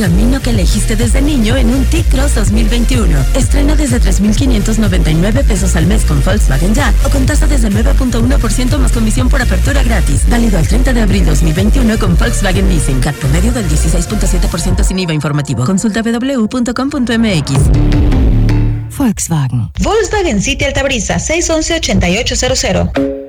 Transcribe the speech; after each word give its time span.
camino 0.00 0.40
que 0.40 0.50
elegiste 0.50 0.96
desde 0.96 1.20
niño 1.20 1.58
en 1.58 1.68
un 1.68 1.84
T-Cross 1.84 2.36
2021. 2.36 3.18
Estrena 3.34 3.76
desde 3.76 4.00
3.599 4.00 5.44
pesos 5.44 5.76
al 5.76 5.86
mes 5.86 6.06
con 6.06 6.24
Volkswagen 6.24 6.74
Ya 6.74 6.94
o 7.04 7.10
con 7.10 7.26
tasa 7.26 7.46
desde 7.46 7.68
9.1% 7.68 8.78
más 8.78 8.92
comisión 8.92 9.28
por 9.28 9.42
apertura 9.42 9.82
gratis. 9.82 10.22
Válido 10.26 10.56
al 10.56 10.66
30 10.66 10.94
de 10.94 11.02
abril 11.02 11.26
2021 11.26 11.98
con 11.98 12.16
Volkswagen 12.16 12.66
Leasing. 12.70 13.00
Cat 13.00 13.14
promedio 13.16 13.52
del 13.52 13.68
16.7% 13.68 14.84
sin 14.84 14.98
IVA 15.00 15.12
informativo. 15.12 15.66
Consulta 15.66 16.00
www.com.mx. 16.02 17.50
Volkswagen. 18.96 19.70
Volkswagen 19.80 20.40
City 20.40 20.64
Altabrisa 20.64 21.18
611 21.18 23.19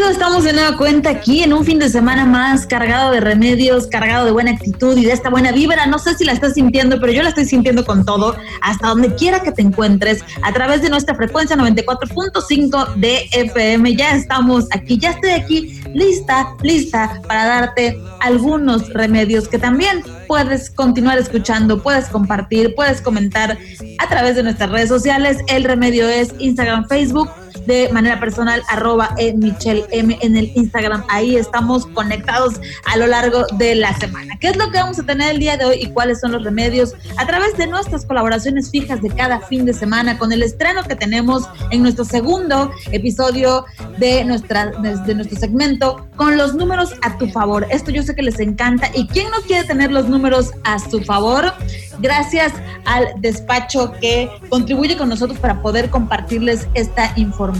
de 0.00 0.06
rápido 0.06 0.10
estamos 0.10 0.44
de 0.44 0.52
nueva 0.52 0.76
cuenta 0.76 1.10
aquí 1.10 1.42
en 1.42 1.52
un 1.52 1.64
fin 1.64 1.78
de 1.78 1.88
semana 1.88 2.24
más 2.24 2.66
cargado 2.66 3.12
de 3.12 3.20
remedios, 3.20 3.86
cargado 3.86 4.24
de 4.24 4.30
buena 4.30 4.52
actitud 4.52 4.96
y 4.96 5.04
de 5.04 5.12
esta 5.12 5.30
buena 5.30 5.52
vibra. 5.52 5.86
No 5.86 5.98
sé 5.98 6.14
si 6.14 6.24
la 6.24 6.32
estás 6.32 6.54
sintiendo, 6.54 6.98
pero 7.00 7.12
yo 7.12 7.22
la 7.22 7.30
estoy 7.30 7.44
sintiendo 7.44 7.84
con 7.84 8.04
todo, 8.04 8.36
hasta 8.62 8.88
donde 8.88 9.14
quiera 9.14 9.40
que 9.40 9.52
te 9.52 9.62
encuentres, 9.62 10.24
a 10.42 10.52
través 10.52 10.82
de 10.82 10.88
nuestra 10.88 11.14
frecuencia 11.14 11.56
94.5 11.56 12.94
de 12.96 13.28
FM. 13.32 13.94
Ya 13.96 14.14
estamos 14.14 14.66
aquí, 14.72 14.98
ya 14.98 15.10
estoy 15.10 15.30
aquí 15.30 15.82
lista, 15.92 16.54
lista 16.62 17.20
para 17.26 17.44
darte 17.46 18.00
algunos 18.20 18.88
remedios 18.92 19.48
que 19.48 19.58
también 19.58 20.02
puedes 20.26 20.70
continuar 20.70 21.18
escuchando, 21.18 21.82
puedes 21.82 22.06
compartir, 22.06 22.74
puedes 22.74 23.00
comentar 23.00 23.58
a 23.98 24.08
través 24.08 24.36
de 24.36 24.44
nuestras 24.44 24.70
redes 24.70 24.88
sociales. 24.88 25.38
El 25.48 25.64
remedio 25.64 26.08
es 26.08 26.32
Instagram, 26.38 26.86
Facebook 26.88 27.28
de 27.70 27.88
manera 27.92 28.18
personal, 28.18 28.64
arroba 28.68 29.14
e 29.16 29.32
Michelle 29.32 29.84
M 29.92 30.18
en 30.22 30.36
el 30.36 30.50
Instagram. 30.56 31.04
Ahí 31.08 31.36
estamos 31.36 31.86
conectados 31.86 32.60
a 32.84 32.96
lo 32.96 33.06
largo 33.06 33.46
de 33.58 33.76
la 33.76 33.96
semana. 33.96 34.36
¿Qué 34.40 34.48
es 34.48 34.56
lo 34.56 34.72
que 34.72 34.78
vamos 34.78 34.98
a 34.98 35.04
tener 35.04 35.30
el 35.30 35.38
día 35.38 35.56
de 35.56 35.66
hoy 35.66 35.76
y 35.80 35.86
cuáles 35.90 36.18
son 36.18 36.32
los 36.32 36.42
remedios? 36.42 36.94
A 37.16 37.26
través 37.28 37.56
de 37.56 37.68
nuestras 37.68 38.04
colaboraciones 38.04 38.72
fijas 38.72 39.00
de 39.02 39.10
cada 39.10 39.38
fin 39.38 39.64
de 39.66 39.72
semana, 39.72 40.18
con 40.18 40.32
el 40.32 40.42
estreno 40.42 40.82
que 40.82 40.96
tenemos 40.96 41.44
en 41.70 41.82
nuestro 41.82 42.04
segundo 42.04 42.72
episodio 42.90 43.64
de, 43.98 44.24
nuestra, 44.24 44.66
de 44.66 45.14
nuestro 45.14 45.38
segmento, 45.38 46.08
con 46.16 46.36
los 46.36 46.56
números 46.56 46.94
a 47.02 47.18
tu 47.18 47.28
favor. 47.28 47.68
Esto 47.70 47.92
yo 47.92 48.02
sé 48.02 48.16
que 48.16 48.22
les 48.22 48.40
encanta. 48.40 48.90
¿Y 48.96 49.06
quién 49.06 49.30
no 49.30 49.40
quiere 49.46 49.64
tener 49.64 49.92
los 49.92 50.08
números 50.08 50.50
a 50.64 50.80
su 50.80 51.04
favor? 51.04 51.52
Gracias 52.00 52.52
al 52.84 53.08
despacho 53.18 53.92
que 54.00 54.28
contribuye 54.48 54.96
con 54.96 55.08
nosotros 55.08 55.38
para 55.38 55.62
poder 55.62 55.90
compartirles 55.90 56.66
esta 56.74 57.12
información. 57.14 57.59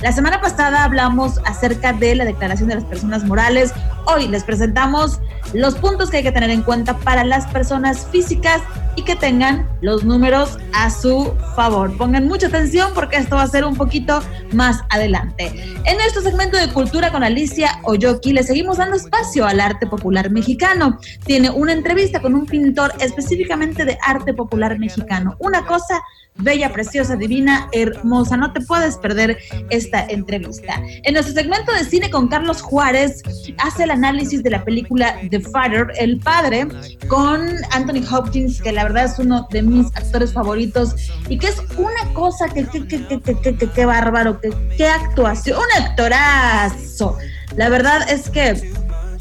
La 0.00 0.12
semana 0.12 0.40
pasada 0.40 0.84
hablamos 0.84 1.40
acerca 1.44 1.92
de 1.92 2.14
la 2.14 2.24
declaración 2.24 2.68
de 2.68 2.76
las 2.76 2.84
personas 2.84 3.24
morales. 3.24 3.72
Hoy 4.06 4.28
les 4.28 4.44
presentamos 4.44 5.20
los 5.52 5.74
puntos 5.74 6.10
que 6.10 6.18
hay 6.18 6.22
que 6.22 6.30
tener 6.30 6.50
en 6.50 6.62
cuenta 6.62 6.96
para 6.98 7.24
las 7.24 7.46
personas 7.46 8.06
físicas 8.06 8.62
y 8.94 9.02
que 9.02 9.16
tengan 9.16 9.68
los 9.80 10.04
números 10.04 10.58
a 10.74 10.90
su 10.90 11.34
favor. 11.56 11.96
Pongan 11.96 12.28
mucha 12.28 12.46
atención 12.46 12.92
porque 12.94 13.16
esto 13.16 13.36
va 13.36 13.42
a 13.42 13.46
ser 13.48 13.64
un 13.64 13.74
poquito 13.74 14.22
más 14.52 14.80
adelante. 14.90 15.52
En 15.84 15.96
nuestro 15.98 16.22
segmento 16.22 16.56
de 16.56 16.72
cultura 16.72 17.10
con 17.10 17.24
Alicia 17.24 17.80
Oyoki 17.82 18.32
le 18.32 18.44
seguimos 18.44 18.78
dando 18.78 18.96
espacio 18.96 19.44
al 19.44 19.60
arte 19.60 19.86
popular 19.86 20.30
mexicano. 20.30 20.98
Tiene 21.24 21.50
una 21.50 21.72
entrevista 21.72 22.20
con 22.20 22.34
un 22.34 22.46
pintor 22.46 22.92
específicamente 23.00 23.84
de 23.84 23.98
arte 24.06 24.32
popular 24.34 24.78
mexicano. 24.78 25.36
Una 25.40 25.66
cosa 25.66 26.00
bella, 26.38 26.72
preciosa, 26.72 27.16
divina, 27.16 27.68
hermosa. 27.72 28.36
No 28.36 28.52
te 28.52 28.60
puedes 28.60 28.96
perder 28.96 29.38
esta 29.70 30.04
entrevista. 30.04 30.80
En 31.02 31.14
nuestro 31.14 31.34
segmento 31.34 31.72
de 31.72 31.84
cine 31.84 32.10
con 32.10 32.28
Carlos 32.28 32.62
Juárez 32.62 33.22
hace 33.58 33.84
el 33.84 33.90
análisis 33.90 34.42
de 34.42 34.50
la 34.50 34.64
película 34.64 35.16
The 35.30 35.40
Father, 35.40 35.88
El 35.96 36.18
Padre, 36.18 36.68
con 37.08 37.48
Anthony 37.72 38.04
Hopkins, 38.10 38.60
que 38.60 38.72
la 38.72 38.84
verdad 38.84 39.06
es 39.06 39.18
uno 39.18 39.46
de 39.50 39.62
mis 39.62 39.86
actores 39.96 40.32
favoritos 40.32 40.94
y 41.28 41.38
que 41.38 41.48
es 41.48 41.56
una 41.76 42.12
cosa 42.14 42.48
que, 42.48 42.66
que, 42.66 42.86
que, 42.86 43.20
que, 43.20 43.56
que, 43.56 43.70
que 43.70 43.86
bárbaro, 43.86 44.40
que, 44.40 44.50
qué 44.76 44.86
actuación, 44.86 45.58
un 45.58 45.84
actorazo. 45.84 47.16
La 47.56 47.68
verdad 47.68 48.08
es 48.10 48.28
que 48.28 48.72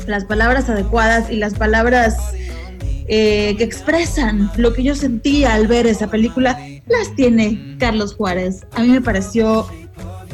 las 0.07 0.25
palabras 0.25 0.69
adecuadas 0.69 1.29
y 1.31 1.37
las 1.37 1.53
palabras 1.53 2.17
eh, 3.07 3.55
que 3.57 3.63
expresan 3.63 4.51
lo 4.57 4.73
que 4.73 4.81
yo 4.81 4.95
sentía 4.95 5.53
al 5.53 5.67
ver 5.67 5.85
esa 5.85 6.07
película, 6.07 6.57
las 6.87 7.15
tiene 7.15 7.77
Carlos 7.79 8.15
Juárez. 8.15 8.65
A 8.73 8.81
mí 8.81 8.89
me 8.89 9.01
pareció 9.01 9.67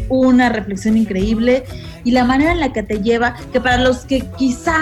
una 0.10 0.50
reflexión 0.50 0.98
increíble 0.98 1.64
y 2.04 2.12
la 2.12 2.26
manera 2.26 2.52
en 2.52 2.60
la 2.60 2.74
que 2.74 2.84
te 2.84 3.02
lleva, 3.02 3.36
que 3.52 3.62
para 3.62 3.78
los 3.78 4.00
que 4.00 4.22
quizá 4.38 4.78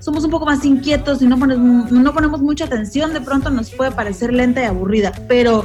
somos 0.00 0.24
un 0.24 0.30
poco 0.30 0.46
más 0.46 0.64
inquietos 0.64 1.22
y 1.22 1.26
no 1.26 1.38
ponemos, 1.38 1.92
no 1.92 2.12
ponemos 2.12 2.40
mucha 2.40 2.64
atención, 2.64 3.12
de 3.12 3.20
pronto 3.20 3.50
nos 3.50 3.70
puede 3.70 3.92
parecer 3.92 4.32
lenta 4.32 4.62
y 4.62 4.64
aburrida, 4.64 5.12
pero 5.28 5.64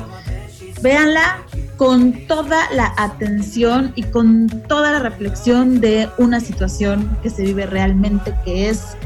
véanla 0.81 1.39
con 1.77 2.27
toda 2.27 2.71
la 2.71 2.93
atención 2.97 3.93
y 3.95 4.03
con 4.03 4.47
toda 4.67 4.91
la 4.91 4.99
reflexión 4.99 5.79
de 5.79 6.09
una 6.17 6.39
situación 6.39 7.17
que 7.23 7.29
se 7.29 7.43
vive 7.43 7.65
realmente, 7.65 8.33
que 8.45 8.69
es 8.69 8.97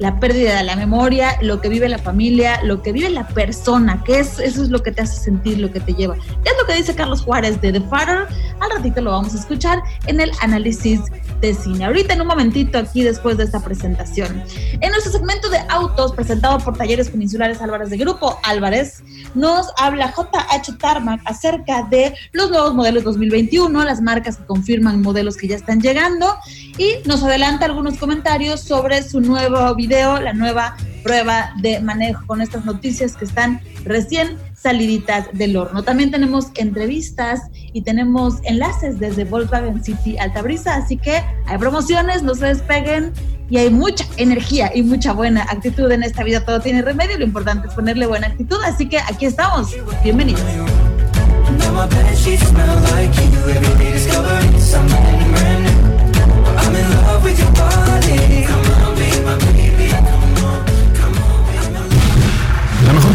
la 0.00 0.18
pérdida 0.18 0.56
de 0.56 0.64
la 0.64 0.76
memoria, 0.76 1.36
lo 1.42 1.60
que 1.60 1.68
vive 1.68 1.88
la 1.88 1.98
familia, 1.98 2.60
lo 2.64 2.82
que 2.82 2.90
vive 2.90 3.10
la 3.10 3.28
persona, 3.28 4.02
que 4.02 4.18
es, 4.18 4.38
eso 4.38 4.62
es 4.62 4.70
lo 4.70 4.82
que 4.82 4.92
te 4.92 5.02
hace 5.02 5.22
sentir, 5.22 5.58
lo 5.58 5.70
que 5.70 5.78
te 5.78 5.92
lleva. 5.92 6.14
¿Qué 6.16 6.50
es 6.50 6.56
lo 6.58 6.66
que 6.66 6.74
dice 6.74 6.94
Carlos 6.94 7.20
Juárez 7.20 7.60
de 7.60 7.70
The 7.72 7.82
Father? 7.82 8.26
Al 8.60 8.70
ratito 8.70 9.02
lo 9.02 9.10
vamos 9.10 9.34
a 9.34 9.38
escuchar 9.38 9.82
en 10.06 10.20
el 10.20 10.32
análisis 10.40 11.00
de 11.40 11.54
cine. 11.54 11.84
Ahorita 11.84 12.14
en 12.14 12.22
un 12.22 12.26
momentito 12.26 12.78
aquí 12.78 13.02
después 13.02 13.36
de 13.36 13.44
esta 13.44 13.60
presentación. 13.60 14.42
En 14.80 14.90
nuestro 14.90 15.12
segmento 15.12 15.48
de 15.50 15.58
autos 15.68 16.12
presentado 16.12 16.58
por 16.58 16.76
Talleres 16.76 17.10
Peninsulares 17.10 17.60
Álvarez 17.60 17.90
de 17.90 17.98
Grupo 17.98 18.38
Álvarez, 18.42 19.02
nos 19.34 19.68
habla 19.78 20.14
JH 20.16 20.78
Tarmac 20.78 21.20
acerca 21.24 21.82
de 21.84 22.14
los 22.32 22.50
nuevos 22.50 22.74
modelos 22.74 23.04
2021, 23.04 23.84
las 23.84 24.00
marcas 24.00 24.38
que 24.38 24.46
confirman 24.46 25.02
modelos 25.02 25.36
que 25.36 25.48
ya 25.48 25.56
están 25.56 25.80
llegando 25.80 26.36
y 26.78 26.96
nos 27.06 27.22
adelanta 27.22 27.66
algunos 27.66 27.98
comentarios 27.98 28.60
sobre 28.60 29.02
su 29.02 29.20
nuevo 29.20 29.74
video, 29.74 29.89
la 29.90 30.32
nueva 30.32 30.76
prueba 31.02 31.52
de 31.60 31.80
manejo 31.80 32.24
con 32.28 32.40
estas 32.40 32.64
noticias 32.64 33.16
que 33.16 33.24
están 33.24 33.60
recién 33.84 34.38
saliditas 34.54 35.26
del 35.32 35.56
horno. 35.56 35.82
También 35.82 36.12
tenemos 36.12 36.46
entrevistas 36.54 37.40
y 37.72 37.82
tenemos 37.82 38.36
enlaces 38.44 39.00
desde 39.00 39.24
Volkswagen 39.24 39.82
City 39.82 40.16
Altabrisa, 40.18 40.76
así 40.76 40.96
que 40.96 41.24
hay 41.46 41.58
promociones, 41.58 42.22
no 42.22 42.36
se 42.36 42.46
despeguen 42.46 43.12
y 43.48 43.58
hay 43.58 43.70
mucha 43.70 44.04
energía 44.16 44.70
y 44.72 44.82
mucha 44.82 45.12
buena 45.12 45.42
actitud 45.42 45.90
en 45.90 46.04
esta 46.04 46.22
vida. 46.22 46.44
Todo 46.44 46.60
tiene 46.60 46.82
remedio, 46.82 47.18
lo 47.18 47.24
importante 47.24 47.66
es 47.66 47.74
ponerle 47.74 48.06
buena 48.06 48.28
actitud, 48.28 48.58
así 48.64 48.88
que 48.88 48.98
aquí 48.98 49.26
estamos. 49.26 49.74
Bienvenidos. 50.04 50.40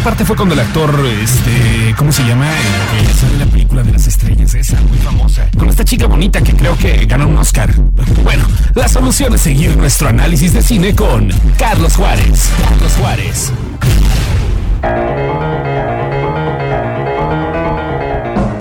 Parte 0.06 0.24
fue 0.24 0.36
cuando 0.36 0.54
el 0.54 0.60
actor, 0.60 0.94
este, 1.20 1.92
¿cómo 1.98 2.12
se 2.12 2.22
llama? 2.22 2.48
Sale 3.18 3.38
la 3.38 3.46
película 3.46 3.82
de 3.82 3.90
las 3.90 4.06
estrellas, 4.06 4.54
esa 4.54 4.80
muy 4.82 4.98
famosa. 4.98 5.48
Con 5.58 5.68
esta 5.68 5.84
chica 5.84 6.06
bonita 6.06 6.40
que 6.42 6.54
creo 6.54 6.78
que 6.78 7.06
ganó 7.06 7.26
un 7.26 7.36
Oscar. 7.36 7.74
Bueno, 8.22 8.44
la 8.76 8.86
solución 8.86 9.34
es 9.34 9.40
seguir 9.40 9.76
nuestro 9.76 10.06
análisis 10.06 10.52
de 10.52 10.62
cine 10.62 10.94
con 10.94 11.30
Carlos 11.58 11.96
Juárez. 11.96 12.48
Carlos 12.68 12.92
Juárez. 13.00 13.52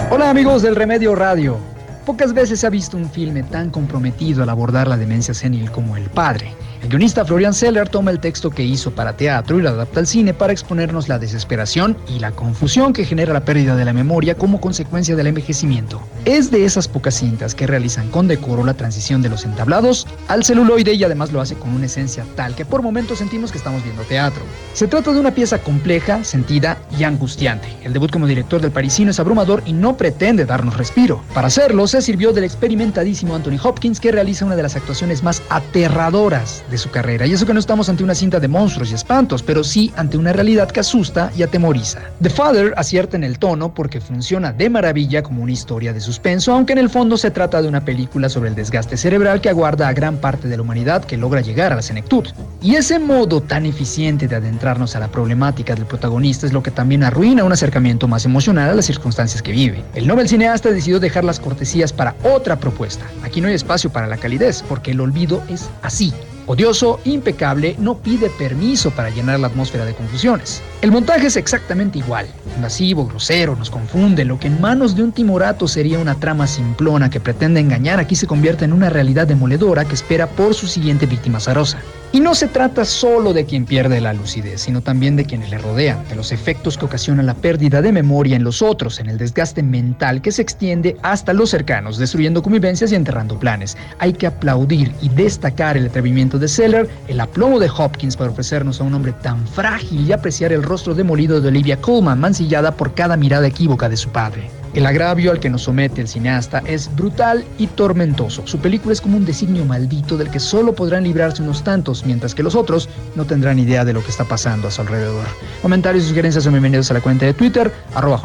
Hola 0.09 0.31
amigos 0.31 0.63
del 0.63 0.75
Remedio 0.75 1.13
Radio. 1.13 1.59
Pocas 2.07 2.33
veces 2.33 2.61
se 2.61 2.65
ha 2.65 2.71
visto 2.71 2.97
un 2.97 3.07
filme 3.07 3.43
tan 3.43 3.69
comprometido 3.69 4.41
al 4.41 4.49
abordar 4.49 4.87
la 4.87 4.97
demencia 4.97 5.35
senil 5.35 5.69
como 5.69 5.95
El 5.95 6.09
Padre. 6.09 6.55
El 6.85 6.91
guionista 6.91 7.25
Florian 7.25 7.55
Seller 7.55 7.89
toma 7.89 8.11
el 8.11 8.19
texto 8.19 8.51
que 8.51 8.61
hizo 8.61 8.91
para 8.91 9.17
teatro 9.17 9.57
y 9.57 9.63
lo 9.63 9.69
adapta 9.69 9.99
al 10.01 10.05
cine 10.05 10.35
para 10.35 10.53
exponernos 10.53 11.09
la 11.09 11.17
desesperación 11.17 11.97
y 12.07 12.19
la 12.19 12.29
confusión 12.29 12.93
que 12.93 13.05
genera 13.05 13.33
la 13.33 13.43
pérdida 13.43 13.75
de 13.75 13.85
la 13.85 13.91
memoria 13.91 14.35
como 14.35 14.61
consecuencia 14.61 15.15
del 15.15 15.25
envejecimiento. 15.25 15.99
Es 16.25 16.51
de 16.51 16.63
esas 16.63 16.87
pocas 16.87 17.15
cintas 17.15 17.55
que 17.55 17.65
realizan 17.65 18.11
con 18.11 18.27
decoro 18.27 18.63
la 18.63 18.75
transición 18.75 19.23
de 19.23 19.29
los 19.29 19.45
entablados 19.45 20.05
al 20.27 20.43
celuloide 20.43 20.93
y 20.93 21.03
además 21.03 21.31
lo 21.31 21.41
hace 21.41 21.55
con 21.55 21.73
una 21.73 21.87
esencia 21.87 22.23
tal 22.35 22.53
que 22.53 22.65
por 22.65 22.83
momentos 22.83 23.17
sentimos 23.17 23.51
que 23.51 23.57
estamos 23.57 23.83
viendo 23.83 24.03
teatro. 24.03 24.43
Se 24.73 24.85
trata 24.85 25.11
de 25.11 25.19
una 25.19 25.33
pieza 25.33 25.57
compleja, 25.57 26.23
sentida 26.23 26.77
y 26.99 27.03
angustiante. 27.03 27.67
El 27.83 27.93
debut 27.93 28.11
como 28.11 28.27
director 28.27 28.61
del 28.61 28.69
parisino 28.69 29.09
es 29.09 29.19
abrumador 29.19 29.63
y 29.65 29.73
no 29.73 29.97
pretende 29.97 30.45
darnos 30.45 30.77
respiro. 30.77 31.23
Para 31.33 31.47
hacerlo, 31.47 31.87
se 31.87 32.03
sirvió 32.03 32.31
del 32.31 32.43
experimentadísimo 32.43 33.33
Anthony 33.33 33.57
Hopkins 33.63 33.99
que 33.99 34.11
realiza 34.11 34.45
una 34.45 34.55
de 34.55 34.61
las 34.61 34.75
actuaciones 34.75 35.23
más 35.23 35.41
aterradoras 35.49 36.63
de 36.69 36.74
su 36.77 36.89
carrera. 36.89 37.25
Y 37.25 37.33
eso 37.33 37.45
que 37.45 37.53
no 37.53 37.59
estamos 37.59 37.89
ante 37.89 38.03
una 38.03 38.15
cinta 38.15 38.39
de 38.39 38.47
monstruos 38.47 38.91
y 38.91 38.95
espantos, 38.95 39.43
pero 39.43 39.63
sí 39.63 39.93
ante 39.95 40.17
una 40.17 40.33
realidad 40.33 40.69
que 40.69 40.79
asusta 40.79 41.31
y 41.35 41.43
atemoriza. 41.43 41.99
The 42.21 42.29
Father 42.29 42.73
acierta 42.77 43.17
en 43.17 43.23
el 43.23 43.39
tono 43.39 43.73
porque 43.73 44.01
funciona 44.01 44.51
de 44.51 44.69
maravilla 44.69 45.23
como 45.23 45.43
una 45.43 45.51
historia 45.51 45.93
de 45.93 46.01
suspenso, 46.01 46.53
aunque 46.53 46.73
en 46.73 46.79
el 46.79 46.89
fondo 46.89 47.17
se 47.17 47.31
trata 47.31 47.61
de 47.61 47.67
una 47.67 47.85
película 47.85 48.29
sobre 48.29 48.49
el 48.49 48.55
desgaste 48.55 48.97
cerebral 48.97 49.41
que 49.41 49.49
aguarda 49.49 49.87
a 49.87 49.93
gran 49.93 50.17
parte 50.17 50.47
de 50.47 50.57
la 50.57 50.63
humanidad 50.63 51.03
que 51.03 51.17
logra 51.17 51.41
llegar 51.41 51.71
a 51.71 51.75
la 51.75 51.81
senectud. 51.81 52.25
Y 52.61 52.75
ese 52.75 52.99
modo 52.99 53.41
tan 53.41 53.65
eficiente 53.65 54.27
de 54.27 54.35
adentrarnos 54.35 54.95
a 54.95 54.99
la 54.99 55.07
problemática 55.07 55.75
del 55.75 55.85
protagonista 55.85 56.45
es 56.45 56.53
lo 56.53 56.63
que 56.63 56.71
también 56.71 57.03
arruina 57.03 57.43
un 57.43 57.51
acercamiento 57.51 58.07
más 58.07 58.25
emocional 58.25 58.69
a 58.69 58.75
las 58.75 58.85
circunstancias 58.85 59.41
que 59.41 59.51
vive. 59.51 59.83
El 59.93 60.07
Nobel 60.07 60.27
cineasta 60.27 60.71
decidió 60.71 60.99
dejar 60.99 61.23
las 61.23 61.39
cortesías 61.39 61.93
para 61.93 62.15
otra 62.23 62.57
propuesta. 62.57 63.05
Aquí 63.23 63.41
no 63.41 63.47
hay 63.47 63.53
espacio 63.53 63.89
para 63.89 64.07
la 64.07 64.17
calidez, 64.17 64.63
porque 64.67 64.91
el 64.91 65.01
olvido 65.01 65.41
es 65.49 65.69
así, 65.81 66.13
Odioso, 66.47 66.99
impecable, 67.05 67.75
no 67.79 67.97
pide 67.97 68.29
permiso 68.29 68.91
para 68.91 69.09
llenar 69.09 69.39
la 69.39 69.47
atmósfera 69.47 69.85
de 69.85 69.95
confusiones. 69.95 70.61
El 70.85 70.91
montaje 70.91 71.25
es 71.25 71.35
exactamente 71.35 71.97
igual. 71.97 72.27
Invasivo, 72.57 73.07
grosero, 73.07 73.55
nos 73.55 73.71
confunde. 73.71 74.23
Lo 74.23 74.37
que 74.37 74.45
en 74.45 74.61
manos 74.61 74.95
de 74.95 75.01
un 75.01 75.13
timorato 75.13 75.67
sería 75.67 75.97
una 75.97 76.13
trama 76.13 76.45
simplona 76.45 77.09
que 77.09 77.19
pretende 77.19 77.59
engañar, 77.59 77.99
aquí 77.99 78.15
se 78.15 78.27
convierte 78.27 78.65
en 78.65 78.71
una 78.71 78.91
realidad 78.91 79.25
demoledora 79.25 79.85
que 79.85 79.95
espera 79.95 80.27
por 80.27 80.53
su 80.53 80.67
siguiente 80.67 81.07
víctima 81.07 81.39
zarosa. 81.39 81.79
Y 82.11 82.21
no 82.21 82.33
se 82.33 82.47
trata 82.47 82.85
solo 82.85 83.33
de 83.33 83.45
quien 83.45 83.65
pierde 83.65 83.99
la 83.99 84.13
lucidez, 84.13 84.61
sino 84.61 84.79
también 84.79 85.17
de 85.17 85.25
quienes 85.25 85.49
le 85.49 85.57
rodean, 85.57 86.07
de 86.07 86.15
los 86.15 86.31
efectos 86.31 86.77
que 86.77 86.85
ocasiona 86.85 87.21
la 87.23 87.33
pérdida 87.33 87.81
de 87.81 87.91
memoria 87.91 88.37
en 88.37 88.43
los 88.45 88.61
otros, 88.61 89.01
en 89.01 89.09
el 89.09 89.17
desgaste 89.17 89.61
mental 89.61 90.21
que 90.21 90.31
se 90.31 90.41
extiende 90.41 90.95
hasta 91.01 91.33
los 91.33 91.49
cercanos, 91.49 91.97
destruyendo 91.97 92.41
convivencias 92.41 92.93
y 92.93 92.95
enterrando 92.95 93.37
planes. 93.37 93.75
Hay 93.99 94.13
que 94.13 94.27
aplaudir 94.27 94.93
y 95.01 95.09
destacar 95.09 95.75
el 95.75 95.87
atrevimiento 95.87 96.39
de 96.39 96.47
Seller, 96.47 96.87
el 97.09 97.19
aplomo 97.19 97.59
de 97.59 97.69
Hopkins 97.75 98.15
para 98.15 98.31
ofrecernos 98.31 98.79
a 98.79 98.85
un 98.85 98.93
hombre 98.93 99.11
tan 99.21 99.45
frágil 99.47 100.07
y 100.07 100.13
apreciar 100.13 100.53
el 100.53 100.63
rostro 100.75 100.93
demolido 100.93 101.39
de 101.39 101.47
Olivia 101.47 101.79
Colman, 101.79 102.19
mancillada 102.19 102.75
por 102.75 102.93
cada 102.93 103.15
mirada 103.15 103.47
equívoca 103.47 103.87
de 103.87 103.95
su 103.95 104.09
padre. 104.09 104.49
El 104.73 104.85
agravio 104.85 105.31
al 105.31 105.39
que 105.39 105.49
nos 105.49 105.61
somete 105.61 106.01
el 106.01 106.09
cineasta 106.09 106.61
es 106.65 106.93
brutal 106.93 107.45
y 107.57 107.67
tormentoso. 107.67 108.45
Su 108.45 108.59
película 108.59 108.91
es 108.91 108.99
como 108.99 109.15
un 109.15 109.23
designio 109.23 109.63
maldito 109.63 110.17
del 110.17 110.29
que 110.29 110.41
solo 110.41 110.75
podrán 110.75 111.05
librarse 111.05 111.41
unos 111.41 111.63
tantos, 111.63 112.05
mientras 112.05 112.35
que 112.35 112.43
los 112.43 112.55
otros 112.55 112.89
no 113.15 113.23
tendrán 113.23 113.57
idea 113.57 113.85
de 113.85 113.93
lo 113.93 114.03
que 114.03 114.11
está 114.11 114.25
pasando 114.25 114.67
a 114.67 114.71
su 114.71 114.81
alrededor. 114.81 115.23
Comentarios 115.61 116.03
y 116.03 116.09
sugerencias 116.09 116.43
son 116.43 116.51
bienvenidos 116.51 116.91
a 116.91 116.95
la 116.95 116.99
cuenta 116.99 117.25
de 117.25 117.33
Twitter, 117.33 117.71
arroba 117.93 118.19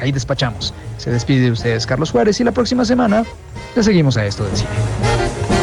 ahí 0.00 0.10
despachamos. 0.10 0.74
Se 0.98 1.12
despide 1.12 1.42
de 1.42 1.52
ustedes 1.52 1.86
Carlos 1.86 2.10
Juárez 2.10 2.40
y 2.40 2.42
la 2.42 2.50
próxima 2.50 2.84
semana 2.84 3.24
le 3.76 3.82
seguimos 3.84 4.16
a 4.16 4.26
esto 4.26 4.42
del 4.42 4.56
cine. 4.56 5.61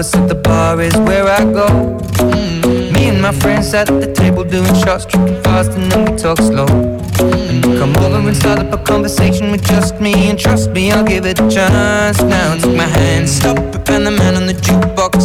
Lovers 0.00 0.28
the 0.28 0.34
bar 0.34 0.80
is 0.80 0.96
where 0.98 1.26
I 1.26 1.44
go. 1.44 1.66
Mm-hmm. 1.66 2.94
Me 2.94 3.08
and 3.08 3.20
my 3.20 3.32
friends 3.32 3.74
at 3.74 3.86
the 3.86 4.12
table 4.12 4.44
doing 4.44 4.74
shots, 4.74 5.04
tripping 5.04 5.42
fast, 5.42 5.72
and 5.72 5.90
then 5.92 6.10
we 6.10 6.16
talk 6.16 6.38
slow. 6.38 6.66
And 7.48 7.64
you 7.64 7.78
come 7.78 7.94
over 7.96 8.28
and 8.28 8.36
start 8.36 8.58
up 8.60 8.72
a 8.72 8.82
conversation 8.82 9.50
with 9.50 9.64
just 9.64 10.00
me, 10.00 10.30
and 10.30 10.38
trust 10.38 10.70
me, 10.70 10.90
I'll 10.90 11.04
give 11.04 11.26
it 11.26 11.38
a 11.40 11.48
chance. 11.50 12.20
Now 12.22 12.56
take 12.56 12.76
my 12.76 12.84
hand, 12.84 13.28
stop 13.28 13.58
and 13.90 14.06
the 14.06 14.10
man 14.12 14.36
on 14.36 14.46
the 14.46 14.54
jukebox, 14.54 15.19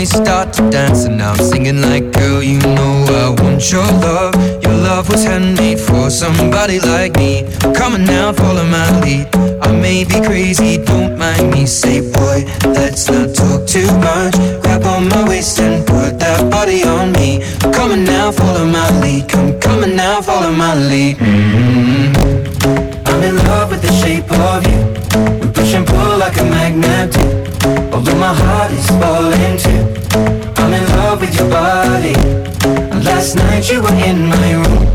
we 0.00 0.06
start 0.06 0.50
to 0.54 0.62
dance. 0.70 1.04
And 1.04 1.18
now 1.18 1.32
I'm 1.32 1.38
singing 1.38 1.82
like, 1.82 2.10
girl, 2.12 2.42
you 2.42 2.58
know 2.60 2.94
I 3.22 3.42
want 3.42 3.70
your 3.70 3.84
love. 4.06 4.34
Your 4.62 4.72
love 4.72 5.10
was 5.10 5.24
handmade 5.24 5.78
for 5.78 6.08
somebody 6.08 6.80
like 6.80 7.14
me. 7.16 7.44
Come 7.76 7.92
on 7.92 8.04
now, 8.06 8.32
follow 8.32 8.64
my 8.64 8.88
lead. 9.02 9.28
I 9.60 9.70
may 9.72 10.04
be 10.04 10.18
crazy, 10.22 10.78
don't 10.78 11.18
mind 11.18 11.52
me. 11.52 11.66
Say, 11.66 12.00
boy, 12.00 12.38
let's 12.64 13.10
not 13.10 13.34
talk 13.34 13.66
too 13.66 13.90
much. 14.08 14.34
Grab 14.62 14.84
on 14.84 15.06
my 15.10 15.28
waist 15.28 15.60
and 15.60 15.86
put 15.86 16.18
that 16.18 16.50
body 16.50 16.82
on 16.82 17.12
me. 17.12 17.42
Come 17.60 17.92
on 17.92 18.04
now, 18.04 18.32
follow 18.32 18.64
my 18.64 18.88
lead. 19.02 19.28
Come, 19.28 19.60
come 19.60 19.84
on 19.84 19.96
now, 19.96 20.22
follow 20.22 20.50
my 20.50 20.74
lead. 20.76 21.18
Mm-hmm. 21.18 22.89
I'm 23.20 23.26
in 23.26 23.36
love 23.44 23.68
with 23.70 23.82
the 23.82 23.92
shape 23.92 24.32
of 24.32 24.64
you. 24.64 24.80
We 25.40 25.46
push 25.52 25.74
and 25.74 25.86
pull 25.86 26.16
like 26.16 26.38
a 26.38 26.42
magnet 26.42 27.12
do. 27.12 27.20
Although 27.92 28.16
my 28.16 28.32
heart 28.32 28.72
is 28.72 28.86
falling 28.96 29.58
too. 29.60 29.84
I'm 30.56 30.72
in 30.72 30.82
love 30.96 31.20
with 31.20 31.36
your 31.38 31.50
body. 31.50 32.14
Last 33.04 33.36
night 33.36 33.70
you 33.70 33.82
were 33.82 33.92
in 34.08 34.26
my 34.26 34.52
room. 34.54 34.86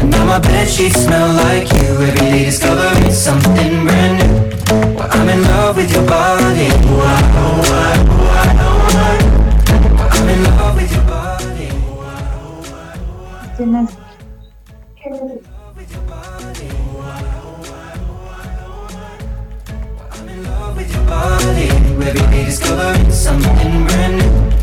And 0.00 0.10
now 0.10 0.24
my 0.24 0.38
bed 0.38 0.70
sheets 0.70 1.04
smell 1.04 1.34
like 1.34 1.70
you 1.70 2.00
Every 2.00 2.12
day 2.12 2.46
discovering 2.46 3.12
something 3.12 3.84
brand 3.84 4.20
new 4.20 4.32
well, 4.96 5.08
I'm 5.10 5.28
in 5.28 5.42
love 5.42 5.76
with 5.76 5.92
your 5.92 6.06
body 6.06 6.70
I'm 10.14 10.28
in 10.28 10.44
love 10.44 10.76
with 10.76 10.92
your 10.92 11.04
body 11.04 11.68
Every 21.08 22.20
day 22.30 22.44
discovering 22.44 23.10
something 23.10 23.86
brand 23.86 24.18
new. 24.18 24.56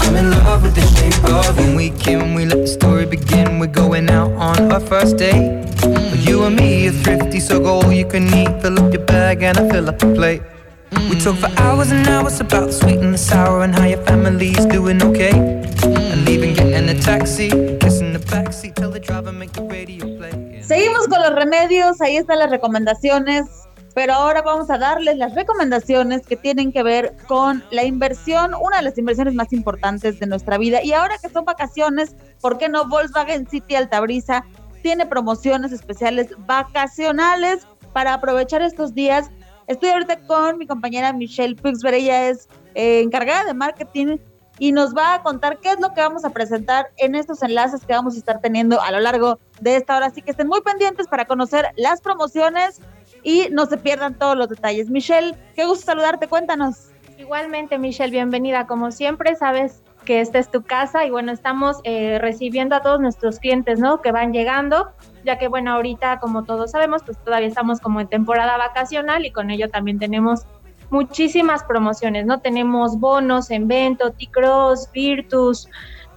I'm 0.00 0.16
in 0.16 0.30
love 0.30 0.62
with 0.62 0.74
the 0.74 0.86
shape 0.94 1.24
of 1.24 1.56
When 1.56 1.74
we 1.74 1.90
came, 1.90 2.34
we 2.34 2.46
let 2.46 2.58
the 2.58 2.66
story 2.66 3.06
begin. 3.06 3.58
We're 3.58 3.66
going 3.66 4.08
out 4.10 4.30
on 4.32 4.72
our 4.72 4.80
first 4.80 5.16
date. 5.16 5.34
Mm. 5.34 6.26
You 6.26 6.44
and 6.44 6.56
me 6.56 6.88
are 6.88 6.92
thrifty, 6.92 7.40
so 7.40 7.60
go 7.60 7.80
all 7.80 7.92
you 7.92 8.06
can 8.06 8.26
eat. 8.32 8.62
Fill 8.62 8.78
up 8.78 8.92
your 8.92 9.04
bag 9.04 9.42
and 9.42 9.58
I 9.58 9.68
fill 9.68 9.88
up 9.88 9.98
the 9.98 10.14
plate. 10.14 10.42
Mm. 10.90 11.10
We 11.10 11.18
talk 11.18 11.36
for 11.36 11.50
hours 11.60 11.90
and 11.90 12.06
hours 12.06 12.40
about 12.40 12.66
the 12.66 12.72
sweet 12.72 12.98
and 12.98 13.12
the 13.12 13.18
sour 13.18 13.62
And 13.64 13.74
how 13.74 13.84
your 13.84 14.02
family's 14.02 14.64
doing 14.66 15.02
okay. 15.02 15.32
Mm. 15.32 16.12
And 16.12 16.24
leaving, 16.24 16.54
getting 16.54 16.88
a 16.88 17.00
taxi 17.00 17.48
Kissing 17.78 18.12
the 18.12 18.20
backseat, 18.20 18.74
tell 18.76 18.90
the 18.90 19.00
driver 19.00 19.32
make 19.32 19.52
the 19.52 19.62
radio 19.62 20.04
play 20.18 20.62
Seguimos 20.62 21.08
con 21.08 21.20
los 21.20 21.34
remedios, 21.34 22.00
ahí 22.00 22.16
están 22.16 22.38
las 22.38 22.50
recomendaciones 22.50 23.46
pero 23.94 24.12
ahora 24.12 24.42
vamos 24.42 24.68
a 24.70 24.78
darles 24.78 25.16
las 25.16 25.34
recomendaciones 25.34 26.26
que 26.26 26.36
tienen 26.36 26.72
que 26.72 26.82
ver 26.82 27.14
con 27.28 27.62
la 27.70 27.84
inversión, 27.84 28.52
una 28.60 28.78
de 28.78 28.82
las 28.82 28.98
inversiones 28.98 29.34
más 29.34 29.52
importantes 29.52 30.18
de 30.18 30.26
nuestra 30.26 30.58
vida. 30.58 30.82
Y 30.82 30.92
ahora 30.92 31.16
que 31.18 31.28
son 31.28 31.44
vacaciones, 31.44 32.16
¿por 32.40 32.58
qué 32.58 32.68
no 32.68 32.88
Volkswagen 32.88 33.48
City 33.48 33.76
Altabrisa 33.76 34.44
tiene 34.82 35.06
promociones 35.06 35.72
especiales 35.72 36.28
vacacionales 36.38 37.66
para 37.92 38.14
aprovechar 38.14 38.62
estos 38.62 38.94
días? 38.94 39.30
Estoy 39.68 39.90
ahorita 39.90 40.18
con 40.26 40.58
mi 40.58 40.66
compañera 40.66 41.12
Michelle 41.12 41.54
Pixber, 41.54 41.94
ella 41.94 42.28
es 42.28 42.48
eh, 42.74 43.00
encargada 43.00 43.44
de 43.44 43.54
marketing 43.54 44.18
y 44.58 44.72
nos 44.72 44.94
va 44.94 45.14
a 45.14 45.22
contar 45.22 45.58
qué 45.58 45.70
es 45.70 45.80
lo 45.80 45.94
que 45.94 46.00
vamos 46.00 46.24
a 46.24 46.30
presentar 46.30 46.90
en 46.96 47.14
estos 47.14 47.42
enlaces 47.42 47.84
que 47.84 47.92
vamos 47.92 48.14
a 48.14 48.18
estar 48.18 48.40
teniendo 48.40 48.80
a 48.80 48.90
lo 48.90 49.00
largo 49.00 49.38
de 49.60 49.76
esta 49.76 49.96
hora. 49.96 50.06
Así 50.06 50.20
que 50.22 50.32
estén 50.32 50.48
muy 50.48 50.60
pendientes 50.62 51.08
para 51.08 51.24
conocer 51.24 51.66
las 51.76 52.00
promociones 52.00 52.80
y 53.24 53.48
no 53.50 53.66
se 53.66 53.78
pierdan 53.78 54.14
todos 54.14 54.36
los 54.36 54.48
detalles. 54.48 54.90
Michelle, 54.90 55.34
qué 55.56 55.64
gusto 55.64 55.86
saludarte, 55.86 56.28
cuéntanos. 56.28 56.90
Igualmente, 57.18 57.78
Michelle, 57.78 58.10
bienvenida. 58.10 58.66
Como 58.66 58.92
siempre, 58.92 59.34
sabes 59.34 59.82
que 60.04 60.20
esta 60.20 60.38
es 60.38 60.50
tu 60.50 60.62
casa 60.62 61.04
y 61.06 61.10
bueno, 61.10 61.32
estamos 61.32 61.78
eh, 61.84 62.18
recibiendo 62.20 62.76
a 62.76 62.82
todos 62.82 63.00
nuestros 63.00 63.38
clientes, 63.38 63.80
¿no? 63.80 64.02
Que 64.02 64.12
van 64.12 64.32
llegando, 64.32 64.90
ya 65.24 65.38
que 65.38 65.48
bueno, 65.48 65.72
ahorita, 65.72 66.20
como 66.20 66.44
todos 66.44 66.72
sabemos, 66.72 67.02
pues 67.02 67.16
todavía 67.24 67.48
estamos 67.48 67.80
como 67.80 68.00
en 68.00 68.08
temporada 68.08 68.56
vacacional 68.58 69.24
y 69.24 69.30
con 69.30 69.50
ello 69.50 69.70
también 69.70 69.98
tenemos 69.98 70.42
muchísimas 70.90 71.64
promociones, 71.64 72.26
¿no? 72.26 72.40
Tenemos 72.40 73.00
bonos 73.00 73.50
en 73.50 73.66
Vento, 73.66 74.12
T-Cross, 74.12 74.90
Virtus, 74.92 75.68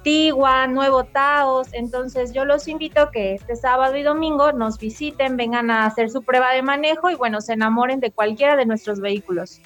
Antigua, 0.07 0.67
Nuevo 0.67 1.03
Taos. 1.03 1.67
Entonces 1.73 2.31
yo 2.31 2.45
los 2.45 2.69
invito 2.69 3.11
que 3.11 3.33
este 3.33 3.57
sábado 3.57 3.97
y 3.97 4.03
domingo 4.03 4.53
nos 4.53 4.79
visiten, 4.79 5.35
vengan 5.35 5.69
a 5.69 5.85
hacer 5.85 6.09
su 6.09 6.23
prueba 6.23 6.53
de 6.53 6.61
manejo 6.61 7.09
y 7.09 7.15
bueno, 7.15 7.41
se 7.41 7.51
enamoren 7.51 7.99
de 7.99 8.11
cualquiera 8.11 8.55
de 8.55 8.65
nuestros 8.65 9.01
vehículos. 9.01 9.59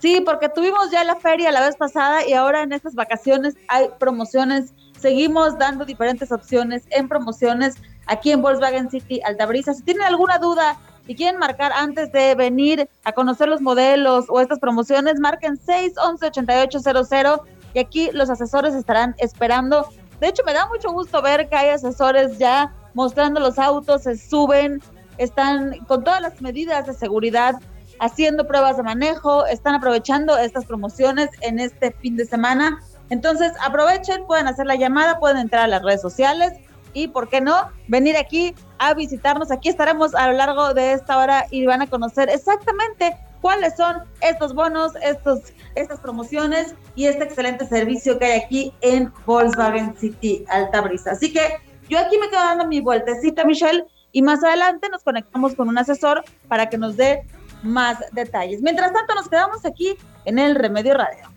Sí, 0.00 0.22
porque 0.24 0.48
tuvimos 0.48 0.90
ya 0.90 1.04
la 1.04 1.16
feria 1.16 1.52
la 1.52 1.60
vez 1.60 1.76
pasada 1.76 2.26
y 2.26 2.32
ahora 2.32 2.62
en 2.62 2.72
estas 2.72 2.94
vacaciones 2.94 3.54
hay 3.68 3.88
promociones. 4.00 4.72
Seguimos 4.98 5.58
dando 5.58 5.84
diferentes 5.84 6.32
opciones 6.32 6.84
en 6.88 7.06
promociones 7.06 7.74
aquí 8.06 8.30
en 8.30 8.40
Volkswagen 8.40 8.90
City 8.90 9.20
Altabrisa. 9.26 9.74
Si 9.74 9.82
tienen 9.82 10.04
alguna 10.04 10.38
duda 10.38 10.80
y 11.06 11.14
quieren 11.16 11.38
marcar 11.38 11.70
antes 11.70 12.10
de 12.12 12.34
venir 12.34 12.88
a 13.04 13.12
conocer 13.12 13.46
los 13.46 13.60
modelos 13.60 14.24
o 14.30 14.40
estas 14.40 14.58
promociones, 14.58 15.20
marquen 15.20 15.58
611 15.58 16.28
8800 16.28 17.40
y 17.74 17.78
aquí 17.78 18.10
los 18.12 18.30
asesores 18.30 18.74
estarán 18.74 19.14
esperando. 19.18 19.88
De 20.20 20.28
hecho, 20.28 20.42
me 20.44 20.52
da 20.52 20.66
mucho 20.68 20.92
gusto 20.92 21.20
ver 21.22 21.48
que 21.48 21.56
hay 21.56 21.70
asesores 21.70 22.38
ya 22.38 22.74
mostrando 22.94 23.40
los 23.40 23.58
autos, 23.58 24.02
se 24.02 24.16
suben, 24.16 24.80
están 25.18 25.78
con 25.86 26.04
todas 26.04 26.20
las 26.20 26.40
medidas 26.40 26.86
de 26.86 26.94
seguridad 26.94 27.56
haciendo 28.00 28.46
pruebas 28.46 28.76
de 28.76 28.82
manejo, 28.82 29.46
están 29.46 29.74
aprovechando 29.74 30.36
estas 30.36 30.64
promociones 30.64 31.30
en 31.40 31.60
este 31.60 31.92
fin 31.92 32.16
de 32.16 32.24
semana. 32.24 32.80
Entonces, 33.10 33.52
aprovechen, 33.64 34.24
pueden 34.26 34.48
hacer 34.48 34.66
la 34.66 34.74
llamada, 34.74 35.18
pueden 35.18 35.38
entrar 35.38 35.64
a 35.64 35.68
las 35.68 35.82
redes 35.82 36.00
sociales 36.00 36.52
y, 36.94 37.08
¿por 37.08 37.28
qué 37.28 37.40
no?, 37.40 37.70
venir 37.88 38.16
aquí 38.16 38.54
a 38.78 38.94
visitarnos. 38.94 39.50
Aquí 39.50 39.68
estaremos 39.68 40.14
a 40.14 40.28
lo 40.28 40.32
largo 40.34 40.74
de 40.74 40.92
esta 40.92 41.18
hora 41.18 41.46
y 41.50 41.64
van 41.66 41.82
a 41.82 41.86
conocer 41.86 42.28
exactamente 42.28 43.16
cuáles 43.42 43.76
son 43.76 43.98
estos 44.22 44.54
bonos, 44.54 44.92
estos, 45.02 45.40
estas 45.74 46.00
promociones 46.00 46.74
y 46.94 47.06
este 47.06 47.24
excelente 47.24 47.66
servicio 47.66 48.18
que 48.18 48.24
hay 48.24 48.40
aquí 48.40 48.72
en 48.80 49.12
Volkswagen 49.26 49.94
City 49.98 50.44
Alta 50.48 50.80
Brisa. 50.80 51.10
Así 51.10 51.30
que 51.30 51.58
yo 51.90 51.98
aquí 51.98 52.16
me 52.16 52.30
quedo 52.30 52.40
dando 52.40 52.66
mi 52.66 52.80
vueltecita, 52.80 53.44
Michelle, 53.44 53.84
y 54.12 54.22
más 54.22 54.42
adelante 54.42 54.88
nos 54.88 55.02
conectamos 55.02 55.54
con 55.54 55.68
un 55.68 55.76
asesor 55.76 56.24
para 56.48 56.70
que 56.70 56.78
nos 56.78 56.96
dé 56.96 57.26
más 57.62 57.98
detalles. 58.12 58.62
Mientras 58.62 58.92
tanto, 58.92 59.14
nos 59.14 59.28
quedamos 59.28 59.64
aquí 59.66 59.96
en 60.24 60.38
el 60.38 60.54
Remedio 60.54 60.94
Radio. 60.94 61.28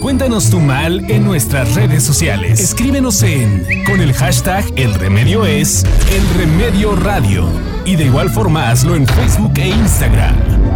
Cuéntanos 0.00 0.50
tu 0.50 0.60
mal 0.60 1.10
en 1.10 1.24
nuestras 1.24 1.74
redes 1.74 2.02
sociales. 2.02 2.60
Escríbenos 2.60 3.22
en 3.22 3.84
con 3.84 4.00
el 4.00 4.12
hashtag 4.12 4.64
El 4.76 4.94
Remedio 4.94 5.44
es 5.44 5.84
El 6.10 6.38
Remedio 6.38 6.94
Radio. 6.94 7.48
Y 7.84 7.96
de 7.96 8.04
igual 8.04 8.30
forma 8.30 8.70
hazlo 8.70 8.94
en 8.94 9.06
Facebook 9.06 9.52
e 9.56 9.68
Instagram. 9.68 10.75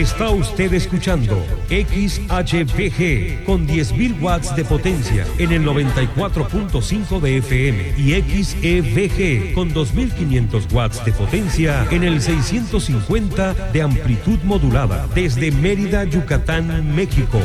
Está 0.00 0.30
usted 0.30 0.72
escuchando 0.72 1.44
XHPG 1.68 3.44
con 3.44 3.68
10.000 3.68 4.18
watts 4.22 4.56
de 4.56 4.64
potencia 4.64 5.26
en 5.36 5.52
el 5.52 5.62
94.5 5.62 7.20
de 7.20 7.36
FM 7.36 7.94
y 7.98 8.14
XEVG 8.14 9.52
con 9.52 9.74
2.500 9.74 10.72
watts 10.72 11.04
de 11.04 11.12
potencia 11.12 11.86
en 11.90 12.04
el 12.04 12.22
650 12.22 13.52
de 13.74 13.82
amplitud 13.82 14.38
modulada 14.44 15.06
desde 15.14 15.52
Mérida, 15.52 16.04
Yucatán, 16.04 16.94
México. 16.96 17.38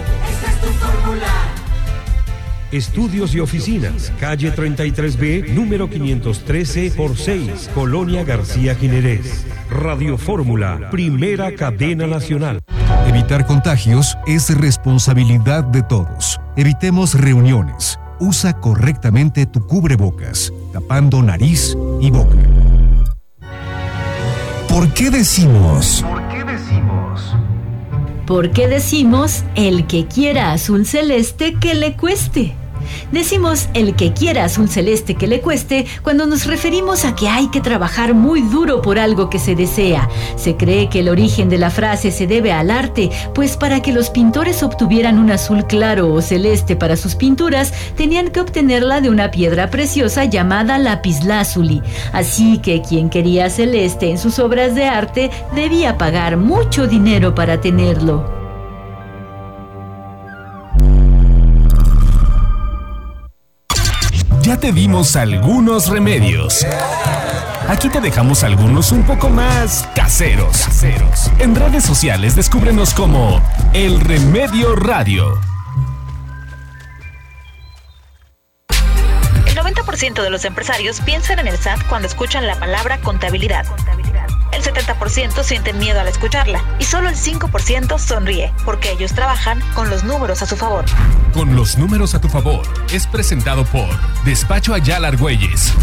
Estudios 2.76 3.34
y 3.34 3.40
oficinas, 3.40 4.12
calle 4.20 4.54
33B, 4.54 5.54
número 5.54 5.90
513 5.90 6.92
por 6.92 7.16
6, 7.16 7.70
Colonia 7.74 8.26
García 8.26 8.76
Jiménez. 8.76 9.46
Radio 9.70 10.18
Fórmula, 10.18 10.90
primera 10.92 11.56
cadena 11.56 12.06
nacional. 12.06 12.60
Evitar 13.08 13.46
contagios 13.46 14.18
es 14.28 14.54
responsabilidad 14.54 15.64
de 15.64 15.84
todos. 15.84 16.38
Evitemos 16.58 17.14
reuniones. 17.14 17.98
Usa 18.20 18.60
correctamente 18.60 19.46
tu 19.46 19.66
cubrebocas, 19.66 20.52
tapando 20.74 21.24
nariz 21.24 21.78
y 22.02 22.12
boca. 22.12 22.36
¿Por 24.68 24.90
qué 24.94 25.12
decimos? 25.12 26.04
¿Por 26.06 26.28
qué 26.28 26.44
decimos? 26.44 27.36
¿Por 28.28 28.52
qué 28.52 28.68
decimos 28.68 29.46
el 29.56 29.88
que 29.88 30.08
quiera 30.08 30.52
azul 30.52 30.86
celeste 30.86 31.54
que 31.54 31.74
le 31.74 31.96
cueste? 31.96 32.54
Decimos 33.12 33.70
el 33.74 33.96
que 33.96 34.14
quiera 34.14 34.46
azul 34.46 34.70
celeste 34.70 35.16
que 35.16 35.28
le 35.28 35.42
cueste 35.42 35.86
cuando 36.02 36.26
nos 36.26 36.46
referimos 36.46 37.06
a 37.06 37.16
que 37.16 37.28
hay 37.28 37.50
que 37.50 37.62
trabajar 37.62 38.14
muy 38.14 38.42
duro 38.42 38.82
por 38.82 39.00
algo 39.00 39.30
que 39.30 39.40
se 39.40 39.56
desea. 39.56 40.10
Se 40.36 40.56
cree 40.56 40.90
que 40.90 41.00
el 41.00 41.10
origen 41.10 41.50
de 41.50 41.58
la 41.58 41.70
frase 41.70 42.12
se 42.12 42.28
debe 42.28 42.52
al 42.52 42.72
arte, 42.72 43.10
pues 43.34 43.58
para 43.58 43.82
que 43.82 43.94
los 43.94 44.10
pintores 44.10 44.64
obtuvieran 44.64 45.20
un 45.20 45.32
azul 45.32 45.66
claro 45.66 46.14
o 46.14 46.22
celeste 46.22 46.76
para 46.76 46.98
sus 46.98 47.16
pinturas, 47.16 47.74
tenían 47.96 48.30
que 48.30 48.42
obtenerla 48.42 49.02
de 49.02 49.10
una 49.10 49.32
piedra 49.32 49.70
preciosa 49.70 50.26
llamada 50.26 50.78
lapislázuli. 50.78 51.82
Así 52.14 52.60
que 52.60 52.82
quien 52.82 53.10
quería 53.10 53.50
celeste 53.50 54.10
en 54.10 54.18
sus 54.18 54.40
obras 54.40 54.76
de 54.76 54.86
arte 54.86 55.32
debía 55.56 55.98
pagar 55.98 56.38
mucho 56.38 56.88
dinero 56.88 57.36
para 57.36 57.62
tenerlo. 57.62 58.35
Ya 64.46 64.58
te 64.60 64.72
dimos 64.72 65.16
algunos 65.16 65.88
remedios. 65.90 66.64
Aquí 67.68 67.90
te 67.90 68.00
dejamos 68.00 68.44
algunos 68.44 68.92
un 68.92 69.02
poco 69.02 69.28
más 69.28 69.90
caseros. 69.96 70.68
En 71.40 71.56
redes 71.56 71.84
sociales 71.84 72.36
descúbrenos 72.36 72.94
como 72.94 73.42
El 73.74 74.00
Remedio 74.00 74.76
Radio. 74.76 75.40
El 79.48 79.58
90% 79.58 80.22
de 80.22 80.30
los 80.30 80.46
empresarios 80.46 81.02
piensan 81.02 81.40
en 81.40 81.48
el 81.48 81.58
SAT 81.58 81.80
cuando 81.90 82.08
escuchan 82.08 82.46
la 82.46 82.54
palabra 82.60 83.00
contabilidad. 83.00 83.66
El 83.88 84.15
70% 84.66 85.44
sienten 85.44 85.78
miedo 85.78 86.00
al 86.00 86.08
escucharla 86.08 86.60
y 86.80 86.86
solo 86.86 87.10
el 87.10 87.16
5% 87.16 88.00
sonríe 88.00 88.52
porque 88.66 88.92
ellos 88.92 89.14
trabajan 89.14 89.60
con 89.76 89.92
los 89.92 90.04
números 90.04 90.42
a 90.42 90.48
su 90.48 90.58
favor. 90.58 90.86
Con 91.34 91.56
los 91.56 91.78
números 91.78 92.16
a 92.16 92.22
tu 92.22 92.28
favor 92.28 92.66
es 92.92 93.06
presentado 93.06 93.64
por 93.66 93.88
Despacho 94.24 94.74
Ayala 94.74 95.10
Argüelles. 95.10 95.74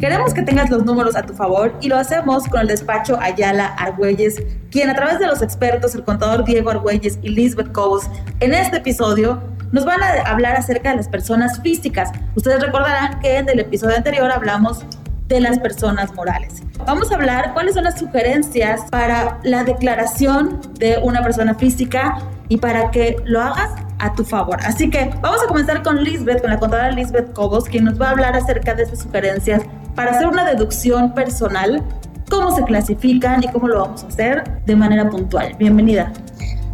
Queremos 0.00 0.32
que 0.32 0.42
tengas 0.42 0.70
los 0.70 0.84
números 0.84 1.16
a 1.16 1.22
tu 1.22 1.34
favor 1.34 1.74
y 1.82 1.88
lo 1.88 1.98
hacemos 1.98 2.44
con 2.44 2.60
el 2.60 2.68
despacho 2.68 3.18
Ayala 3.20 3.66
Argüelles, 3.66 4.42
quien 4.70 4.88
a 4.88 4.94
través 4.94 5.18
de 5.18 5.26
los 5.26 5.42
expertos, 5.42 5.94
el 5.94 6.04
contador 6.04 6.44
Diego 6.44 6.70
Argüelles 6.70 7.18
y 7.20 7.30
Lisbeth 7.30 7.72
Cobos, 7.72 8.04
en 8.40 8.54
este 8.54 8.78
episodio 8.78 9.42
nos 9.72 9.84
van 9.84 10.02
a 10.02 10.22
hablar 10.30 10.56
acerca 10.56 10.90
de 10.90 10.96
las 10.96 11.08
personas 11.08 11.60
físicas. 11.60 12.10
Ustedes 12.34 12.62
recordarán 12.62 13.20
que 13.20 13.38
en 13.38 13.48
el 13.48 13.60
episodio 13.60 13.96
anterior 13.96 14.30
hablamos 14.30 14.84
de 15.28 15.40
las 15.40 15.58
personas 15.58 16.14
morales. 16.14 16.62
Vamos 16.86 17.12
a 17.12 17.16
hablar 17.16 17.52
cuáles 17.52 17.74
son 17.74 17.84
las 17.84 17.98
sugerencias 17.98 18.82
para 18.90 19.38
la 19.42 19.64
declaración 19.64 20.60
de 20.78 20.98
una 21.02 21.22
persona 21.22 21.54
física 21.54 22.18
y 22.48 22.56
para 22.56 22.90
que 22.90 23.16
lo 23.24 23.42
hagas 23.42 23.70
a 23.98 24.14
tu 24.14 24.24
favor. 24.24 24.58
Así 24.64 24.88
que 24.88 25.10
vamos 25.20 25.42
a 25.42 25.46
comenzar 25.46 25.82
con 25.82 26.02
Lisbeth, 26.02 26.40
con 26.40 26.50
la 26.50 26.58
contadora 26.58 26.90
Lisbeth 26.92 27.32
Cobos, 27.32 27.64
quien 27.64 27.84
nos 27.84 28.00
va 28.00 28.08
a 28.08 28.10
hablar 28.10 28.36
acerca 28.36 28.74
de 28.74 28.84
estas 28.84 29.00
sugerencias 29.00 29.62
para 29.94 30.12
hacer 30.12 30.28
una 30.28 30.44
deducción 30.44 31.12
personal, 31.12 31.82
cómo 32.30 32.54
se 32.54 32.62
clasifican 32.62 33.42
y 33.42 33.48
cómo 33.48 33.68
lo 33.68 33.80
vamos 33.80 34.04
a 34.04 34.06
hacer 34.06 34.62
de 34.64 34.76
manera 34.76 35.10
puntual. 35.10 35.54
Bienvenida. 35.58 36.12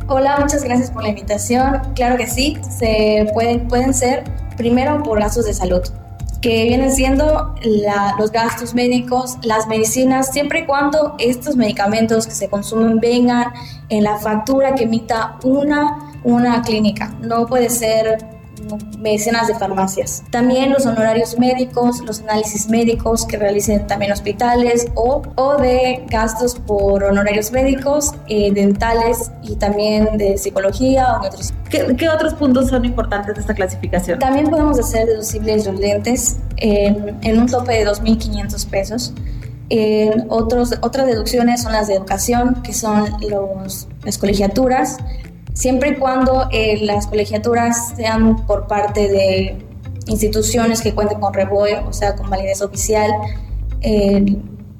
Hola, 0.06 0.37
muchas 0.38 0.62
gracias 0.62 0.90
por 0.90 1.02
la 1.02 1.08
invitación. 1.08 1.80
Claro 1.94 2.18
que 2.18 2.26
sí, 2.26 2.58
se 2.68 3.26
pueden, 3.32 3.66
pueden 3.68 3.94
ser 3.94 4.25
primero 4.54 5.02
por 5.02 5.18
gastos 5.18 5.46
de 5.46 5.54
salud, 5.54 5.80
que 6.42 6.64
vienen 6.64 6.92
siendo 6.92 7.54
los 8.18 8.30
gastos 8.30 8.75
médicos, 8.75 9.38
las 9.42 9.66
medicinas, 9.66 10.30
siempre 10.30 10.61
y 10.61 10.66
cuando 10.66 11.14
estos 11.18 11.56
medicamentos 11.56 12.26
que 12.26 12.34
se 12.34 12.50
consumen 12.50 13.00
vengan 13.00 13.46
en 13.88 14.04
la 14.04 14.18
factura 14.18 14.75
que 14.75 14.84
emita 14.84 15.38
una, 15.42 16.12
una 16.23 16.61
clínica. 16.61 17.14
No 17.23 17.46
puede 17.46 17.70
ser 17.70 18.34
medicinas 18.99 19.49
de 19.49 19.54
farmacias. 19.54 20.23
También 20.30 20.73
los 20.73 20.87
honorarios 20.87 21.38
médicos, 21.38 22.00
los 22.00 22.21
análisis 22.21 22.68
médicos 22.68 23.26
que 23.26 23.37
realicen 23.37 23.87
también 23.87 24.12
hospitales 24.12 24.87
o, 24.94 25.23
o 25.37 25.56
de 25.56 26.04
gastos 26.09 26.54
por 26.54 27.04
honorarios 27.04 27.52
médicos, 27.52 28.12
eh, 28.28 28.52
dentales 28.52 29.30
y 29.42 29.56
también 29.56 30.16
de 30.18 30.38
psicología 30.38 31.14
o 31.14 31.25
nutrición. 31.25 31.59
¿Qué, 31.71 32.09
otros 32.09 32.35
puntos 32.35 32.68
son 32.68 32.85
importantes 32.85 33.35
de 33.35 33.40
esta 33.40 33.54
clasificación? 33.54 34.18
También 34.18 34.49
podemos 34.49 34.78
hacer 34.78 35.06
deducibles 35.06 35.66
los 35.66 35.80
lentes 35.80 36.37
en, 36.56 37.16
en 37.23 37.40
un 37.40 37.47
tope 37.47 37.73
de 37.73 37.87
2.500 37.87 38.68
pesos. 38.68 39.14
En 39.71 40.26
otros, 40.28 40.75
otras 40.83 41.06
deducciones 41.06 41.62
son 41.62 41.73
las 41.73 41.88
de 41.88 41.94
educación, 41.94 42.62
que 42.62 42.73
son 42.73 43.11
los, 43.28 43.88
las 44.04 44.18
colegiaturas, 44.18 44.99
siempre 45.54 45.90
y 45.90 45.94
cuando 45.96 46.49
eh, 46.52 46.84
las 46.84 47.06
colegiaturas 47.06 47.94
sean 47.96 48.44
por 48.46 48.66
parte 48.66 49.08
de 49.08 49.58
instituciones 50.06 50.82
que 50.82 50.94
cuenten 50.94 51.18
con 51.18 51.32
REBOE, 51.32 51.78
o 51.78 51.92
sea, 51.92 52.14
con 52.14 52.28
validez 52.28 52.61
oficial, 52.61 53.11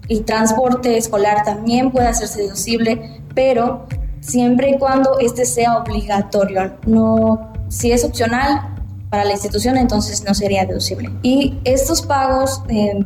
y 0.09 0.21
transporte 0.21 0.97
escolar 0.97 1.45
también 1.45 1.91
puede 1.91 2.09
hacerse 2.09 2.43
deducible, 2.43 3.21
pero 3.35 3.87
siempre 4.21 4.71
y 4.71 4.79
cuando 4.79 5.19
este 5.19 5.45
sea 5.45 5.79
obligatorio. 5.79 6.77
No, 6.87 7.53
si 7.69 7.93
es 7.93 8.05
opcional 8.05 8.75
para 9.11 9.25
la 9.25 9.33
institución, 9.33 9.77
entonces 9.77 10.25
no 10.25 10.35
sería 10.35 10.65
deducible. 10.65 11.11
Y 11.23 11.59
estos 11.65 12.03
pagos 12.03 12.63
eh, 12.69 13.05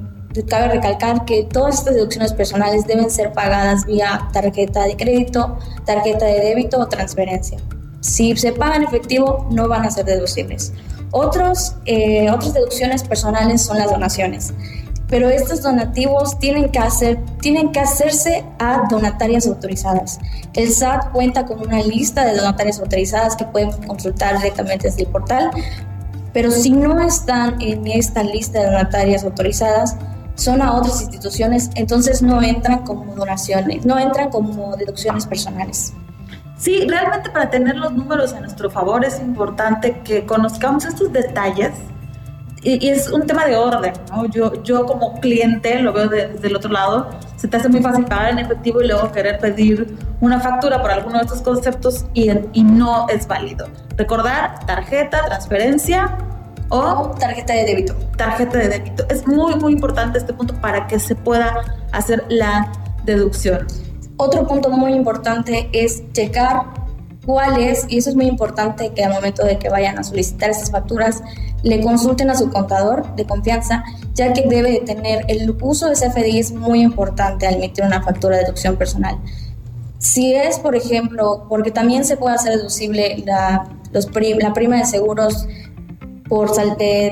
cabe 0.49 0.69
recalcar 0.69 1.25
que 1.25 1.45
todas 1.45 1.79
estas 1.79 1.95
deducciones 1.95 2.33
personales 2.33 2.87
deben 2.87 3.11
ser 3.11 3.33
pagadas 3.33 3.85
vía 3.87 4.29
tarjeta 4.33 4.85
de 4.85 4.97
crédito, 4.97 5.59
tarjeta 5.85 6.27
de 6.27 6.41
débito 6.41 6.79
o 6.79 6.87
transferencia. 6.87 7.59
Si 8.01 8.37
se 8.37 8.53
pagan 8.53 8.83
en 8.83 8.89
efectivo, 8.89 9.49
no 9.51 9.69
van 9.69 9.85
a 9.85 9.91
ser 9.91 10.05
deducibles. 10.05 10.73
Otros, 11.11 11.75
eh, 11.87 12.31
otras 12.31 12.53
deducciones 12.53 13.03
personales 13.03 13.63
son 13.63 13.79
las 13.79 13.91
donaciones, 13.91 14.53
pero 15.09 15.31
estos 15.31 15.63
donativos 15.63 16.39
tienen 16.39 16.71
que, 16.71 16.79
hacer, 16.79 17.19
tienen 17.41 17.73
que 17.73 17.81
hacerse 17.81 18.45
a 18.59 18.87
donatarias 18.91 19.47
autorizadas. 19.47 20.19
El 20.53 20.71
SAT 20.71 21.13
cuenta 21.13 21.47
con 21.47 21.61
una 21.61 21.83
lista 21.83 22.27
de 22.27 22.37
donatarias 22.37 22.79
autorizadas 22.79 23.35
que 23.37 23.47
pueden 23.47 23.73
consultar 23.87 24.37
directamente 24.37 24.89
desde 24.89 25.03
el 25.03 25.09
portal, 25.09 25.51
pero 26.35 26.51
si 26.51 26.71
no 26.71 27.01
están 27.01 27.61
en 27.63 27.87
esta 27.87 28.23
lista 28.23 28.61
de 28.61 28.67
donatarias 28.67 29.25
autorizadas, 29.25 29.97
son 30.39 30.63
a 30.63 30.73
otras 30.73 31.03
instituciones, 31.03 31.69
entonces 31.75 32.23
no 32.23 32.41
entran 32.41 32.85
como 32.85 33.15
donaciones, 33.15 33.85
no 33.85 33.99
entran 33.99 34.31
como 34.31 34.77
deducciones 34.77 35.27
personales. 35.27 35.93
Sí, 36.57 36.87
realmente 36.89 37.31
para 37.31 37.51
tener 37.51 37.77
los 37.77 37.93
números 37.93 38.33
a 38.33 38.41
nuestro 38.41 38.71
favor 38.71 39.05
es 39.05 39.21
importante 39.21 40.01
que 40.05 40.25
conozcamos 40.27 40.85
estos 40.85 41.13
detalles 41.13 41.73
y, 42.63 42.89
es 42.89 43.11
un 43.11 43.27
tema 43.27 43.47
de 43.47 43.57
orden, 43.57 43.93
¿no? 44.11 44.27
Yo, 44.27 44.63
yo 44.63 44.87
como 44.87 45.21
cliente 45.21 45.81
lo 45.81 45.93
veo 45.93 46.09
desde 46.09 46.49
el 46.49 46.57
otro 46.57 46.71
lado, 46.71 47.09
se 47.37 47.49
te 47.49 47.57
hace 47.57 47.69
muy 47.69 47.81
fácil 47.81 48.05
pagar 48.05 48.31
en 48.31 48.39
efectivo 48.41 48.81
y 48.83 48.89
luego 48.89 49.11
querer 49.13 49.39
pedir 49.39 49.97
una 50.21 50.41
factura 50.41 50.81
por 50.81 50.91
alguno 50.91 51.19
de 51.19 51.25
estos 51.25 51.43
conceptos 51.43 52.07
y, 52.15 52.31
y 52.53 52.63
no 52.63 53.09
es 53.09 53.27
válido. 53.27 53.67
Recordar 53.97 54.65
tarjeta, 54.67 55.25
transferencia 55.27 56.17
o 56.69 57.11
tarjeta 57.19 57.55
de 57.55 57.65
débito. 57.65 57.95
Tarjeta 58.17 58.59
de 58.59 58.69
débito. 58.69 59.07
Es 59.09 59.27
muy, 59.27 59.55
muy 59.57 59.73
importante 59.73 60.19
este 60.19 60.33
punto 60.33 60.55
para 60.61 60.87
que 60.87 60.99
se 60.99 61.15
pueda 61.15 61.55
hacer 61.93 62.25
la 62.29 62.71
deducción. 63.05 63.67
Otro 64.17 64.47
punto 64.47 64.71
muy 64.71 64.93
importante 64.93 65.69
es 65.73 66.03
checar 66.13 66.67
cuáles, 67.25 67.85
y 67.89 67.99
eso 67.99 68.11
es 68.11 68.17
muy 68.17 68.27
importante 68.27 68.91
que 68.95 69.05
al 69.05 69.13
momento 69.13 69.45
de 69.45 69.59
que 69.59 69.69
vayan 69.69 69.99
a 69.99 70.03
solicitar 70.03 70.51
esas 70.51 70.71
facturas, 70.71 71.23
le 71.63 71.81
consulten 71.83 72.31
a 72.31 72.35
su 72.35 72.51
contador 72.51 73.15
de 73.17 73.27
confianza, 73.27 73.85
ya 74.15 74.33
que 74.33 74.47
debe 74.49 74.73
de 74.73 74.81
tener 74.81 75.25
el 75.29 75.55
uso 75.61 75.89
de 75.89 75.95
CFDI 75.95 76.39
es 76.39 76.53
muy 76.53 76.81
importante 76.81 77.47
al 77.47 77.57
emitir 77.57 77.85
una 77.85 78.03
factura 78.03 78.37
de 78.37 78.45
deducción 78.45 78.77
personal. 78.77 79.19
Si 79.99 80.35
es, 80.35 80.59
por 80.59 80.75
ejemplo, 80.75 81.45
porque 81.49 81.71
también 81.71 82.05
se 82.05 82.17
puede 82.17 82.37
hacer 82.37 82.57
deducible 82.57 83.23
la, 83.27 83.69
los 83.93 84.09
la 84.41 84.53
prima 84.55 84.77
de 84.77 84.85
seguros 84.85 85.47
por 86.29 86.51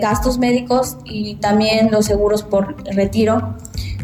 gastos 0.01 0.39
médicos 0.39 0.97
y 1.05 1.37
también 1.37 1.91
los 1.91 2.07
seguros 2.07 2.43
por 2.43 2.77
retiro, 2.95 3.57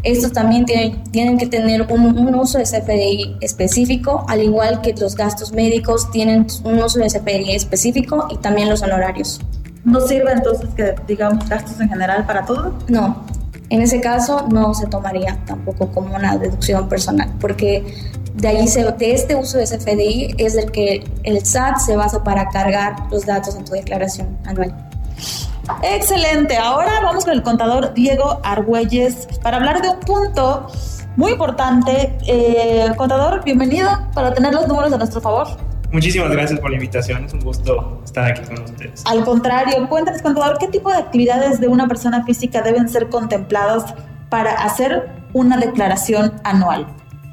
estos 0.02 0.32
también 0.32 0.64
tienen, 0.64 1.04
tienen 1.12 1.38
que 1.38 1.46
tener 1.46 1.82
un, 1.82 2.34
uso 2.34 2.58
de 2.58 2.64
CFDI 2.64 3.36
específico, 3.40 4.24
al 4.28 4.42
igual 4.42 4.80
que 4.80 4.94
los 4.94 5.14
gastos 5.14 5.52
médicos 5.52 6.10
tienen 6.10 6.46
un 6.64 6.82
uso 6.82 6.98
de 6.98 7.06
CFDI 7.06 7.54
específico 7.54 8.26
y 8.30 8.36
también 8.38 8.68
los 8.68 8.82
honorarios. 8.82 9.40
¿No 9.84 10.00
sirve 10.00 10.32
entonces 10.32 10.70
que 10.74 10.94
digamos 11.06 11.48
gastos 11.48 11.80
en 11.80 11.88
general 11.88 12.26
para 12.26 12.44
todo? 12.44 12.74
No, 12.88 13.24
en 13.68 13.80
ese 13.80 14.00
caso 14.00 14.46
no 14.50 14.74
se 14.74 14.86
tomaría 14.86 15.38
tampoco 15.46 15.88
como 15.90 16.14
una 16.14 16.36
deducción 16.36 16.88
personal, 16.88 17.32
porque 17.40 17.84
de 18.34 18.48
ahí 18.48 18.68
se, 18.68 18.84
de 18.84 19.14
este 19.14 19.36
uso 19.36 19.58
de 19.58 19.64
CFDI 19.64 20.34
es 20.38 20.56
el 20.56 20.70
que 20.72 21.04
el 21.22 21.44
SAT 21.44 21.78
se 21.78 21.96
basa 21.96 22.24
para 22.24 22.48
cargar 22.48 22.96
los 23.10 23.24
datos 23.24 23.54
en 23.56 23.64
tu 23.64 23.72
declaración 23.72 24.36
anual. 24.44 24.74
Excelente. 25.82 26.56
Ahora 26.56 27.00
vamos 27.02 27.24
con 27.24 27.34
el 27.34 27.42
contador 27.42 27.94
Diego 27.94 28.40
Argüelles 28.42 29.28
para 29.42 29.58
hablar 29.58 29.80
de 29.82 29.90
un 29.90 30.00
punto 30.00 30.66
muy 31.16 31.32
importante. 31.32 32.16
Eh, 32.26 32.90
contador, 32.96 33.44
bienvenido 33.44 33.88
para 34.14 34.34
tener 34.34 34.52
los 34.52 34.66
números 34.66 34.92
a 34.92 34.98
nuestro 34.98 35.20
favor. 35.20 35.48
Muchísimas 35.92 36.30
gracias 36.30 36.58
por 36.58 36.70
la 36.70 36.76
invitación, 36.76 37.26
es 37.26 37.34
un 37.34 37.40
gusto 37.40 38.00
estar 38.02 38.30
aquí 38.30 38.40
con 38.42 38.64
ustedes. 38.64 39.04
Al 39.04 39.24
contrario, 39.24 39.86
cuéntanos, 39.90 40.22
contador, 40.22 40.56
¿qué 40.58 40.68
tipo 40.68 40.90
de 40.90 40.96
actividades 40.96 41.60
de 41.60 41.68
una 41.68 41.86
persona 41.86 42.24
física 42.24 42.62
deben 42.62 42.88
ser 42.88 43.10
contempladas 43.10 43.94
para 44.30 44.54
hacer 44.54 45.10
una 45.34 45.58
declaración 45.58 46.32
anual? 46.44 46.86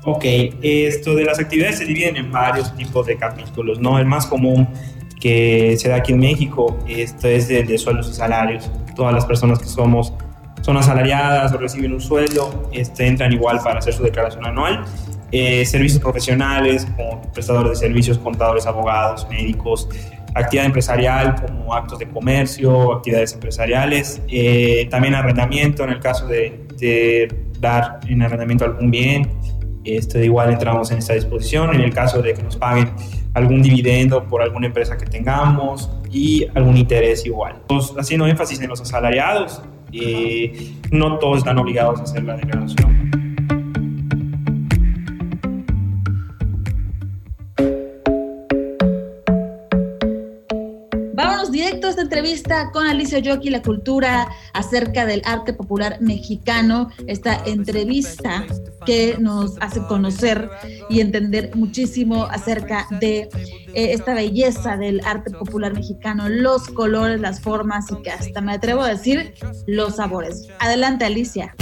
Ok, 0.04 0.26
esto 0.62 1.16
de 1.16 1.24
las 1.24 1.40
actividades 1.40 1.78
se 1.78 1.86
dividen 1.86 2.18
en 2.18 2.32
varios 2.32 2.76
tipos 2.76 3.06
de 3.06 3.18
capítulos, 3.18 3.80
¿no? 3.80 3.98
El 3.98 4.06
más 4.06 4.26
común 4.26 4.68
que 5.20 5.76
se 5.78 5.90
da 5.90 5.98
aquí 5.98 6.14
en 6.14 6.20
México, 6.20 6.78
esto 6.88 7.28
es 7.28 7.50
el 7.50 7.68
de 7.68 7.78
sueldos 7.78 8.10
y 8.10 8.14
salarios. 8.14 8.72
Todas 8.96 9.14
las 9.14 9.26
personas 9.26 9.60
que 9.60 9.66
somos 9.66 10.14
son 10.62 10.78
asalariadas 10.78 11.54
o 11.54 11.58
reciben 11.58 11.94
un 11.94 12.02
sueldo, 12.02 12.70
este, 12.72 13.08
entran 13.08 13.32
igual 13.32 13.60
para 13.64 13.80
hacer 13.80 13.94
su 13.94 14.04
declaración 14.04 14.46
anual. 14.46 14.84
Eh, 15.32 15.66
servicios 15.66 16.02
profesionales 16.02 16.88
como 16.96 17.22
prestadores 17.34 17.80
de 17.80 17.88
servicios, 17.88 18.18
contadores, 18.18 18.66
abogados, 18.66 19.28
médicos, 19.30 19.88
actividad 20.34 20.66
empresarial 20.66 21.36
como 21.36 21.74
actos 21.74 22.00
de 22.00 22.08
comercio, 22.10 22.94
actividades 22.94 23.34
empresariales, 23.34 24.22
eh, 24.28 24.88
también 24.90 25.16
arrendamiento 25.16 25.84
en 25.84 25.92
el 25.92 26.00
caso 26.00 26.28
de, 26.28 26.66
de, 26.78 27.46
dar 27.60 28.00
en 28.08 28.22
arrendamiento 28.22 28.66
algún 28.66 28.90
bien, 28.90 29.30
este, 29.84 30.26
igual 30.26 30.52
entramos 30.52 30.92
en 30.92 31.00
esta 31.00 31.14
disposición, 31.14 31.76
en 31.76 31.82
el 31.82 31.94
caso 31.94 32.22
de 32.22 32.34
que 32.34 32.42
nos 32.42 32.56
paguen 32.56 32.92
algún 33.34 33.62
dividendo 33.62 34.24
por 34.28 34.42
alguna 34.42 34.68
empresa 34.68 34.98
que 34.98 35.06
tengamos 35.06 35.90
y 36.12 36.46
algún 36.56 36.78
interés 36.78 37.26
igual. 37.26 37.62
haciendo 37.98 38.28
énfasis 38.28 38.60
en 38.62 38.70
los 38.70 38.82
asalariados, 38.82 39.62
eh, 39.92 40.74
no 40.92 41.18
todos 41.18 41.40
están 41.40 41.58
obligados 41.58 42.00
a 42.00 42.04
hacer 42.04 42.24
la 42.24 42.36
declaración. 42.36 43.29
Esta 51.70 52.02
entrevista 52.02 52.72
con 52.72 52.86
Alicia 52.88 53.20
Yoki, 53.20 53.50
la 53.50 53.62
cultura 53.62 54.28
acerca 54.54 55.06
del 55.06 55.22
arte 55.26 55.54
popular 55.54 55.98
mexicano, 56.02 56.90
esta 57.08 57.42
entrevista 57.46 58.46
que 58.86 59.18
nos 59.20 59.56
hace 59.62 59.82
conocer 59.88 60.50
y 60.90 61.00
entender 61.00 61.56
muchísimo 61.56 62.26
acerca 62.26 62.88
de 63.00 63.30
eh, 63.74 63.94
esta 63.94 64.14
belleza 64.14 64.78
del 64.78 65.02
arte 65.06 65.32
popular 65.32 65.74
mexicano, 65.74 66.28
los 66.28 66.68
colores, 66.70 67.20
las 67.22 67.40
formas 67.40 67.86
y 67.92 68.02
que 68.02 68.12
hasta 68.12 68.42
me 68.42 68.54
atrevo 68.54 68.82
a 68.82 68.90
decir 68.90 69.34
los 69.68 69.98
sabores. 69.98 70.48
Adelante, 70.60 71.06
Alicia. 71.06 71.56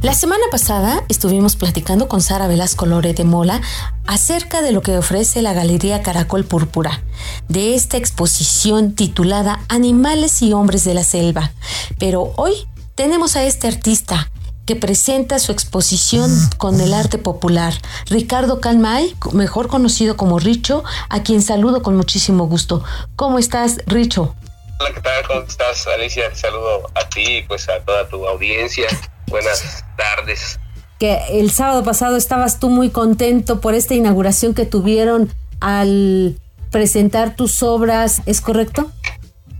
La 0.00 0.14
semana 0.14 0.44
pasada 0.52 1.02
estuvimos 1.08 1.56
platicando 1.56 2.06
con 2.06 2.20
Sara 2.20 2.46
Velasco 2.46 2.86
Lore 2.86 3.14
de 3.14 3.24
Mola 3.24 3.60
acerca 4.06 4.62
de 4.62 4.70
lo 4.70 4.80
que 4.80 4.96
ofrece 4.96 5.42
la 5.42 5.54
Galería 5.54 6.02
Caracol 6.02 6.44
Púrpura, 6.44 7.02
de 7.48 7.74
esta 7.74 7.96
exposición 7.96 8.94
titulada 8.94 9.58
Animales 9.68 10.40
y 10.40 10.52
Hombres 10.52 10.84
de 10.84 10.94
la 10.94 11.02
Selva. 11.02 11.50
Pero 11.98 12.32
hoy 12.36 12.68
tenemos 12.94 13.34
a 13.34 13.42
este 13.42 13.66
artista 13.66 14.30
que 14.66 14.76
presenta 14.76 15.40
su 15.40 15.50
exposición 15.50 16.30
con 16.58 16.80
el 16.80 16.94
arte 16.94 17.18
popular, 17.18 17.74
Ricardo 18.06 18.60
Calmay, 18.60 19.16
mejor 19.32 19.66
conocido 19.66 20.16
como 20.16 20.38
Richo, 20.38 20.84
a 21.08 21.24
quien 21.24 21.42
saludo 21.42 21.82
con 21.82 21.96
muchísimo 21.96 22.46
gusto. 22.46 22.84
¿Cómo 23.16 23.40
estás, 23.40 23.78
Richo? 23.86 24.36
Hola, 24.78 24.94
¿qué 24.94 25.00
tal? 25.00 25.26
¿Cómo 25.26 25.40
estás, 25.40 25.84
Alicia? 25.88 26.32
Saludo 26.36 26.88
a 26.94 27.08
ti 27.08 27.38
y 27.38 27.42
pues 27.42 27.68
a 27.68 27.80
toda 27.80 28.08
tu 28.08 28.28
audiencia. 28.28 28.86
Buenas 29.28 29.84
tardes. 29.96 30.58
Que 30.98 31.20
el 31.30 31.50
sábado 31.50 31.84
pasado 31.84 32.16
estabas 32.16 32.58
tú 32.58 32.70
muy 32.70 32.90
contento 32.90 33.60
por 33.60 33.74
esta 33.74 33.94
inauguración 33.94 34.54
que 34.54 34.64
tuvieron 34.64 35.32
al 35.60 36.38
presentar 36.70 37.36
tus 37.36 37.62
obras, 37.62 38.22
¿es 38.26 38.40
correcto? 38.40 38.90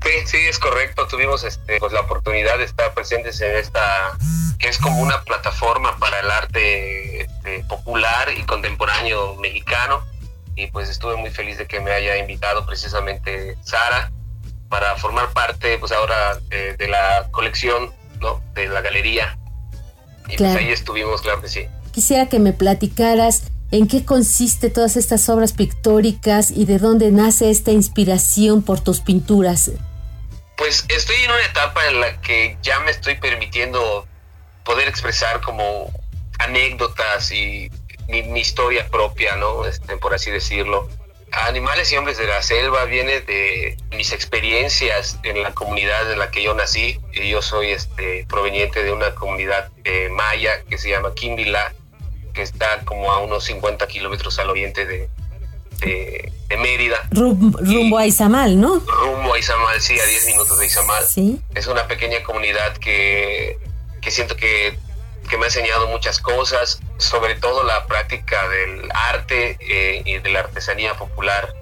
Sí, 0.02 0.10
sí, 0.26 0.36
es 0.48 0.58
correcto. 0.58 1.06
Tuvimos 1.06 1.44
este, 1.44 1.78
pues, 1.78 1.92
la 1.92 2.00
oportunidad 2.00 2.58
de 2.58 2.64
estar 2.64 2.92
presentes 2.94 3.40
en 3.40 3.56
esta, 3.56 4.16
que 4.58 4.68
es 4.68 4.78
como 4.78 5.00
una 5.00 5.22
plataforma 5.22 5.96
para 5.98 6.20
el 6.20 6.30
arte 6.30 7.22
este, 7.22 7.64
popular 7.64 8.32
y 8.36 8.42
contemporáneo 8.44 9.36
mexicano. 9.36 10.04
Y 10.56 10.66
pues 10.68 10.88
estuve 10.88 11.14
muy 11.16 11.30
feliz 11.30 11.56
de 11.58 11.66
que 11.66 11.78
me 11.78 11.92
haya 11.92 12.16
invitado 12.16 12.66
precisamente 12.66 13.56
Sara 13.62 14.10
para 14.68 14.96
formar 14.96 15.32
parte, 15.32 15.78
pues 15.78 15.92
ahora, 15.92 16.38
eh, 16.50 16.74
de 16.76 16.88
la 16.88 17.28
colección, 17.30 17.92
¿no? 18.20 18.42
De 18.54 18.66
la 18.66 18.80
galería 18.80 19.38
y 20.28 20.36
pues 20.36 20.56
ahí 20.56 20.68
estuvimos, 20.70 21.22
claro 21.22 21.40
que 21.40 21.48
sí. 21.48 21.66
Quisiera 21.92 22.28
que 22.28 22.38
me 22.38 22.52
platicaras 22.52 23.44
en 23.70 23.86
qué 23.86 24.04
consiste 24.04 24.70
todas 24.70 24.96
estas 24.96 25.28
obras 25.28 25.52
pictóricas 25.52 26.50
y 26.50 26.64
de 26.64 26.78
dónde 26.78 27.10
nace 27.10 27.50
esta 27.50 27.70
inspiración 27.70 28.62
por 28.62 28.80
tus 28.80 29.00
pinturas. 29.00 29.70
Pues 30.56 30.84
estoy 30.88 31.16
en 31.16 31.30
una 31.30 31.44
etapa 31.44 31.86
en 31.88 32.00
la 32.00 32.20
que 32.20 32.56
ya 32.62 32.80
me 32.80 32.90
estoy 32.90 33.16
permitiendo 33.16 34.06
poder 34.64 34.88
expresar 34.88 35.40
como 35.40 35.90
anécdotas 36.38 37.30
y 37.32 37.70
mi, 38.08 38.40
historia 38.40 38.88
propia, 38.88 39.36
¿no? 39.36 39.64
Este, 39.66 39.96
por 39.98 40.14
así 40.14 40.30
decirlo. 40.30 40.88
Animales 41.32 41.92
y 41.92 41.96
hombres 41.96 42.16
de 42.18 42.26
la 42.26 42.42
selva 42.42 42.84
viene 42.84 43.20
de 43.20 43.76
mis 43.90 44.12
experiencias 44.12 45.18
en 45.24 45.42
la 45.42 45.52
comunidad 45.52 46.10
en 46.10 46.18
la 46.18 46.30
que 46.30 46.42
yo 46.42 46.54
nací. 46.54 46.98
Yo 47.12 47.42
soy 47.42 47.70
este, 47.70 48.24
proveniente 48.28 48.82
de 48.82 48.92
una 48.92 49.14
comunidad 49.14 49.70
eh, 49.84 50.08
maya 50.10 50.62
que 50.68 50.78
se 50.78 50.88
llama 50.90 51.14
Quimbila, 51.14 51.74
que 52.32 52.42
está 52.42 52.80
como 52.84 53.12
a 53.12 53.18
unos 53.18 53.44
50 53.44 53.86
kilómetros 53.88 54.38
al 54.38 54.50
oriente 54.50 54.86
de, 54.86 55.08
de, 55.80 56.32
Mérida. 56.56 56.96
rumbo 57.12 57.98
a 57.98 58.06
Izamal, 58.06 58.58
¿no? 58.60 58.80
Rumbo 58.80 59.34
a 59.34 59.38
Izamal, 59.38 59.80
sí, 59.80 59.98
a 60.00 60.04
10 60.04 60.26
minutos 60.26 60.58
de 60.58 60.66
Izamal. 60.66 61.04
Sí. 61.04 61.40
Es 61.54 61.66
una 61.66 61.86
pequeña 61.86 62.22
comunidad 62.24 62.76
que, 62.78 63.58
que 64.00 64.10
siento 64.10 64.34
que 64.34 64.76
que 65.28 65.36
me 65.36 65.44
ha 65.44 65.46
enseñado 65.48 65.86
muchas 65.88 66.18
cosas, 66.18 66.80
sobre 66.96 67.36
todo 67.36 67.62
la 67.62 67.86
práctica 67.86 68.48
del 68.48 68.88
arte 68.92 69.56
eh, 69.60 70.02
y 70.04 70.18
de 70.18 70.30
la 70.30 70.40
artesanía 70.40 70.94
popular 70.94 71.54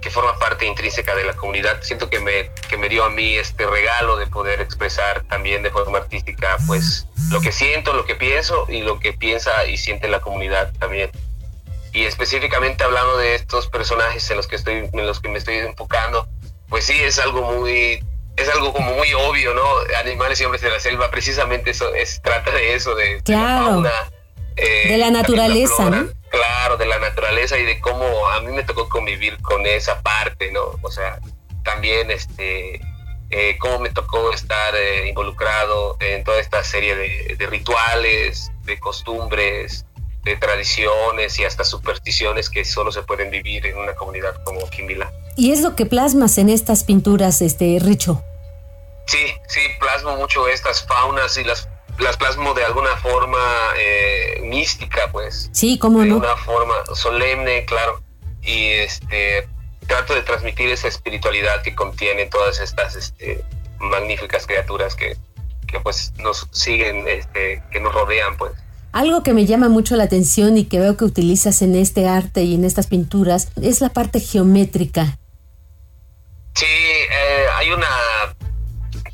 que 0.00 0.10
forma 0.10 0.38
parte 0.38 0.66
intrínseca 0.66 1.14
de 1.14 1.24
la 1.24 1.34
comunidad. 1.34 1.82
Siento 1.82 2.08
que 2.08 2.20
me, 2.20 2.50
que 2.68 2.76
me 2.76 2.88
dio 2.88 3.04
a 3.04 3.10
mí 3.10 3.36
este 3.36 3.66
regalo 3.66 4.16
de 4.16 4.26
poder 4.26 4.60
expresar 4.60 5.22
también 5.24 5.62
de 5.62 5.70
forma 5.70 5.98
artística, 5.98 6.56
pues 6.66 7.06
lo 7.30 7.40
que 7.40 7.52
siento, 7.52 7.92
lo 7.92 8.06
que 8.06 8.14
pienso 8.14 8.66
y 8.68 8.80
lo 8.80 8.98
que 8.98 9.12
piensa 9.12 9.66
y 9.66 9.76
siente 9.76 10.08
la 10.08 10.20
comunidad 10.20 10.72
también. 10.78 11.10
Y 11.92 12.04
específicamente 12.04 12.84
hablando 12.84 13.18
de 13.18 13.34
estos 13.34 13.66
personajes 13.68 14.30
en 14.30 14.36
los 14.36 14.46
que 14.46 14.56
estoy, 14.56 14.88
en 14.92 15.06
los 15.06 15.20
que 15.20 15.28
me 15.28 15.38
estoy 15.38 15.56
enfocando, 15.56 16.28
pues 16.68 16.84
sí 16.84 16.94
es 16.94 17.18
algo 17.18 17.42
muy, 17.42 18.02
es 18.36 18.48
algo 18.48 18.72
como 18.72 18.92
muy 18.94 19.12
obvio, 19.14 19.54
¿no? 19.54 19.64
Animales 19.98 20.40
y 20.40 20.44
hombres 20.44 20.62
de 20.62 20.70
la 20.70 20.80
selva, 20.80 21.10
precisamente 21.10 21.70
eso 21.70 21.94
es, 21.94 22.20
trata 22.22 22.50
de 22.52 22.74
eso, 22.74 22.94
de, 22.94 23.20
claro. 23.22 23.82
Eh, 24.56 24.88
de 24.88 24.98
la 24.98 25.10
naturaleza, 25.10 25.90
¿no? 25.90 26.08
Claro, 26.30 26.76
de 26.76 26.86
la 26.86 26.98
naturaleza 26.98 27.58
y 27.58 27.64
de 27.64 27.80
cómo 27.80 28.28
a 28.28 28.40
mí 28.40 28.52
me 28.52 28.62
tocó 28.62 28.88
convivir 28.88 29.40
con 29.42 29.66
esa 29.66 30.00
parte, 30.02 30.52
¿no? 30.52 30.78
O 30.82 30.90
sea, 30.90 31.18
también 31.64 32.10
este, 32.10 32.80
eh, 33.30 33.56
cómo 33.58 33.78
me 33.78 33.90
tocó 33.90 34.32
estar 34.32 34.74
eh, 34.74 35.08
involucrado 35.08 35.96
en 36.00 36.24
toda 36.24 36.40
esta 36.40 36.64
serie 36.64 36.96
de, 36.96 37.46
rituales, 37.46 38.50
de 38.64 38.78
costumbres, 38.80 39.86
de 40.24 40.36
tradiciones 40.36 41.38
y 41.38 41.44
hasta 41.44 41.64
supersticiones 41.64 42.50
que 42.50 42.64
solo 42.64 42.92
se 42.92 43.02
pueden 43.02 43.30
vivir 43.30 43.66
en 43.66 43.78
una 43.78 43.94
comunidad 43.94 44.42
como 44.44 44.68
Quimbila. 44.68 45.12
¿Y 45.36 45.52
es 45.52 45.62
lo 45.62 45.74
que 45.76 45.86
plasmas 45.86 46.38
en 46.38 46.50
estas 46.50 46.84
pinturas, 46.84 47.40
este 47.40 47.78
Richo? 47.80 48.22
Sí, 49.06 49.26
sí, 49.48 49.60
plasmo 49.80 50.16
mucho 50.16 50.46
estas 50.48 50.86
faunas 50.86 51.36
y 51.38 51.44
las 51.44 51.68
las 52.00 52.16
plasmo 52.16 52.54
de 52.54 52.64
alguna 52.64 52.96
forma 52.96 53.38
eh, 53.76 54.40
mística, 54.42 55.10
pues. 55.12 55.50
Sí, 55.52 55.78
cómo 55.78 55.98
no. 56.04 56.14
De 56.14 56.20
una 56.20 56.36
forma 56.36 56.74
solemne, 56.94 57.64
claro. 57.66 58.02
Y 58.42 58.70
este 58.70 59.48
trato 59.86 60.14
de 60.14 60.22
transmitir 60.22 60.70
esa 60.70 60.88
espiritualidad 60.88 61.62
que 61.62 61.74
contiene 61.74 62.26
todas 62.26 62.60
estas 62.60 62.94
este, 62.96 63.44
magníficas 63.78 64.46
criaturas 64.46 64.94
que, 64.94 65.16
que 65.66 65.80
pues 65.80 66.12
nos 66.18 66.48
siguen, 66.52 67.06
este, 67.08 67.62
que 67.70 67.80
nos 67.80 67.92
rodean, 67.92 68.36
pues. 68.36 68.52
Algo 68.92 69.22
que 69.22 69.34
me 69.34 69.46
llama 69.46 69.68
mucho 69.68 69.94
la 69.96 70.04
atención 70.04 70.56
y 70.56 70.64
que 70.64 70.80
veo 70.80 70.96
que 70.96 71.04
utilizas 71.04 71.62
en 71.62 71.76
este 71.76 72.08
arte 72.08 72.42
y 72.42 72.54
en 72.54 72.64
estas 72.64 72.88
pinturas 72.88 73.48
es 73.62 73.80
la 73.80 73.90
parte 73.90 74.18
geométrica. 74.18 75.18
Sí, 76.54 76.66
eh, 76.66 77.46
hay 77.54 77.70
una... 77.70 77.86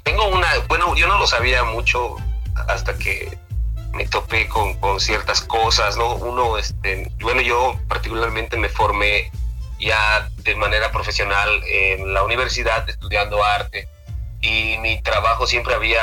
Tengo 0.02 0.28
una... 0.28 0.48
Bueno, 0.68 0.96
yo 0.96 1.06
no 1.06 1.18
lo 1.18 1.26
sabía 1.26 1.62
mucho 1.64 2.16
hasta 2.68 2.96
que 2.96 3.38
me 3.92 4.06
topé 4.06 4.48
con, 4.48 4.74
con, 4.80 4.98
ciertas 4.98 5.42
cosas, 5.42 5.96
¿no? 5.96 6.16
Uno, 6.16 6.56
este, 6.56 7.10
bueno, 7.20 7.42
yo 7.42 7.78
particularmente 7.88 8.56
me 8.56 8.70
formé 8.70 9.30
ya 9.78 10.30
de 10.38 10.54
manera 10.56 10.90
profesional 10.90 11.48
en 11.68 12.14
la 12.14 12.22
universidad 12.22 12.88
estudiando 12.88 13.44
arte 13.44 13.88
y 14.40 14.78
mi 14.78 15.02
trabajo 15.02 15.46
siempre 15.46 15.74
había 15.74 16.00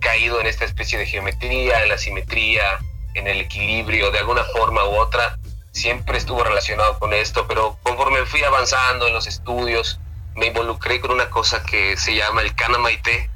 caído 0.00 0.40
en 0.40 0.46
esta 0.46 0.64
especie 0.64 0.98
de 0.98 1.06
geometría, 1.06 1.82
en 1.82 1.88
la 1.88 1.98
simetría, 1.98 2.78
en 3.18 3.26
el 3.26 3.40
equilibrio, 3.40 4.10
de 4.10 4.18
alguna 4.18 4.44
forma 4.44 4.84
u 4.84 4.96
otra, 4.96 5.38
siempre 5.72 6.18
estuvo 6.18 6.42
relacionado 6.42 6.98
con 6.98 7.12
esto, 7.12 7.46
pero 7.46 7.78
conforme 7.82 8.24
fui 8.26 8.42
avanzando 8.42 9.06
en 9.06 9.14
los 9.14 9.26
estudios, 9.26 10.00
me 10.34 10.46
involucré 10.46 11.00
con 11.00 11.10
una 11.10 11.28
cosa 11.30 11.62
que 11.62 11.96
se 11.96 12.14
llama 12.14 12.42
el 12.42 12.54
Kanamaite, 12.54 13.30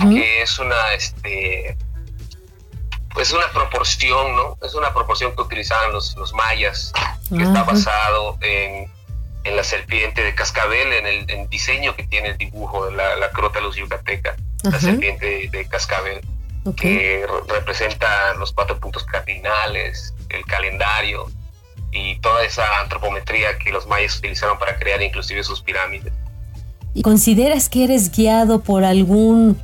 que 0.00 0.42
es 0.42 0.58
una, 0.58 0.92
este, 0.94 1.76
es 3.20 3.32
una 3.32 3.50
proporción, 3.52 4.34
¿no? 4.34 4.58
Es 4.62 4.74
una 4.74 4.92
proporción 4.92 5.34
que 5.34 5.42
utilizaban 5.42 5.92
los, 5.92 6.16
los 6.16 6.32
mayas, 6.34 6.92
que 7.28 7.42
está 7.42 7.62
basado 7.62 8.38
en, 8.40 8.90
en, 9.44 9.56
la 9.56 9.64
serpiente 9.64 10.22
de 10.22 10.34
cascabel, 10.34 10.92
en 10.92 11.06
el 11.06 11.48
diseño 11.48 11.94
que 11.94 12.04
tiene 12.04 12.30
el 12.30 12.38
dibujo 12.38 12.86
de 12.86 12.96
la, 12.96 13.16
la 13.16 13.30
Crotalus 13.30 13.76
yucateca, 13.76 14.34
la 14.64 14.80
serpiente 14.80 15.48
de, 15.50 15.68
cascabel, 15.68 16.20
que 16.74 17.24
representa 17.48 18.34
los 18.38 18.52
cuatro 18.52 18.78
puntos 18.78 19.04
cardinales, 19.04 20.14
el 20.30 20.44
calendario 20.44 21.30
y 21.92 22.18
toda 22.20 22.44
esa 22.44 22.80
antropometría 22.80 23.58
que 23.58 23.70
los 23.70 23.86
mayas 23.86 24.18
utilizaron 24.18 24.58
para 24.58 24.78
crear 24.78 25.00
inclusive 25.02 25.42
sus 25.44 25.62
pirámides. 25.62 26.12
¿Y 26.94 27.02
consideras 27.02 27.68
que 27.68 27.84
eres 27.84 28.10
guiado 28.10 28.62
por 28.62 28.84
algún 28.84 29.60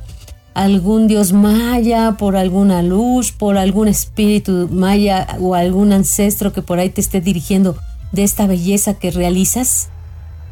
algún 0.53 1.07
dios 1.07 1.33
maya, 1.33 2.11
por 2.17 2.35
alguna 2.35 2.83
luz, 2.83 3.31
por 3.31 3.57
algún 3.57 3.87
espíritu 3.87 4.69
maya 4.71 5.27
o 5.39 5.55
algún 5.55 5.93
ancestro 5.93 6.53
que 6.53 6.61
por 6.61 6.77
ahí 6.77 6.89
te 6.89 7.01
esté 7.01 7.21
dirigiendo 7.21 7.75
de 8.11 8.23
esta 8.23 8.45
belleza 8.45 8.99
que 8.99 9.09
realizas? 9.09 9.89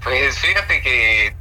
Pues 0.04 0.40
fíjate 0.40 0.82
que 0.82 1.36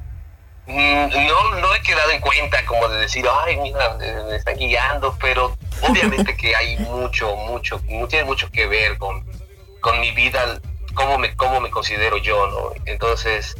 no, 0.70 1.60
no 1.60 1.74
he 1.74 1.82
quedado 1.82 2.10
en 2.10 2.20
cuenta 2.20 2.64
como 2.64 2.88
de 2.88 3.00
decir, 3.00 3.26
ay, 3.44 3.56
mira, 3.58 3.96
me 3.98 4.36
están 4.36 4.56
guiando, 4.56 5.16
pero 5.20 5.56
obviamente 5.82 6.36
que 6.36 6.54
hay 6.54 6.76
mucho, 6.78 7.34
mucho, 7.36 7.80
tiene 8.08 8.24
mucho 8.24 8.50
que 8.50 8.66
ver 8.66 8.98
con, 8.98 9.24
con 9.80 10.00
mi 10.00 10.12
vida, 10.12 10.60
cómo 10.94 11.18
me, 11.18 11.34
cómo 11.36 11.60
me 11.60 11.70
considero 11.70 12.18
yo, 12.18 12.46
¿no? 12.48 12.82
Entonces, 12.86 13.56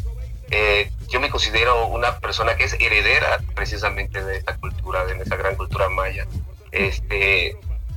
eh, 0.51 0.90
yo 1.09 1.20
me 1.20 1.31
considero 1.31 1.87
una 1.87 2.18
persona 2.18 2.57
que 2.57 2.64
es 2.64 2.75
heredera 2.75 3.38
precisamente 3.55 4.23
de 4.23 4.37
esta 4.38 4.57
cultura, 4.57 5.05
de 5.05 5.23
esta 5.23 5.37
gran 5.37 5.57
cultura 5.57 5.88
maya. 5.88 6.27
Este, 6.73 7.57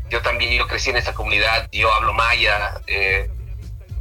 yo 0.09 0.21
también 0.21 0.53
yo 0.53 0.67
crecí 0.67 0.89
en 0.89 0.97
esta 0.97 1.13
comunidad, 1.13 1.69
yo 1.71 1.91
hablo 1.91 2.13
maya, 2.13 2.81
eh, 2.87 3.29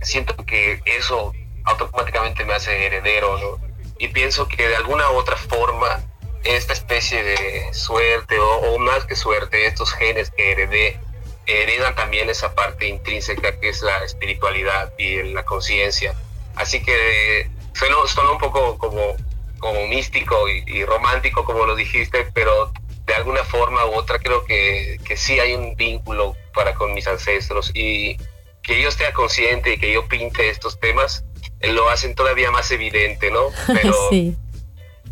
siento 0.02 0.36
que 0.44 0.80
eso 0.84 1.32
automáticamente 1.64 2.44
me 2.44 2.54
hace 2.54 2.86
heredero, 2.86 3.38
¿no? 3.38 3.71
Y 4.02 4.08
pienso 4.08 4.48
que 4.48 4.66
de 4.66 4.74
alguna 4.74 5.08
u 5.12 5.14
otra 5.14 5.36
forma 5.36 6.02
esta 6.42 6.72
especie 6.72 7.22
de 7.22 7.72
suerte 7.72 8.36
o, 8.40 8.76
más 8.80 9.04
que 9.04 9.14
suerte, 9.14 9.64
estos 9.64 9.92
genes 9.92 10.28
que 10.32 10.50
heredé, 10.50 10.98
heredan 11.46 11.94
también 11.94 12.28
esa 12.28 12.52
parte 12.52 12.88
intrínseca 12.88 13.60
que 13.60 13.68
es 13.68 13.80
la 13.80 14.02
espiritualidad 14.02 14.92
y 14.98 15.22
la 15.22 15.44
conciencia. 15.44 16.16
Así 16.56 16.82
que 16.82 17.48
suena, 17.74 17.94
un 18.32 18.38
poco 18.38 18.76
como, 18.76 19.14
como 19.60 19.86
místico 19.86 20.48
y, 20.48 20.84
romántico, 20.84 21.44
como 21.44 21.64
lo 21.64 21.76
dijiste, 21.76 22.26
pero 22.34 22.72
de 23.06 23.14
alguna 23.14 23.44
forma 23.44 23.86
u 23.86 23.94
otra 23.94 24.18
creo 24.18 24.44
que, 24.44 24.98
que 25.04 25.16
sí 25.16 25.38
hay 25.38 25.54
un 25.54 25.76
vínculo 25.76 26.34
para 26.54 26.74
con 26.74 26.92
mis 26.92 27.06
ancestros 27.06 27.70
y 27.72 28.16
que 28.64 28.82
yo 28.82 28.88
esté 28.88 29.12
consciente 29.12 29.74
y 29.74 29.78
que 29.78 29.92
yo 29.92 30.08
pinte 30.08 30.48
estos 30.48 30.80
temas 30.80 31.24
lo 31.70 31.88
hacen 31.90 32.14
todavía 32.14 32.50
más 32.50 32.70
evidente, 32.70 33.30
¿no? 33.30 33.40
Pero 33.66 33.94
sí. 34.10 34.36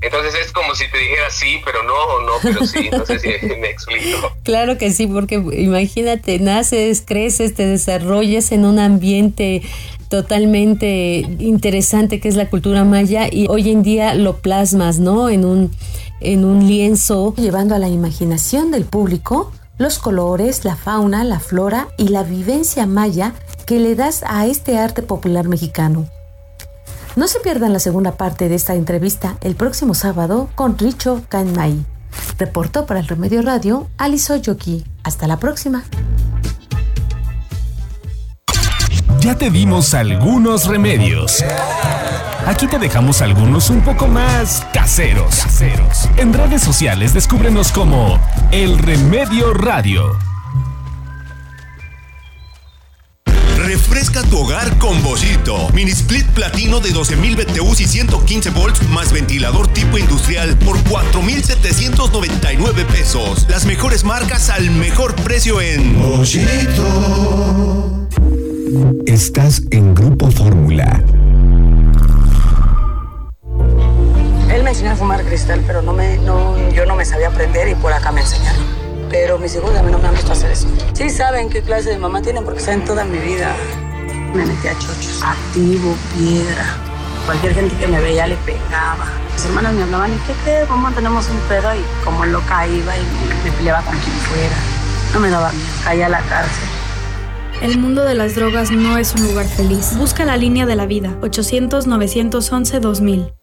Entonces 0.03 0.35
es 0.35 0.53
como 0.53 0.75
si 0.75 0.91
te 0.91 0.97
dijera 0.97 1.29
sí, 1.31 1.61
pero 1.63 1.83
no, 1.83 1.93
o 1.95 2.23
no, 2.23 2.33
pero 2.43 2.67
sí. 2.67 2.89
No 2.91 3.05
sé 3.05 3.19
si 3.19 3.29
me 3.61 3.69
explico. 3.69 4.35
Claro 4.45 4.79
que 4.79 4.91
sí, 4.93 5.07
porque 5.07 5.35
imagínate, 5.35 6.39
naces, 6.39 7.03
creces, 7.07 7.55
te 7.55 7.67
desarrollas 7.67 8.51
en 8.53 8.65
un 8.65 8.79
ambiente 8.79 9.63
totalmente 10.09 11.25
interesante 11.39 12.19
que 12.19 12.29
es 12.29 12.35
la 12.35 12.49
cultura 12.49 12.85
maya 12.85 13.29
y 13.31 13.47
hoy 13.49 13.71
en 13.71 13.83
día 13.83 14.15
lo 14.15 14.39
plasmas, 14.39 14.99
¿no? 14.99 15.29
En 15.29 15.45
un, 15.45 15.71
en 16.21 16.45
un 16.45 16.67
lienzo, 16.67 17.35
llevando 17.37 17.75
a 17.75 17.79
la 17.79 17.89
imaginación 17.89 18.71
del 18.71 18.85
público 18.85 19.53
los 19.79 19.99
colores, 19.99 20.65
la 20.67 20.77
fauna, 20.77 21.25
la 21.25 21.41
flora 21.41 21.89
y 21.97 22.09
la 22.09 22.23
vivencia 22.23 22.85
maya 22.87 23.35
que 23.65 23.79
le 23.79 23.95
das 23.95 24.23
a 24.27 24.47
este 24.47 24.77
arte 24.77 25.01
popular 25.01 25.49
mexicano. 25.49 26.07
No 27.17 27.27
se 27.27 27.41
pierdan 27.41 27.73
la 27.73 27.81
segunda 27.81 28.13
parte 28.13 28.49
de 28.49 28.55
esta 28.55 28.75
entrevista 28.75 29.37
el 29.41 29.57
próximo 29.57 29.95
sábado 29.95 30.49
con 30.55 30.79
Richo 30.79 31.23
Kanmai. 31.29 31.85
Reportó 32.39 32.87
para 32.87 33.01
el 33.01 33.09
Remedio 33.09 33.43
Radio 33.43 33.89
Aliso 33.99 34.37
Yoki. 34.37 34.85
Hasta 35.03 35.27
la 35.27 35.39
próxima. 35.39 35.83
Ya 39.21 39.37
te 39.37 39.51
dimos 39.51 39.93
algunos 39.93 40.67
remedios. 40.67 41.45
Aquí 42.47 42.67
te 42.67 42.79
dejamos 42.79 43.21
algunos 43.21 43.69
un 43.71 43.83
poco 43.83 44.07
más 44.07 44.67
caseros. 44.73 45.41
caseros. 45.43 46.09
En 46.17 46.33
redes 46.33 46.63
sociales 46.63 47.13
descúbrenos 47.13 47.71
como 47.71 48.19
El 48.51 48.79
Remedio 48.79 49.53
Radio. 49.53 50.30
Refresca 53.71 54.23
tu 54.25 54.41
hogar 54.41 54.79
con 54.79 55.01
Bollito. 55.01 55.69
Mini 55.73 55.93
split 55.93 56.27
platino 56.31 56.81
de 56.81 56.91
12.000 56.91 57.37
BTUs 57.37 57.81
y 57.81 57.87
115 57.87 58.51
volts 58.51 58.83
más 58.89 59.13
ventilador 59.13 59.69
tipo 59.69 59.97
industrial 59.97 60.57
por 60.57 60.77
4.799 60.79 62.85
pesos. 62.87 63.47
Las 63.49 63.67
mejores 63.67 64.03
marcas 64.03 64.51
al 64.51 64.73
mejor 64.73 65.15
precio 65.15 65.61
en 65.61 66.03
Bollito. 66.03 68.09
Estás 69.07 69.63
en 69.71 69.95
Grupo 69.95 70.29
Fórmula. 70.33 71.05
Él 74.53 74.65
me 74.65 74.71
enseñó 74.71 74.91
a 74.91 74.97
fumar 74.97 75.25
cristal, 75.25 75.63
pero 75.65 75.81
no 75.81 75.93
me, 75.93 76.19
no, 76.19 76.57
yo 76.73 76.87
no 76.87 76.97
me 76.97 77.05
sabía 77.05 77.29
aprender 77.29 77.69
y 77.69 77.77
por 77.77 77.93
acá 77.93 78.11
me 78.11 78.23
enseñaron. 78.23 78.80
Pero 79.11 79.39
mis 79.39 79.55
hijos 79.57 79.77
a 79.77 79.83
mí 79.83 79.91
no 79.91 79.99
me 79.99 80.07
han 80.09 80.15
visto 80.15 80.33
hacer 80.33 80.53
eso. 80.53 80.69
Sí 80.93 81.11
saben 81.11 81.51
qué 81.51 81.61
clase 81.63 81.91
de 81.91 81.99
mamá 81.99 82.23
tienen 82.23 82.45
porque 82.45 82.61
saben 82.61 82.85
toda 82.85 83.05
mi 83.05 83.19
vida. 83.19 83.53
Me 84.35 84.47
metí 84.47 84.69
a 84.69 84.75
chochos, 84.75 85.21
activo, 85.23 85.97
piedra, 86.17 86.77
cualquier 87.27 87.55
gente 87.55 87.77
que 87.77 87.89
me 87.89 88.01
veía 88.01 88.29
le 88.29 88.37
pegaba. 88.37 89.07
Mis 89.33 89.45
hermanas 89.45 89.75
me 89.75 89.83
hablaban, 89.83 90.15
¿y 90.15 90.19
qué 90.19 90.33
te? 90.45 90.65
¿Cómo 90.69 90.93
tenemos 90.93 91.29
un 91.29 91.41
pedo? 91.49 91.75
Y 91.75 91.81
como 92.05 92.25
loca 92.25 92.69
iba 92.69 92.97
y 92.97 93.03
me, 93.45 93.51
peleaba 93.51 93.83
con 93.83 93.99
quien 93.99 94.15
fuera. 94.15 94.55
No 95.13 95.19
me 95.19 95.29
daba 95.29 95.51
miedo, 95.51 95.67
caía 95.83 96.07
a 96.07 96.11
la 96.11 96.21
cárcel. 96.21 96.69
El 97.63 97.79
mundo 97.79 98.05
de 98.05 98.15
las 98.15 98.37
drogas 98.37 98.71
no 98.71 98.97
es 98.97 99.13
un 99.15 99.25
lugar 99.25 99.47
feliz. 99.47 99.97
Busca 99.97 100.25
la 100.25 100.37
línea 100.37 100.67
de 100.67 100.77
la 100.77 100.87
vida, 100.87 101.17
800-911-2000. 101.21 103.40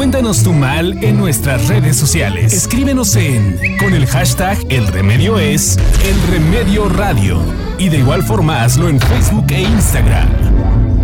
Cuéntanos 0.00 0.42
tu 0.42 0.54
mal 0.54 0.96
en 1.04 1.18
nuestras 1.18 1.68
redes 1.68 1.94
sociales. 1.94 2.54
Escríbenos 2.54 3.14
en 3.16 3.58
con 3.76 3.92
el 3.92 4.06
hashtag 4.06 4.56
El 4.70 4.86
Remedio 4.86 5.38
es 5.38 5.76
El 6.02 6.32
Remedio 6.32 6.88
Radio. 6.88 7.38
Y 7.76 7.90
de 7.90 7.98
igual 7.98 8.22
forma 8.22 8.64
hazlo 8.64 8.88
en 8.88 8.98
Facebook 8.98 9.44
e 9.50 9.60
Instagram. 9.60 10.99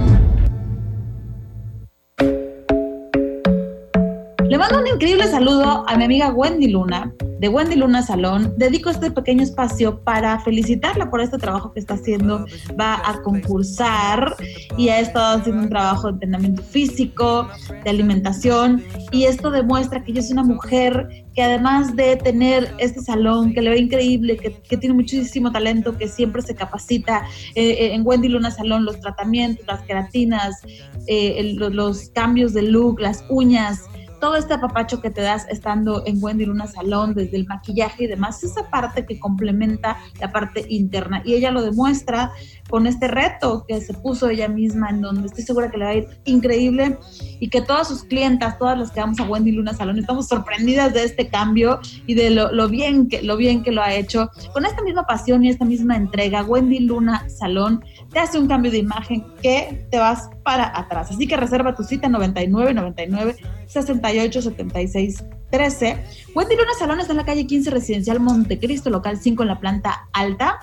Le 4.57 4.61
mando 4.61 4.79
un 4.79 4.87
increíble 4.87 5.27
saludo 5.29 5.85
a 5.87 5.97
mi 5.99 6.05
amiga 6.05 6.33
Wendy 6.33 6.69
Luna, 6.69 7.12
de 7.40 7.49
Wendy 7.51 7.77
Luna 7.77 8.01
Salón. 8.01 8.55
Dedico 8.57 8.88
este 8.88 9.11
pequeño 9.11 9.42
espacio 9.42 10.01
para 10.01 10.40
felicitarla 10.40 11.11
por 11.11 11.21
este 11.21 11.37
trabajo 11.37 11.75
que 11.75 11.81
está 11.81 11.92
haciendo. 11.92 12.47
Va 12.81 13.03
a 13.05 13.21
concursar 13.21 14.35
y 14.79 14.88
ha 14.88 15.01
estado 15.01 15.40
haciendo 15.40 15.64
un 15.64 15.69
trabajo 15.69 16.07
de 16.07 16.14
entrenamiento 16.14 16.62
físico, 16.62 17.47
de 17.85 17.90
alimentación. 17.90 18.83
Y 19.12 19.25
esto 19.25 19.51
demuestra 19.51 20.03
que 20.03 20.12
ella 20.12 20.21
es 20.21 20.31
una 20.31 20.42
mujer 20.42 21.27
que 21.35 21.42
además 21.42 21.95
de 21.95 22.16
tener 22.16 22.73
este 22.79 23.03
salón, 23.03 23.53
que 23.53 23.61
le 23.61 23.69
ve 23.69 23.79
increíble, 23.79 24.38
que, 24.38 24.77
tiene 24.79 24.95
muchísimo 24.95 25.53
talento, 25.53 25.99
que 25.99 26.09
siempre 26.09 26.40
se 26.40 26.55
capacita 26.55 27.27
eh, 27.55 27.73
eh, 27.73 27.95
en 27.95 28.07
Wendy 28.07 28.29
Luna 28.29 28.51
Salón, 28.51 28.87
los 28.87 29.01
tratamientos, 29.01 29.66
las 29.66 29.83
queratinas, 29.83 30.62
eh, 31.09 31.55
los 31.59 32.09
cambios 32.09 32.55
de 32.55 32.62
look, 32.62 33.01
las 33.01 33.23
uñas 33.29 33.83
todo 34.27 34.35
este 34.35 34.55
apapacho 34.55 35.01
que 35.01 35.11
te 35.11 35.21
das 35.21 35.47
estando 35.49 36.03
en 36.05 36.21
Wendy 36.21 36.47
Luna 36.47 36.67
Salón, 36.67 37.15
desde 37.15 37.37
el 37.37 37.47
maquillaje 37.47 38.03
y 38.03 38.07
demás, 38.09 38.43
esa 38.43 38.69
parte 38.69 39.07
que 39.07 39.21
complementa 39.21 39.99
la 40.21 40.33
parte 40.33 40.67
interna. 40.69 41.23
Y 41.25 41.35
ella 41.35 41.53
lo 41.53 41.62
demuestra 41.62 42.33
con 42.69 42.89
este 42.89 43.07
reto 43.07 43.65
que 43.69 43.81
se 43.81 43.95
puso 43.95 44.29
ella 44.29 44.49
misma, 44.49 44.91
en 44.91 45.01
donde 45.01 45.29
estoy 45.29 45.45
segura 45.45 45.71
que 45.71 45.79
le 45.79 45.85
va 45.85 45.91
a 45.93 45.95
ir 45.95 46.09
increíble 46.25 46.99
y 47.39 47.49
que 47.51 47.62
todas 47.62 47.87
sus 47.87 48.03
clientas, 48.03 48.59
todas 48.59 48.77
las 48.77 48.91
que 48.91 48.99
vamos 48.99 49.21
a 49.21 49.23
Wendy 49.23 49.53
Luna 49.53 49.75
Salón, 49.75 50.01
estamos 50.01 50.27
sorprendidas 50.27 50.93
de 50.93 51.05
este 51.05 51.29
cambio 51.29 51.79
y 52.09 52.15
de 52.15 52.31
lo, 52.31 52.69
bien, 52.69 53.09
que, 53.09 53.23
lo 53.23 53.37
bien 53.37 53.62
que 53.62 53.71
lo 53.71 53.81
ha 53.81 53.95
hecho. 53.95 54.29
Con 54.53 54.67
esta 54.67 54.83
misma 54.83 55.07
pasión 55.07 55.45
y 55.45 55.51
esta 55.51 55.65
misma 55.65 55.95
entrega, 55.95 56.43
Wendy 56.43 56.81
Luna 56.81 57.29
Salón 57.29 57.85
te 58.11 58.19
hace 58.19 58.41
un 58.41 58.49
cambio 58.49 58.73
de 58.73 58.79
imagen 58.79 59.25
que 59.41 59.87
te 59.89 59.99
vas 59.99 60.31
para 60.47 60.79
atrás. 60.79 61.11
Así 61.11 61.27
que 61.27 61.37
reserva 61.37 61.75
tu 61.75 61.83
cita 61.83 62.09
99 62.09 62.73
99 62.73 63.37
68 63.67 64.43
76 64.43 65.25
13. 65.51 66.05
Wendy 66.35 66.57
Luna 66.57 66.71
Salón 66.79 67.01
está 67.01 67.13
en 67.13 67.19
la 67.19 67.25
calle 67.25 67.47
15 67.47 67.71
Residencial 67.71 68.21
Montecristo, 68.21 68.89
local 68.89 69.19
5 69.19 69.43
en 69.43 69.49
la 69.49 69.61
planta 69.61 70.09
alta 70.13 70.61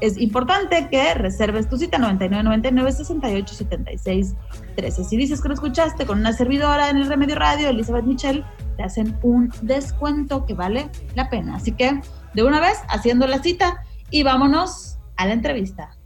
es 0.00 0.18
importante 0.18 0.88
que 0.90 1.14
reserves 1.14 1.68
tu 1.68 1.78
cita 1.78 1.98
9999 1.98 2.92
68 2.92 3.54
76 3.54 4.34
13. 4.76 5.04
Si 5.04 5.16
dices 5.16 5.40
que 5.40 5.48
lo 5.48 5.54
escuchaste 5.54 6.04
con 6.06 6.18
una 6.18 6.32
servidora 6.32 6.90
en 6.90 6.98
el 6.98 7.08
Remedio 7.08 7.36
Radio, 7.36 7.68
Elizabeth 7.68 8.04
Michelle, 8.04 8.44
te 8.76 8.82
hacen 8.82 9.18
un 9.22 9.50
descuento 9.62 10.44
que 10.44 10.54
vale 10.54 10.90
la 11.14 11.30
pena. 11.30 11.56
Así 11.56 11.72
que 11.72 12.00
de 12.34 12.42
una 12.42 12.60
vez 12.60 12.78
haciendo 12.88 13.26
la 13.26 13.42
cita 13.42 13.84
y 14.10 14.22
vámonos 14.22 14.98
a 15.16 15.26
la 15.26 15.32
entrevista. 15.32 15.96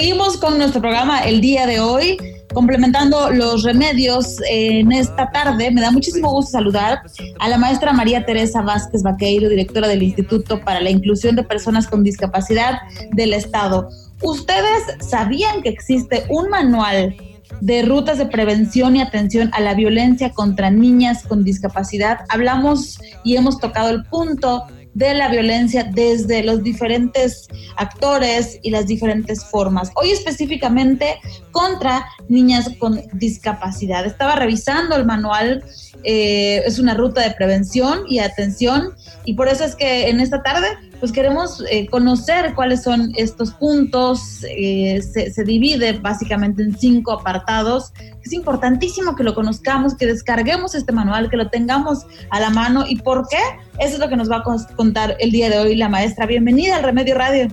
Seguimos 0.00 0.38
con 0.38 0.56
nuestro 0.56 0.80
programa 0.80 1.24
el 1.24 1.42
día 1.42 1.66
de 1.66 1.78
hoy 1.78 2.16
complementando 2.54 3.30
los 3.32 3.64
remedios 3.64 4.38
en 4.48 4.92
esta 4.92 5.30
tarde, 5.30 5.70
me 5.70 5.82
da 5.82 5.90
muchísimo 5.90 6.30
gusto 6.30 6.52
saludar 6.52 7.02
a 7.38 7.48
la 7.50 7.58
maestra 7.58 7.92
María 7.92 8.24
Teresa 8.24 8.62
Vázquez 8.62 9.02
Vaqueiro, 9.02 9.50
directora 9.50 9.88
del 9.88 10.02
Instituto 10.02 10.58
para 10.62 10.80
la 10.80 10.88
Inclusión 10.88 11.36
de 11.36 11.42
Personas 11.42 11.86
con 11.86 12.02
Discapacidad 12.02 12.78
del 13.12 13.34
Estado. 13.34 13.90
¿Ustedes 14.22 14.84
sabían 15.06 15.60
que 15.60 15.68
existe 15.68 16.24
un 16.30 16.48
manual 16.48 17.14
de 17.60 17.82
rutas 17.82 18.16
de 18.16 18.24
prevención 18.24 18.96
y 18.96 19.02
atención 19.02 19.50
a 19.52 19.60
la 19.60 19.74
violencia 19.74 20.30
contra 20.30 20.70
niñas 20.70 21.24
con 21.24 21.44
discapacidad? 21.44 22.20
Hablamos 22.30 22.98
y 23.22 23.36
hemos 23.36 23.58
tocado 23.58 23.90
el 23.90 24.02
punto 24.04 24.64
de 24.94 25.14
la 25.14 25.28
violencia 25.28 25.84
desde 25.84 26.42
los 26.42 26.62
diferentes 26.62 27.48
actores 27.76 28.58
y 28.62 28.70
las 28.70 28.86
diferentes 28.86 29.44
formas. 29.44 29.90
Hoy 29.94 30.10
específicamente 30.10 31.18
contra 31.52 32.06
niñas 32.28 32.70
con 32.78 33.00
discapacidad. 33.12 34.06
Estaba 34.06 34.36
revisando 34.36 34.96
el 34.96 35.06
manual, 35.06 35.64
eh, 36.04 36.62
es 36.66 36.78
una 36.78 36.94
ruta 36.94 37.22
de 37.22 37.32
prevención 37.32 38.00
y 38.08 38.18
atención 38.18 38.94
y 39.24 39.34
por 39.34 39.48
eso 39.48 39.64
es 39.64 39.76
que 39.76 40.08
en 40.08 40.20
esta 40.20 40.42
tarde 40.42 40.66
pues 41.00 41.12
queremos 41.12 41.64
eh, 41.70 41.86
conocer 41.86 42.54
cuáles 42.54 42.82
son 42.82 43.12
estos 43.16 43.52
puntos. 43.52 44.44
Eh, 44.44 45.00
se, 45.02 45.32
se, 45.32 45.44
divide 45.44 45.94
básicamente 45.94 46.62
en 46.62 46.76
cinco 46.76 47.12
apartados. 47.12 47.92
Es 48.22 48.32
importantísimo 48.34 49.16
que 49.16 49.24
lo 49.24 49.34
conozcamos, 49.34 49.96
que 49.96 50.06
descarguemos 50.06 50.74
este 50.74 50.92
manual, 50.92 51.30
que 51.30 51.38
lo 51.38 51.48
tengamos 51.48 52.06
a 52.28 52.38
la 52.38 52.50
mano. 52.50 52.84
¿Y 52.86 52.96
por 52.96 53.26
qué? 53.28 53.38
Eso 53.78 53.94
es 53.94 53.98
lo 53.98 54.08
que 54.10 54.16
nos 54.16 54.30
va 54.30 54.36
a 54.36 54.44
contar 54.76 55.16
el 55.18 55.32
día 55.32 55.48
de 55.48 55.58
hoy 55.58 55.74
la 55.74 55.88
maestra. 55.88 56.26
Bienvenida 56.26 56.76
al 56.76 56.82
Remedio 56.82 57.14
Radio. 57.14 57.48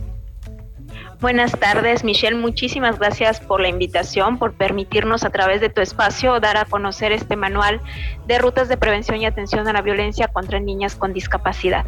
Buenas 1.21 1.53
tardes, 1.53 2.03
Michelle. 2.03 2.35
Muchísimas 2.35 2.99
gracias 2.99 3.39
por 3.39 3.61
la 3.61 3.69
invitación, 3.69 4.37
por 4.37 4.53
permitirnos 4.53 5.23
a 5.23 5.31
través 5.31 5.61
de 5.61 5.69
tu 5.69 5.81
espacio 5.81 6.39
dar 6.39 6.57
a 6.57 6.65
conocer 6.65 7.11
este 7.11 7.35
manual 7.35 7.81
de 8.27 8.37
rutas 8.37 8.67
de 8.67 8.77
prevención 8.77 9.19
y 9.19 9.25
atención 9.25 9.67
a 9.67 9.73
la 9.73 9.81
violencia 9.81 10.27
contra 10.27 10.59
niñas 10.59 10.95
con 10.95 11.13
discapacidad 11.13 11.85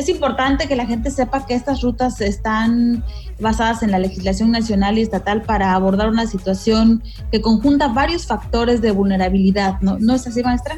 es 0.00 0.08
importante 0.08 0.66
que 0.66 0.76
la 0.76 0.86
gente 0.86 1.10
sepa 1.10 1.44
que 1.44 1.54
estas 1.54 1.82
rutas 1.82 2.20
están 2.22 3.04
basadas 3.38 3.82
en 3.82 3.90
la 3.90 3.98
legislación 3.98 4.50
nacional 4.50 4.98
y 4.98 5.02
estatal 5.02 5.42
para 5.42 5.74
abordar 5.74 6.08
una 6.08 6.26
situación 6.26 7.02
que 7.30 7.42
conjunta 7.42 7.88
varios 7.88 8.26
factores 8.26 8.80
de 8.80 8.92
vulnerabilidad, 8.92 9.78
¿no? 9.82 9.98
¿No 9.98 10.14
es 10.14 10.26
así, 10.26 10.42
maestra? 10.42 10.76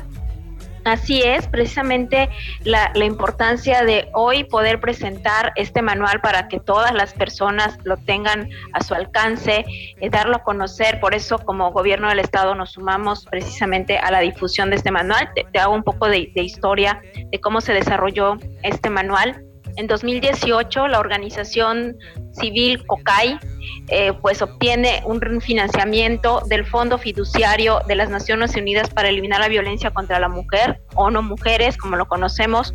Así 0.84 1.22
es, 1.22 1.46
precisamente 1.46 2.28
la, 2.64 2.90
importancia 3.04 3.84
de 3.84 4.08
hoy 4.14 4.44
poder 4.44 4.80
presentar 4.80 5.52
este 5.56 5.80
manual 5.80 6.20
para 6.20 6.48
que 6.48 6.58
todas 6.58 6.92
las 6.92 7.14
personas 7.14 7.78
lo 7.84 7.96
tengan 7.96 8.48
a 8.72 8.82
su 8.82 8.94
alcance, 8.94 9.64
eh, 9.68 10.10
darlo 10.10 10.36
a 10.36 10.42
conocer. 10.42 10.98
Por 11.00 11.14
eso, 11.14 11.38
como 11.38 11.70
gobierno 11.70 12.08
del 12.08 12.18
Estado, 12.18 12.54
nos 12.54 12.72
sumamos 12.72 13.26
precisamente 13.26 13.98
a 13.98 14.10
la 14.10 14.20
difusión 14.20 14.70
de 14.70 14.76
este 14.76 14.90
manual. 14.90 15.30
Te, 15.34 15.58
hago 15.58 15.74
un 15.74 15.84
poco 15.84 16.08
de 16.08 16.30
historia 16.34 17.00
de 17.30 17.40
cómo 17.40 17.60
se 17.60 17.72
desarrolló 17.72 18.38
este 18.62 18.90
manual. 18.90 19.51
En 19.76 19.86
2018, 19.86 20.88
la 20.88 21.00
organización 21.00 21.96
civil 22.32 22.84
COCAI 22.86 23.38
eh, 23.88 24.12
pues 24.20 24.42
obtiene 24.42 25.02
un 25.04 25.20
financiamiento 25.40 26.42
del 26.46 26.66
Fondo 26.66 26.98
Fiduciario 26.98 27.80
de 27.86 27.94
las 27.94 28.10
Naciones 28.10 28.54
Unidas 28.56 28.90
para 28.90 29.08
eliminar 29.08 29.40
la 29.40 29.48
violencia 29.48 29.90
contra 29.90 30.20
la 30.20 30.28
mujer, 30.28 30.80
o 30.94 31.10
no 31.10 31.22
mujeres, 31.22 31.76
como 31.76 31.96
lo 31.96 32.06
conocemos, 32.06 32.74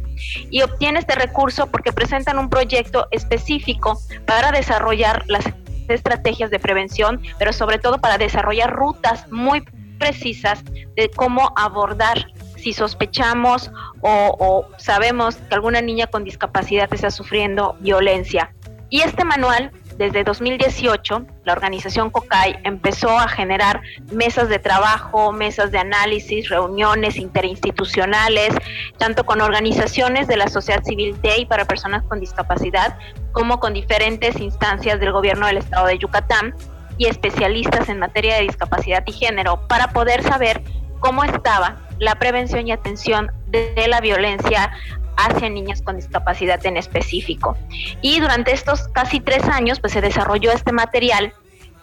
y 0.49 0.61
obtiene 0.61 0.99
este 0.99 1.15
recurso 1.15 1.67
porque 1.67 1.91
presentan 1.91 2.37
un 2.39 2.49
proyecto 2.49 3.07
específico 3.11 3.99
para 4.25 4.51
desarrollar 4.51 5.23
las 5.27 5.45
estrategias 5.87 6.49
de 6.51 6.59
prevención, 6.59 7.21
pero 7.39 7.53
sobre 7.53 7.79
todo 7.79 7.99
para 7.99 8.17
desarrollar 8.17 8.73
rutas 8.73 9.31
muy 9.31 9.63
precisas 9.97 10.63
de 10.95 11.09
cómo 11.15 11.53
abordar 11.55 12.27
si 12.57 12.73
sospechamos 12.73 13.71
o, 14.01 14.67
sabemos 14.77 15.35
que 15.35 15.55
alguna 15.55 15.81
niña 15.81 16.07
con 16.07 16.23
discapacidad 16.23 16.91
está 16.91 17.11
sufriendo 17.11 17.75
violencia. 17.79 18.53
Y 18.89 19.01
este 19.01 19.25
manual 19.25 19.71
desde 19.97 20.23
2018, 20.23 21.25
la 21.43 21.53
organización 21.53 22.11
COCAI 22.11 22.59
empezó 22.63 23.09
a 23.17 23.27
generar 23.27 23.81
mesas 24.11 24.47
de 24.47 24.59
trabajo, 24.59 25.31
mesas 25.31 25.71
de 25.71 25.79
análisis, 25.79 26.49
reuniones 26.49 27.17
interinstitucionales, 27.17 28.53
tanto 28.97 29.25
con 29.25 29.41
organizaciones 29.41 30.27
de 30.27 30.37
la 30.37 30.49
sociedad 30.49 30.83
civil 30.83 31.19
de 31.21 31.39
y 31.39 31.45
para 31.45 31.65
personas 31.65 32.03
con 32.03 32.19
discapacidad, 32.19 32.97
como 33.31 33.59
con 33.59 33.73
diferentes 33.73 34.39
instancias 34.39 34.99
del 34.99 35.11
gobierno 35.11 35.47
del 35.47 35.57
estado 35.57 35.87
de 35.87 35.97
Yucatán 35.97 36.53
y 36.99 37.07
especialistas 37.07 37.89
en 37.89 37.97
materia 37.97 38.35
de 38.35 38.43
discapacidad 38.43 39.03
y 39.07 39.13
género, 39.13 39.67
para 39.67 39.87
poder 39.93 40.21
saber 40.21 40.61
cómo 40.99 41.23
estaba 41.23 41.86
la 41.99 42.15
prevención 42.15 42.67
y 42.67 42.71
atención 42.71 43.31
de, 43.47 43.87
la 43.87 44.01
violencia 44.01 44.71
hacia 45.17 45.49
niñas 45.49 45.81
con 45.81 45.95
discapacidad 45.95 46.63
en 46.65 46.77
específico. 46.77 47.57
Y 48.01 48.19
durante 48.19 48.53
estos 48.53 48.87
casi 48.89 49.19
tres 49.19 49.43
años, 49.45 49.79
pues 49.79 49.93
se 49.93 50.01
desarrolló 50.01 50.51
este 50.51 50.71
material 50.71 51.33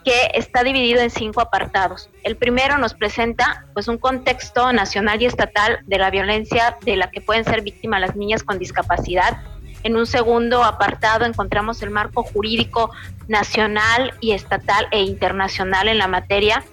que 0.04 0.30
está 0.34 0.62
dividido 0.62 1.00
en 1.00 1.10
cinco 1.10 1.40
apartados. 1.40 2.10
El 2.22 2.36
primero 2.36 2.78
nos 2.78 2.94
presenta 2.94 3.66
pues 3.72 3.88
un 3.88 3.98
contexto 3.98 4.72
nacional 4.72 5.20
y 5.22 5.26
estatal 5.26 5.78
de 5.86 5.98
la 5.98 6.10
violencia 6.10 6.76
de 6.82 6.96
la 6.96 7.10
que 7.10 7.22
pueden 7.22 7.44
ser 7.44 7.62
víctimas 7.62 8.00
las 8.00 8.14
niñas 8.14 8.44
con 8.44 8.58
discapacidad. 8.58 9.38
En 9.82 9.96
un 9.96 10.06
segundo 10.06 10.62
apartado 10.62 11.24
encontramos 11.24 11.82
el 11.82 11.90
marco 11.90 12.22
jurídico 12.22 12.90
nacional 13.28 14.14
y 14.20 14.32
estatal 14.32 14.86
e 14.90 15.00
internacional 15.00 15.88
en 15.88 15.98
la 15.98 16.08
materia. 16.08 16.64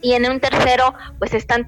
Y 0.00 0.12
en 0.12 0.30
un 0.30 0.40
tercero, 0.40 0.94
pues 1.18 1.34
están 1.34 1.66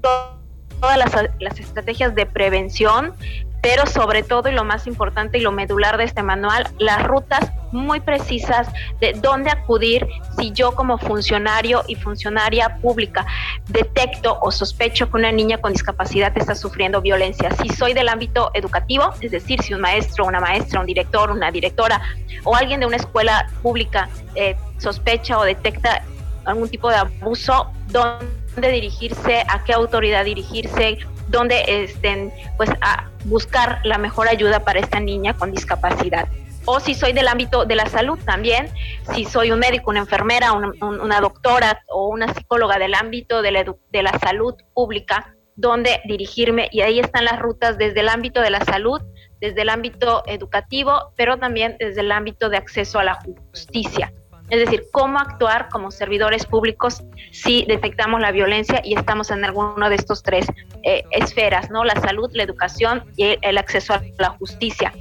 todas 0.79 0.97
las, 0.97 1.11
las 1.39 1.59
estrategias 1.59 2.15
de 2.15 2.25
prevención, 2.25 3.13
pero 3.61 3.85
sobre 3.85 4.23
todo 4.23 4.49
y 4.49 4.53
lo 4.53 4.63
más 4.63 4.87
importante 4.87 5.37
y 5.37 5.41
lo 5.41 5.51
medular 5.51 5.97
de 5.97 6.05
este 6.05 6.23
manual, 6.23 6.67
las 6.77 7.03
rutas 7.03 7.51
muy 7.71 7.99
precisas 7.99 8.67
de 8.99 9.13
dónde 9.13 9.51
acudir 9.51 10.07
si 10.37 10.51
yo 10.51 10.73
como 10.73 10.97
funcionario 10.97 11.83
y 11.87 11.95
funcionaria 11.95 12.77
pública 12.81 13.25
detecto 13.67 14.39
o 14.41 14.51
sospecho 14.51 15.09
que 15.09 15.17
una 15.17 15.31
niña 15.31 15.59
con 15.59 15.73
discapacidad 15.73 16.35
está 16.37 16.55
sufriendo 16.55 17.01
violencia. 17.01 17.51
Si 17.61 17.69
soy 17.69 17.93
del 17.93 18.09
ámbito 18.09 18.49
educativo, 18.53 19.13
es 19.21 19.31
decir, 19.31 19.61
si 19.61 19.73
un 19.73 19.81
maestro, 19.81 20.25
una 20.25 20.39
maestra, 20.39 20.79
un 20.79 20.85
director, 20.85 21.29
una 21.31 21.51
directora 21.51 22.01
o 22.43 22.55
alguien 22.55 22.79
de 22.79 22.85
una 22.85 22.97
escuela 22.97 23.47
pública 23.61 24.09
eh, 24.35 24.55
sospecha 24.77 25.37
o 25.37 25.43
detecta 25.43 26.03
algún 26.45 26.69
tipo 26.69 26.89
de 26.89 26.95
abuso, 26.95 27.71
dónde 27.87 28.38
dirigirse, 28.67 29.43
a 29.47 29.63
qué 29.63 29.73
autoridad 29.73 30.25
dirigirse, 30.25 30.97
donde 31.29 31.63
estén, 31.83 32.33
pues, 32.57 32.69
a 32.81 33.09
buscar 33.25 33.79
la 33.83 33.97
mejor 33.97 34.27
ayuda 34.27 34.59
para 34.65 34.79
esta 34.79 34.99
niña 34.99 35.33
con 35.35 35.51
discapacidad. 35.51 36.27
O 36.65 36.79
si 36.79 36.93
soy 36.93 37.13
del 37.13 37.27
ámbito 37.27 37.65
de 37.65 37.75
la 37.75 37.87
salud 37.87 38.19
también, 38.25 38.69
si 39.15 39.25
soy 39.25 39.51
un 39.51 39.59
médico, 39.59 39.89
una 39.89 40.01
enfermera, 40.01 40.51
una, 40.51 41.21
doctora 41.21 41.81
o 41.87 42.09
una 42.09 42.33
psicóloga 42.33 42.77
del 42.77 42.93
ámbito 42.93 43.41
de 43.41 43.51
la, 43.51 43.63
de 43.63 44.03
la 44.03 44.19
salud 44.19 44.53
pública, 44.73 45.35
donde 45.55 46.01
dirigirme 46.05 46.69
y 46.71 46.81
ahí 46.81 46.99
están 46.99 47.25
las 47.25 47.39
rutas 47.39 47.77
desde 47.77 48.01
el 48.01 48.09
ámbito 48.09 48.41
de 48.41 48.49
la 48.49 48.63
salud, 48.63 49.01
desde 49.41 49.61
el 49.61 49.69
ámbito 49.69 50.23
educativo, 50.25 51.13
pero 51.15 51.37
también 51.37 51.75
desde 51.79 52.01
el 52.01 52.11
ámbito 52.11 52.49
de 52.49 52.57
acceso 52.57 52.99
a 52.99 53.03
la 53.03 53.19
justicia. 53.51 54.13
Es 54.49 54.59
decir, 54.59 54.83
cómo 54.91 55.19
actuar 55.19 55.69
como 55.69 55.91
servidores 55.91 56.45
públicos 56.45 57.03
si 57.31 57.65
detectamos 57.65 58.19
la 58.19 58.31
violencia 58.31 58.81
y 58.83 58.95
estamos 58.95 59.29
en 59.31 59.45
alguno 59.45 59.89
de 59.89 59.95
estos 59.95 60.23
tres 60.23 60.47
eh, 60.83 61.03
esferas, 61.11 61.69
¿no? 61.69 61.83
La 61.83 61.99
salud, 61.99 62.29
la 62.33 62.43
educación 62.43 63.03
y 63.15 63.37
el 63.41 63.57
acceso 63.57 63.93
a 63.93 64.01
la 64.17 64.29
justicia. 64.29 64.93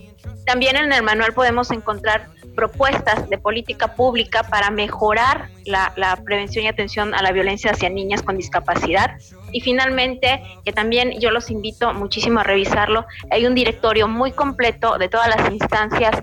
También 0.45 0.77
en 0.77 0.93
el 0.93 1.03
manual 1.03 1.33
podemos 1.33 1.71
encontrar 1.71 2.29
propuestas 2.59 3.31
de 3.31 3.39
política 3.39 3.95
pública 3.95 4.43
para 4.43 4.71
mejorar 4.71 5.49
la, 5.65 6.19
prevención 6.25 6.65
y 6.65 6.69
atención 6.69 7.15
a 7.15 7.23
la 7.23 7.31
violencia 7.31 7.71
hacia 7.71 7.89
niñas 7.89 8.23
con 8.23 8.37
discapacidad. 8.37 9.13
Y 9.53 9.61
finalmente, 9.61 10.43
que 10.65 10.73
también 10.73 11.19
yo 11.21 11.31
los 11.31 11.51
invito 11.51 11.93
muchísimo 11.95 12.41
a 12.41 12.45
revisarlo, 12.45 13.07
hay 13.31 13.47
un 13.47 13.55
directorio 13.55 14.09
muy 14.09 14.33
completo 14.33 14.99
de 14.99 15.09
todas 15.09 15.29
las 15.29 15.51
instancias 15.51 16.21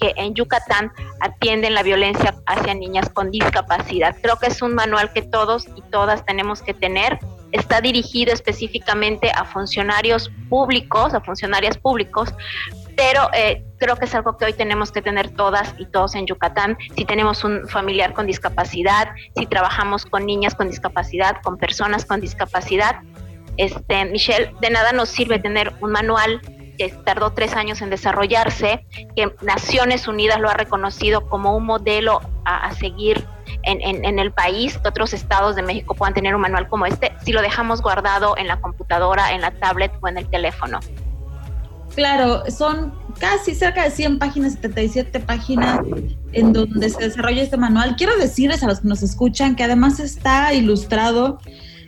que 0.00 0.12
en 0.16 0.34
Yucatán 0.34 0.90
atienden 1.20 1.74
la 1.74 1.82
violencia 1.82 2.34
hacia 2.46 2.74
niñas 2.74 3.08
con 3.10 3.30
discapacidad. 3.30 4.16
Creo 4.20 4.36
que 4.36 4.46
es 4.46 4.60
un 4.62 4.74
manual 4.74 5.12
que 5.12 5.22
todos 5.22 5.66
y 5.76 5.82
todas 5.90 6.24
tenemos 6.24 6.62
que 6.62 6.74
tener 6.74 7.18
está 7.52 7.80
dirigido 7.80 8.32
específicamente 8.32 9.30
a 9.30 9.44
funcionarios 9.44 10.30
públicos, 10.48 11.14
a 11.14 11.20
funcionarias 11.20 11.76
públicos, 11.78 12.34
pero 12.96 13.28
eh, 13.34 13.64
creo 13.78 13.96
que 13.96 14.04
es 14.04 14.14
algo 14.14 14.36
que 14.36 14.44
hoy 14.44 14.52
tenemos 14.52 14.92
que 14.92 15.02
tener 15.02 15.30
todas 15.30 15.74
y 15.78 15.86
todos 15.86 16.14
en 16.14 16.26
Yucatán. 16.26 16.76
Si 16.96 17.04
tenemos 17.04 17.44
un 17.44 17.68
familiar 17.68 18.12
con 18.12 18.26
discapacidad, 18.26 19.08
si 19.36 19.46
trabajamos 19.46 20.04
con 20.06 20.26
niñas 20.26 20.54
con 20.54 20.68
discapacidad, 20.68 21.36
con 21.42 21.58
personas 21.58 22.04
con 22.04 22.20
discapacidad, 22.20 23.00
este, 23.56 24.04
Michelle, 24.06 24.54
de 24.60 24.70
nada 24.70 24.92
nos 24.92 25.08
sirve 25.08 25.38
tener 25.38 25.72
un 25.80 25.92
manual 25.92 26.40
que 26.78 26.88
tardó 26.88 27.32
tres 27.32 27.54
años 27.54 27.82
en 27.82 27.90
desarrollarse, 27.90 28.86
que 29.14 29.34
Naciones 29.42 30.08
Unidas 30.08 30.40
lo 30.40 30.48
ha 30.48 30.54
reconocido 30.54 31.28
como 31.28 31.54
un 31.56 31.66
modelo 31.66 32.20
a, 32.44 32.72
seguir 32.72 33.26
en, 33.62 34.04
en, 34.04 34.18
el 34.18 34.32
país, 34.32 34.78
que 34.78 34.88
otros 34.88 35.12
estados 35.12 35.54
de 35.54 35.62
México 35.62 35.94
puedan 35.94 36.14
tener 36.14 36.34
un 36.34 36.40
manual 36.40 36.68
como 36.68 36.86
este, 36.86 37.12
si 37.24 37.32
lo 37.32 37.42
dejamos 37.42 37.82
guardado 37.82 38.36
en 38.36 38.48
la 38.48 38.60
computadora, 38.60 39.32
en 39.32 39.42
la 39.42 39.52
tablet 39.52 39.92
o 40.00 40.08
en 40.08 40.18
el 40.18 40.28
teléfono. 40.28 40.80
Claro, 41.94 42.42
son 42.50 42.92
casi 43.18 43.54
cerca 43.54 43.84
de 43.84 43.90
100 43.90 44.18
páginas, 44.18 44.54
77 44.54 45.20
páginas 45.20 45.80
en 46.32 46.52
donde 46.52 46.88
se 46.88 47.00
desarrolla 47.00 47.42
este 47.42 47.56
manual. 47.56 47.96
Quiero 47.96 48.16
decirles 48.16 48.62
a 48.62 48.66
los 48.66 48.80
que 48.80 48.88
nos 48.88 49.02
escuchan 49.02 49.54
que 49.54 49.64
además 49.64 50.00
está 50.00 50.54
ilustrado, 50.54 51.38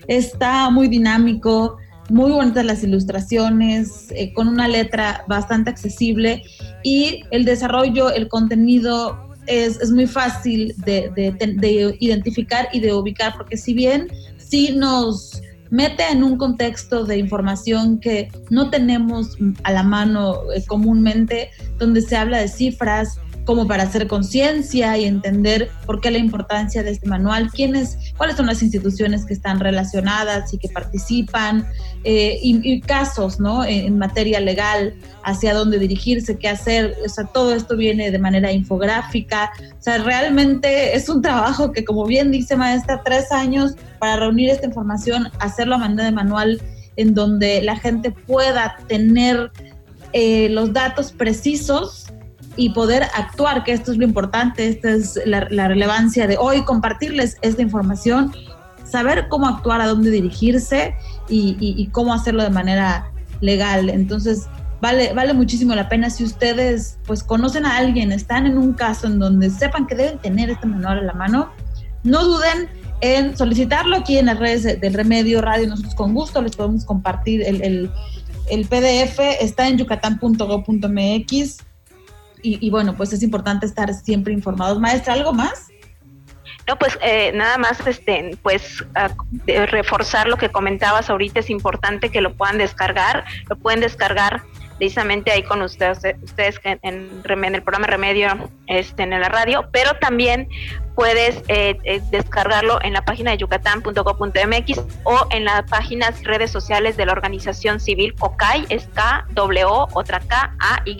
está 0.06 0.68
muy 0.68 0.88
dinámico, 0.88 1.78
muy 2.10 2.30
bonitas 2.30 2.64
las 2.64 2.84
ilustraciones, 2.84 4.08
eh, 4.10 4.32
con 4.34 4.48
una 4.48 4.68
letra 4.68 5.24
bastante 5.26 5.70
accesible 5.70 6.42
y 6.82 7.22
el 7.30 7.46
desarrollo, 7.46 8.10
el 8.10 8.28
contenido 8.28 9.18
es, 9.46 9.90
muy 9.90 10.06
fácil 10.06 10.74
de, 10.84 11.10
de, 11.14 11.32
de, 11.32 11.96
identificar 12.00 12.68
y 12.72 12.80
de 12.80 12.92
ubicar, 12.92 13.34
porque 13.36 13.56
si 13.56 13.74
bien 13.74 14.08
sí 14.36 14.74
nos 14.74 15.40
mete 15.74 16.04
en 16.08 16.22
un 16.22 16.36
contexto 16.38 17.04
de 17.04 17.18
información 17.18 17.98
que 17.98 18.30
no 18.48 18.70
tenemos 18.70 19.36
a 19.64 19.72
la 19.72 19.82
mano 19.82 20.52
eh, 20.52 20.64
comúnmente, 20.68 21.50
donde 21.78 22.00
se 22.00 22.16
habla 22.16 22.38
de 22.38 22.46
cifras, 22.46 23.18
como 23.44 23.66
para 23.66 23.84
hacer 23.84 24.06
conciencia 24.06 24.96
y 24.96 25.04
entender 25.04 25.70
por 25.86 26.00
qué 26.00 26.10
la 26.10 26.18
importancia 26.18 26.82
de 26.82 26.90
este 26.90 27.06
manual, 27.06 27.50
quiénes, 27.50 27.98
cuáles 28.16 28.36
son 28.36 28.46
las 28.46 28.62
instituciones 28.62 29.24
que 29.24 29.34
están 29.34 29.60
relacionadas 29.60 30.52
y 30.54 30.58
que 30.58 30.68
participan, 30.68 31.66
eh, 32.04 32.38
y, 32.42 32.80
casos, 32.80 33.40
¿no? 33.40 33.64
En, 33.64 33.98
materia 33.98 34.40
legal, 34.40 34.94
hacia 35.22 35.54
dónde 35.54 35.78
dirigirse, 35.78 36.36
qué 36.36 36.48
hacer, 36.48 36.96
o 37.04 37.08
sea, 37.08 37.24
todo 37.24 37.54
esto 37.54 37.76
viene 37.76 38.10
de 38.10 38.18
manera 38.18 38.52
infográfica, 38.52 39.52
o 39.78 39.82
sea, 39.82 39.98
realmente 39.98 40.96
es 40.96 41.08
un 41.08 41.22
trabajo 41.22 41.72
que, 41.72 41.84
como 41.84 42.04
bien 42.04 42.30
dice 42.30 42.56
maestra, 42.56 43.02
tres 43.04 43.30
años 43.30 43.76
para 43.98 44.16
reunir 44.16 44.50
esta 44.50 44.66
información, 44.66 45.28
hacerlo 45.38 45.76
a 45.76 45.78
manera 45.78 46.04
de 46.04 46.12
manual, 46.12 46.62
en 46.96 47.14
donde 47.14 47.62
la 47.62 47.76
gente 47.76 48.10
pueda 48.10 48.76
tener 48.88 49.50
eh, 50.12 50.48
los 50.50 50.72
datos 50.72 51.12
precisos 51.12 52.03
y 52.56 52.70
poder 52.70 53.04
actuar, 53.14 53.64
que 53.64 53.72
esto 53.72 53.92
es 53.92 53.98
lo 53.98 54.04
importante, 54.04 54.68
esta 54.68 54.90
es 54.90 55.18
la, 55.26 55.68
relevancia 55.68 56.26
de 56.26 56.36
hoy, 56.36 56.62
compartirles 56.64 57.36
esta 57.42 57.62
información, 57.62 58.32
saber 58.84 59.28
cómo 59.28 59.48
actuar, 59.48 59.80
a 59.80 59.86
dónde 59.86 60.10
dirigirse 60.10 60.94
y, 61.28 61.88
cómo 61.92 62.14
hacerlo 62.14 62.42
de 62.42 62.50
manera 62.50 63.10
legal. 63.40 63.90
Entonces, 63.90 64.46
vale, 64.80 65.12
vale 65.12 65.34
muchísimo 65.34 65.74
la 65.74 65.88
pena 65.88 66.10
si 66.10 66.24
ustedes 66.24 66.98
pues 67.06 67.24
conocen 67.24 67.66
a 67.66 67.76
alguien, 67.76 68.12
están 68.12 68.46
en 68.46 68.58
un 68.58 68.72
caso 68.74 69.06
en 69.06 69.18
donde 69.18 69.50
sepan 69.50 69.86
que 69.86 69.94
deben 69.94 70.18
tener 70.18 70.50
este 70.50 70.66
manual 70.66 70.98
a 70.98 71.02
la 71.02 71.14
mano, 71.14 71.50
no 72.04 72.22
duden 72.24 72.68
en 73.00 73.36
solicitarlo 73.36 73.96
aquí 73.96 74.18
en 74.18 74.26
las 74.26 74.38
redes 74.38 74.80
del 74.80 74.94
Remedio 74.94 75.40
Radio, 75.42 75.68
nosotros 75.68 75.94
con 75.94 76.14
gusto 76.14 76.40
les 76.40 76.54
podemos 76.54 76.84
compartir 76.84 77.42
el, 77.42 77.62
el, 77.62 77.90
el 78.50 78.66
PDF, 78.66 79.18
está 79.40 79.68
en 79.68 79.78
yucatán.gov.mx 79.78 81.58
y, 82.44 82.70
bueno, 82.70 82.94
pues 82.94 83.12
es 83.12 83.22
importante 83.22 83.66
estar 83.66 83.92
siempre 83.94 84.32
informados. 84.32 84.78
Maestra, 84.78 85.14
¿algo 85.14 85.32
más? 85.32 85.68
No, 86.68 86.78
pues 86.78 86.98
eh, 87.02 87.32
nada 87.34 87.58
más, 87.58 87.86
este, 87.86 88.38
pues 88.42 88.84
reforzar 89.44 90.28
lo 90.28 90.36
que 90.36 90.50
comentabas 90.50 91.10
ahorita, 91.10 91.40
es 91.40 91.50
importante 91.50 92.10
que 92.10 92.20
lo 92.20 92.34
puedan 92.34 92.58
descargar, 92.58 93.24
lo 93.48 93.56
pueden 93.56 93.80
descargar 93.80 94.42
precisamente 94.78 95.30
ahí 95.30 95.42
con 95.42 95.62
ustedes, 95.62 95.98
ustedes 96.22 96.60
en, 96.64 96.78
en, 96.82 97.54
el 97.54 97.62
programa 97.62 97.86
Remedio 97.86 98.50
este, 98.66 99.02
en 99.02 99.10
la 99.10 99.28
radio, 99.28 99.68
pero 99.72 99.94
también 100.00 100.48
puedes 100.94 101.42
eh, 101.48 101.78
eh, 101.84 102.00
descargarlo 102.10 102.78
en 102.82 102.92
la 102.92 103.04
página 103.04 103.32
de 103.32 103.38
yucatán.gov.mx 103.38 104.80
o 105.04 105.26
en 105.30 105.44
las 105.44 105.68
páginas 105.68 106.20
y 106.20 106.24
redes 106.24 106.50
sociales 106.50 106.96
de 106.96 107.06
la 107.06 107.12
organización 107.12 107.80
civil 107.80 108.14
COCAI, 108.14 108.66
es 108.68 108.86
K, 108.94 109.26
W, 109.32 109.64
otra 109.92 110.20
K, 110.20 110.54
A, 110.58 110.82
Y, 110.84 110.96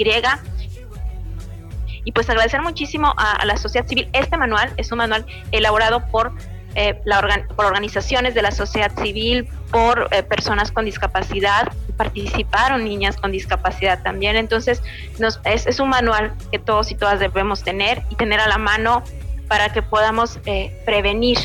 y 2.05 2.13
pues 2.13 2.29
agradecer 2.31 2.63
muchísimo 2.63 3.15
a, 3.17 3.45
la 3.45 3.57
sociedad 3.57 3.87
civil. 3.87 4.09
Este 4.13 4.37
manual 4.37 4.73
es 4.77 4.93
un 4.93 4.99
manual 4.99 5.27
elaborado 5.53 6.07
por, 6.07 6.33
eh, 6.75 7.01
la 7.05 7.21
por 7.57 7.65
organizaciones 7.67 8.35
de 8.35 8.43
la 8.43 8.51
sociedad 8.51 8.93
civil, 9.01 9.49
por 9.71 10.09
eh, 10.11 10.23
personas 10.23 10.71
con 10.71 10.85
discapacidad, 10.85 11.73
participaron 11.97 12.85
niñas 12.85 13.17
con 13.17 13.33
discapacidad 13.33 14.03
también. 14.03 14.37
Entonces 14.37 14.83
nos, 15.19 15.41
es, 15.45 15.67
es, 15.67 15.81
un 15.81 15.89
manual 15.89 16.35
que 16.53 16.59
todos 16.59 16.91
y 16.91 16.95
todas 16.95 17.21
debemos 17.21 17.63
tener 17.63 18.03
y 18.11 18.17
tener 18.17 18.41
a 18.41 18.49
la 18.49 18.59
mano 18.59 19.03
para 19.49 19.73
que 19.73 19.83
podamos 19.83 20.39
eh, 20.47 20.81
prevenir 20.85 21.39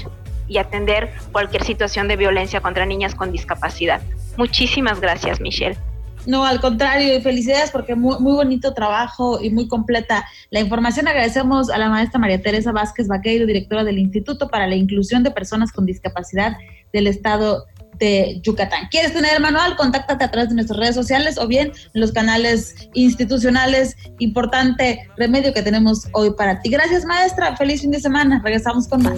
y 0.47 0.57
atender 0.57 1.13
cualquier 1.31 1.63
situación 1.63 2.07
de 2.07 2.15
violencia 2.15 2.59
contra 2.59 2.85
niñas 2.85 3.13
con 3.15 3.31
discapacidad. 3.31 4.01
Muchísimas 4.35 4.99
gracias, 4.99 5.39
Michelle. 5.39 5.77
No, 6.25 6.45
al 6.45 6.59
contrario, 6.59 7.19
felicidades 7.21 7.71
porque 7.71 7.95
muy, 7.95 8.19
muy 8.19 8.33
bonito 8.33 8.73
trabajo 8.73 9.41
y 9.41 9.49
muy 9.49 9.67
completa 9.67 10.25
la 10.49 10.59
información. 10.59 11.07
Agradecemos 11.07 11.69
a 11.69 11.77
la 11.77 11.89
maestra 11.89 12.19
María 12.19 12.41
Teresa 12.41 12.71
Vázquez 12.71 13.07
Vaqueiro, 13.07 13.45
directora 13.45 13.83
del 13.83 13.99
Instituto 13.99 14.49
para 14.49 14.67
la 14.67 14.75
Inclusión 14.75 15.23
de 15.23 15.31
Personas 15.31 15.71
con 15.71 15.85
Discapacidad 15.85 16.57
del 16.93 17.07
Estado 17.07 17.65
de 17.99 18.39
Yucatán. 18.41 18.87
¿Quieres 18.89 19.13
tener 19.13 19.35
el 19.35 19.41
manual? 19.41 19.75
Contáctate 19.75 20.23
a 20.23 20.31
través 20.31 20.49
de 20.49 20.55
nuestras 20.55 20.79
redes 20.79 20.95
sociales 20.95 21.37
o 21.37 21.47
bien 21.47 21.71
en 21.93 22.01
los 22.01 22.11
canales 22.11 22.89
institucionales. 22.93 23.95
Importante 24.19 25.07
remedio 25.17 25.53
que 25.53 25.61
tenemos 25.61 26.07
hoy 26.13 26.31
para 26.31 26.61
ti. 26.61 26.69
Gracias, 26.69 27.05
maestra. 27.05 27.55
Feliz 27.57 27.81
fin 27.81 27.91
de 27.91 27.99
semana. 27.99 28.41
Regresamos 28.43 28.87
con 28.87 29.03
más. 29.03 29.17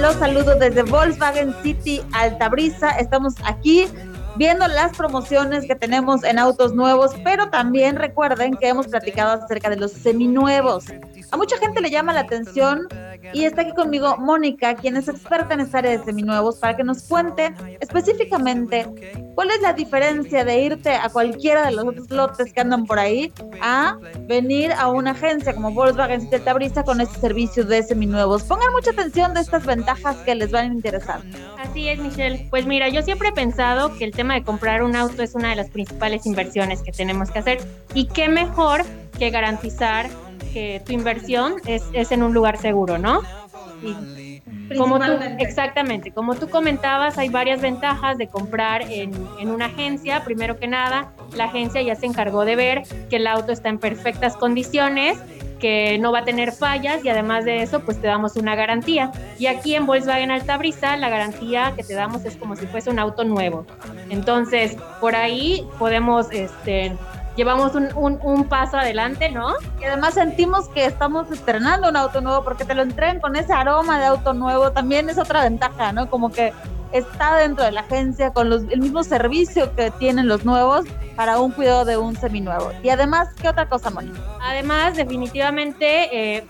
Los 0.00 0.16
saludos 0.16 0.58
desde 0.58 0.82
Volkswagen 0.82 1.54
City 1.62 2.02
Altabrisa. 2.14 2.90
Estamos 2.98 3.34
aquí 3.44 3.86
viendo 4.34 4.66
las 4.66 4.96
promociones 4.96 5.66
que 5.66 5.76
tenemos 5.76 6.24
en 6.24 6.40
autos 6.40 6.74
nuevos, 6.74 7.12
pero 7.22 7.48
también 7.48 7.94
recuerden 7.94 8.56
que 8.56 8.68
hemos 8.68 8.88
platicado 8.88 9.40
acerca 9.40 9.70
de 9.70 9.76
los 9.76 9.92
seminuevos. 9.92 10.86
A 11.32 11.36
mucha 11.38 11.56
gente 11.56 11.80
le 11.80 11.90
llama 11.90 12.12
la 12.12 12.20
atención 12.20 12.88
y 13.32 13.44
está 13.44 13.62
aquí 13.62 13.72
conmigo 13.72 14.18
Mónica, 14.18 14.74
quien 14.74 14.98
es 14.98 15.08
experta 15.08 15.54
en 15.54 15.60
esta 15.60 15.78
área 15.78 15.92
de 15.92 16.04
seminuevos, 16.04 16.56
para 16.56 16.76
que 16.76 16.84
nos 16.84 17.04
cuente 17.04 17.54
específicamente 17.80 18.86
cuál 19.34 19.50
es 19.50 19.62
la 19.62 19.72
diferencia 19.72 20.44
de 20.44 20.60
irte 20.60 20.90
a 20.90 21.08
cualquiera 21.08 21.64
de 21.64 21.72
los 21.72 21.86
otros 21.86 22.10
lotes 22.10 22.52
que 22.52 22.60
andan 22.60 22.84
por 22.84 22.98
ahí 22.98 23.32
a 23.62 23.96
venir 24.28 24.72
a 24.72 24.88
una 24.88 25.12
agencia 25.12 25.54
como 25.54 25.70
Volkswagen 25.70 26.20
City 26.20 26.38
Tabrisa 26.40 26.84
con 26.84 27.00
este 27.00 27.18
servicio 27.18 27.64
de 27.64 27.82
seminuevos. 27.82 28.42
Pongan 28.42 28.70
mucha 28.72 28.90
atención 28.90 29.32
de 29.32 29.40
estas 29.40 29.64
ventajas 29.64 30.16
que 30.18 30.34
les 30.34 30.50
van 30.50 30.70
a 30.70 30.74
interesar. 30.74 31.22
Así 31.58 31.88
es, 31.88 31.98
Michelle. 31.98 32.46
Pues 32.50 32.66
mira, 32.66 32.90
yo 32.90 33.00
siempre 33.00 33.30
he 33.30 33.32
pensado 33.32 33.96
que 33.96 34.04
el 34.04 34.12
tema 34.12 34.34
de 34.34 34.42
comprar 34.42 34.82
un 34.82 34.94
auto 34.96 35.22
es 35.22 35.34
una 35.34 35.48
de 35.48 35.56
las 35.56 35.70
principales 35.70 36.26
inversiones 36.26 36.82
que 36.82 36.92
tenemos 36.92 37.30
que 37.30 37.38
hacer 37.38 37.58
y 37.94 38.06
qué 38.08 38.28
mejor 38.28 38.84
que 39.18 39.30
garantizar 39.30 40.10
que 40.52 40.82
tu 40.84 40.92
inversión 40.92 41.54
es, 41.66 41.84
es 41.92 42.12
en 42.12 42.22
un 42.22 42.34
lugar 42.34 42.58
seguro, 42.58 42.98
¿no? 42.98 43.22
Y 43.82 44.42
como 44.76 44.98
tú, 44.98 45.12
exactamente, 45.38 46.12
como 46.12 46.34
tú 46.34 46.48
comentabas, 46.48 47.18
hay 47.18 47.28
varias 47.28 47.60
ventajas 47.60 48.16
de 48.16 48.28
comprar 48.28 48.82
en, 48.82 49.12
en, 49.38 49.50
una 49.50 49.66
agencia. 49.66 50.24
Primero 50.24 50.58
que 50.58 50.68
nada, 50.68 51.12
la 51.36 51.44
agencia 51.44 51.82
ya 51.82 51.94
se 51.94 52.06
encargó 52.06 52.44
de 52.44 52.56
ver 52.56 52.82
que 53.10 53.16
el 53.16 53.26
auto 53.26 53.52
está 53.52 53.68
en 53.68 53.78
perfectas 53.78 54.36
condiciones, 54.36 55.18
que 55.62 55.96
no 55.98 56.10
va 56.10 56.20
a 56.20 56.24
tener 56.24 56.50
fallas 56.50 57.04
y 57.04 57.08
además 57.08 57.44
de 57.44 57.62
eso, 57.62 57.84
pues 57.84 58.00
te 58.00 58.08
damos 58.08 58.34
una 58.34 58.56
garantía. 58.56 59.12
Y 59.38 59.46
aquí 59.46 59.76
en 59.76 59.86
Volkswagen 59.86 60.32
Altabrisa, 60.32 60.96
la 60.96 61.08
garantía 61.08 61.72
que 61.76 61.84
te 61.84 61.94
damos 61.94 62.24
es 62.24 62.36
como 62.36 62.56
si 62.56 62.66
fuese 62.66 62.90
un 62.90 62.98
auto 62.98 63.22
nuevo. 63.22 63.64
Entonces, 64.10 64.76
por 65.00 65.14
ahí 65.14 65.64
podemos 65.78 66.32
este, 66.32 66.96
llevamos 67.36 67.74
un, 67.74 68.18
un, 68.22 68.44
paso 68.44 68.76
adelante, 68.76 69.30
¿no? 69.30 69.54
Y 69.80 69.84
además 69.84 70.14
sentimos 70.14 70.68
que 70.68 70.84
estamos 70.84 71.30
estrenando 71.30 71.88
un 71.88 71.96
auto 71.96 72.20
nuevo 72.20 72.44
porque 72.44 72.64
te 72.64 72.74
lo 72.74 72.82
entregan 72.82 73.20
con 73.20 73.36
ese 73.36 73.52
aroma 73.52 73.98
de 73.98 74.06
auto 74.06 74.32
nuevo, 74.34 74.72
también 74.72 75.08
es 75.08 75.18
otra 75.18 75.42
ventaja, 75.42 75.92
¿no? 75.92 76.10
Como 76.10 76.30
que 76.30 76.52
está 76.92 77.36
dentro 77.36 77.64
de 77.64 77.72
la 77.72 77.80
agencia 77.80 78.32
con 78.32 78.50
los, 78.50 78.64
el 78.64 78.80
mismo 78.80 79.02
servicio 79.02 79.74
que 79.74 79.90
tienen 79.92 80.28
los 80.28 80.44
nuevos 80.44 80.84
para 81.16 81.40
un 81.40 81.52
cuidado 81.52 81.84
de 81.84 81.96
un 81.96 82.16
seminuevo. 82.16 82.70
Y 82.82 82.90
además, 82.90 83.28
¿qué 83.40 83.48
otra 83.48 83.68
cosa, 83.68 83.90
Moni? 83.90 84.12
Además, 84.42 84.96
definitivamente 84.96 86.36
eh, 86.36 86.46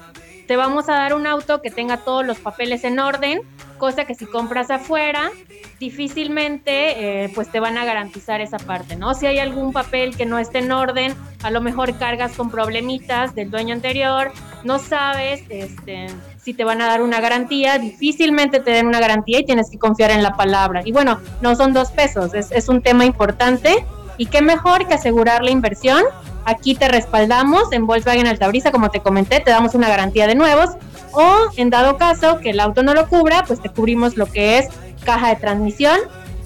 te 0.47 0.57
vamos 0.57 0.89
a 0.89 0.95
dar 0.95 1.15
un 1.15 1.27
auto 1.27 1.63
que 1.63 1.71
tenga 1.71 1.99
todos 1.99 2.27
los 2.27 2.39
papeles 2.39 2.85
en 2.85 2.99
orden, 2.99 3.43
cosa 3.83 4.05
que 4.05 4.15
si 4.15 4.27
compras 4.27 4.71
afuera, 4.71 5.33
difícilmente 5.81 7.25
eh, 7.25 7.33
pues 7.35 7.51
te 7.51 7.59
van 7.59 7.77
a 7.77 7.85
garantizar 7.85 8.41
esa 8.41 8.59
parte, 8.59 8.95
¿no? 8.95 9.13
Si 9.15 9.27
hay 9.27 9.41
algún 9.41 9.73
papel 9.73 10.17
que 10.17 10.25
no 10.25 10.39
esté 10.39 10.59
en 10.59 10.71
orden, 10.71 11.17
a 11.43 11.51
lo 11.51 11.61
mejor 11.61 11.99
cargas 11.99 12.31
con 12.37 12.49
problemitas 12.49 13.35
del 13.35 13.51
dueño 13.51 13.75
anterior, 13.75 14.31
no 14.63 14.79
sabes 14.79 15.43
este, 15.49 16.07
si 16.41 16.55
te 16.55 16.63
van 16.63 16.81
a 16.81 16.87
dar 16.87 17.03
una 17.03 17.21
garantía, 17.21 17.81
difícilmente 17.81 18.61
te 18.61 18.71
den 18.71 18.87
una 18.87 19.01
garantía 19.01 19.41
y 19.41 19.45
tienes 19.45 19.69
que 19.69 19.81
confiar 19.81 20.13
en 20.13 20.23
la 20.23 20.37
palabra. 20.37 20.83
Y 20.85 20.93
bueno, 20.93 21.19
no 21.41 21.57
son 21.57 21.73
dos 21.73 21.91
pesos, 21.91 22.35
es, 22.35 22.53
es 22.53 22.69
un 22.69 22.83
tema 22.83 23.05
importante 23.05 23.85
y 24.19 24.27
qué 24.27 24.43
mejor 24.43 24.87
que 24.87 24.95
asegurar 24.95 25.43
la 25.43 25.51
inversión. 25.51 26.03
Aquí 26.45 26.75
te 26.75 26.89
respaldamos 26.89 27.73
en 27.73 27.87
Volkswagen 27.87 28.27
Altabrisa, 28.27 28.73
como 28.73 28.91
te 28.91 29.01
comenté, 29.01 29.41
te 29.41 29.51
damos 29.51 29.75
una 29.75 29.89
garantía 29.89 30.27
de 30.27 30.35
nuevos 30.35 30.71
o 31.13 31.49
en 31.57 31.71
dado 31.71 31.99
caso 31.99 32.39
que 32.41 32.51
el 32.51 32.61
auto 32.61 32.83
no 32.83 32.95
lo 32.95 33.09
cubra, 33.09 33.45
pues 33.47 33.61
te 33.61 33.69
cubrimos 33.69 34.17
lo 34.17 34.27
que 34.27 34.59
es 34.59 34.69
caja 35.05 35.29
de 35.29 35.37
transmisión 35.37 35.99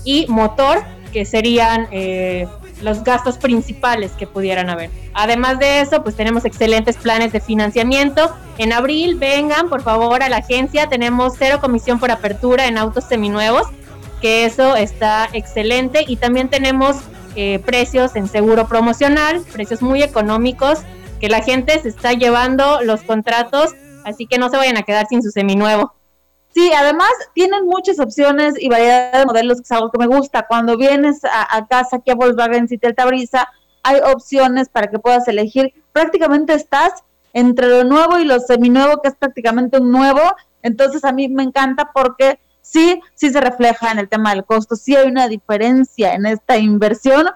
y 0.04 0.26
motor, 0.28 0.82
que 1.12 1.24
serían 1.24 1.88
eh, 1.92 2.46
los 2.82 3.02
gastos 3.04 3.38
principales 3.38 4.12
que 4.12 4.26
pudieran 4.26 4.70
haber. 4.70 4.90
Además 5.14 5.58
de 5.58 5.80
eso, 5.80 6.02
pues 6.02 6.14
tenemos 6.14 6.44
excelentes 6.44 6.96
planes 6.96 7.32
de 7.32 7.40
financiamiento. 7.40 8.34
En 8.58 8.72
abril, 8.72 9.16
vengan 9.16 9.68
por 9.68 9.82
favor 9.82 10.22
a 10.22 10.28
la 10.28 10.38
agencia, 10.38 10.88
tenemos 10.88 11.34
cero 11.38 11.58
comisión 11.60 11.98
por 11.98 12.10
apertura 12.10 12.66
en 12.66 12.76
autos 12.76 13.04
seminuevos, 13.04 13.66
que 14.20 14.44
eso 14.44 14.76
está 14.76 15.28
excelente. 15.32 16.04
Y 16.06 16.16
también 16.16 16.48
tenemos 16.48 16.96
eh, 17.36 17.58
precios 17.58 18.16
en 18.16 18.28
seguro 18.28 18.66
promocional, 18.66 19.42
precios 19.52 19.82
muy 19.82 20.02
económicos, 20.02 20.80
que 21.20 21.28
la 21.28 21.42
gente 21.42 21.78
se 21.80 21.88
está 21.88 22.12
llevando 22.12 22.80
los 22.82 23.02
contratos, 23.02 23.74
así 24.04 24.26
que 24.26 24.38
no 24.38 24.48
se 24.48 24.56
vayan 24.56 24.76
a 24.76 24.82
quedar 24.82 25.06
sin 25.06 25.22
su 25.22 25.30
seminuevo. 25.30 25.92
Sí, 26.56 26.72
además 26.74 27.10
tienen 27.34 27.66
muchas 27.66 28.00
opciones 28.00 28.54
y 28.58 28.70
variedad 28.70 29.12
de 29.12 29.26
modelos, 29.26 29.58
que 29.58 29.64
es 29.64 29.72
algo 29.72 29.90
que 29.90 29.98
me 29.98 30.06
gusta. 30.06 30.46
Cuando 30.46 30.78
vienes 30.78 31.20
a, 31.24 31.66
casa 31.66 31.96
aquí 31.96 32.10
a 32.10 32.14
Volkswagen 32.14 32.66
City 32.66 32.86
Altabrisa, 32.86 33.46
hay 33.82 34.00
opciones 34.00 34.70
para 34.70 34.86
que 34.86 34.98
puedas 34.98 35.28
elegir. 35.28 35.74
Prácticamente 35.92 36.54
estás 36.54 37.04
entre 37.34 37.68
lo 37.68 37.84
nuevo 37.84 38.18
y 38.18 38.24
lo 38.24 38.40
seminuevo, 38.40 39.02
que 39.02 39.10
es 39.10 39.16
prácticamente 39.16 39.78
un 39.78 39.92
nuevo. 39.92 40.22
Entonces 40.62 41.04
a 41.04 41.12
mí 41.12 41.28
me 41.28 41.42
encanta 41.42 41.90
porque 41.92 42.40
sí, 42.66 43.00
sí 43.14 43.30
se 43.30 43.40
refleja 43.40 43.92
en 43.92 43.98
el 43.98 44.08
tema 44.08 44.34
del 44.34 44.44
costo, 44.44 44.76
sí 44.76 44.96
hay 44.96 45.08
una 45.08 45.28
diferencia 45.28 46.14
en 46.14 46.26
esta 46.26 46.58
inversión, 46.58 47.26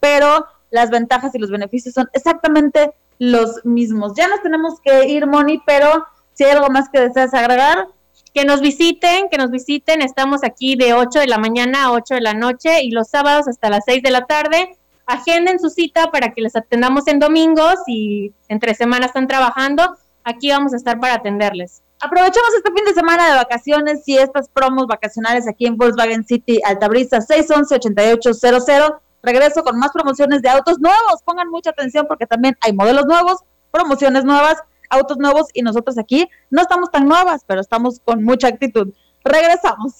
pero 0.00 0.46
las 0.70 0.90
ventajas 0.90 1.34
y 1.34 1.38
los 1.38 1.50
beneficios 1.50 1.94
son 1.94 2.08
exactamente 2.12 2.92
los 3.18 3.64
mismos. 3.64 4.12
Ya 4.16 4.28
nos 4.28 4.42
tenemos 4.42 4.80
que 4.80 5.08
ir, 5.08 5.26
Moni, 5.26 5.62
pero 5.66 6.06
si 6.34 6.44
hay 6.44 6.52
algo 6.52 6.68
más 6.68 6.88
que 6.88 7.00
deseas 7.00 7.34
agregar, 7.34 7.88
que 8.32 8.44
nos 8.44 8.60
visiten, 8.60 9.28
que 9.30 9.38
nos 9.38 9.50
visiten. 9.50 10.02
Estamos 10.02 10.44
aquí 10.44 10.76
de 10.76 10.94
8 10.94 11.20
de 11.20 11.26
la 11.26 11.38
mañana 11.38 11.84
a 11.84 11.92
8 11.92 12.14
de 12.14 12.20
la 12.20 12.34
noche 12.34 12.82
y 12.82 12.90
los 12.90 13.08
sábados 13.08 13.48
hasta 13.48 13.70
las 13.70 13.84
6 13.86 14.02
de 14.02 14.10
la 14.10 14.26
tarde. 14.26 14.76
Agenden 15.06 15.58
su 15.58 15.70
cita 15.70 16.10
para 16.10 16.32
que 16.32 16.42
les 16.42 16.54
atendamos 16.54 17.08
en 17.08 17.18
domingos 17.18 17.76
y 17.86 18.32
entre 18.48 18.74
semanas 18.74 19.08
están 19.08 19.26
trabajando. 19.26 19.96
Aquí 20.24 20.50
vamos 20.50 20.74
a 20.74 20.76
estar 20.76 21.00
para 21.00 21.14
atenderles. 21.14 21.82
Aprovechamos 22.00 22.54
este 22.56 22.70
fin 22.72 22.84
de 22.84 22.94
semana 22.94 23.28
de 23.28 23.34
vacaciones 23.34 24.02
y 24.06 24.18
estas 24.18 24.48
promos 24.48 24.86
vacacionales 24.86 25.48
aquí 25.48 25.66
en 25.66 25.76
Volkswagen 25.76 26.24
City 26.24 26.60
Altabrisa 26.64 27.18
611-8800. 27.18 28.98
Regreso 29.20 29.64
con 29.64 29.78
más 29.80 29.90
promociones 29.90 30.40
de 30.42 30.48
autos 30.48 30.78
nuevos. 30.78 31.22
Pongan 31.24 31.50
mucha 31.50 31.70
atención 31.70 32.06
porque 32.06 32.26
también 32.26 32.56
hay 32.60 32.72
modelos 32.72 33.06
nuevos, 33.06 33.40
promociones 33.72 34.24
nuevas, 34.24 34.58
autos 34.90 35.18
nuevos 35.18 35.48
y 35.52 35.62
nosotros 35.62 35.98
aquí 35.98 36.28
no 36.50 36.62
estamos 36.62 36.88
tan 36.92 37.08
nuevas, 37.08 37.42
pero 37.44 37.60
estamos 37.60 38.00
con 38.04 38.22
mucha 38.22 38.46
actitud. 38.46 38.92
Regresamos. 39.24 39.94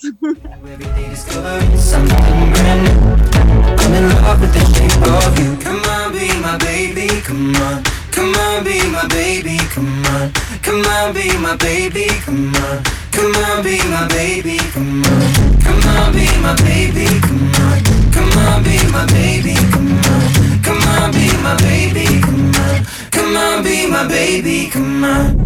Come 10.69 10.85
on, 10.85 11.15
be 11.15 11.35
my 11.39 11.57
baby, 11.57 12.05
come 12.27 12.55
on. 12.55 12.85
Come 13.11 13.35
on, 13.37 13.65
be 13.65 13.79
my 13.89 14.07
baby, 14.09 14.59
come 14.59 15.03
on. 15.03 15.63
Come 15.65 15.81
on, 15.97 16.13
be 16.13 16.29
my 16.45 16.55
baby, 16.61 17.07
come 17.25 17.55
on. 17.57 17.81
Come 18.13 18.37
on, 18.37 18.63
be 18.63 18.77
my 18.93 19.07
baby, 19.07 19.55
come 19.73 19.97
on. 19.97 20.61
Come 20.61 20.85
on, 20.93 21.11
be 21.11 21.33
my 21.41 21.57
baby, 21.57 22.21
come 22.21 22.55
on. 22.55 22.85
Come 23.11 23.35
on, 23.35 23.65
be 23.65 23.87
my 23.89 24.07
baby, 24.07 24.69
come 24.69 25.05
on. 25.05 25.41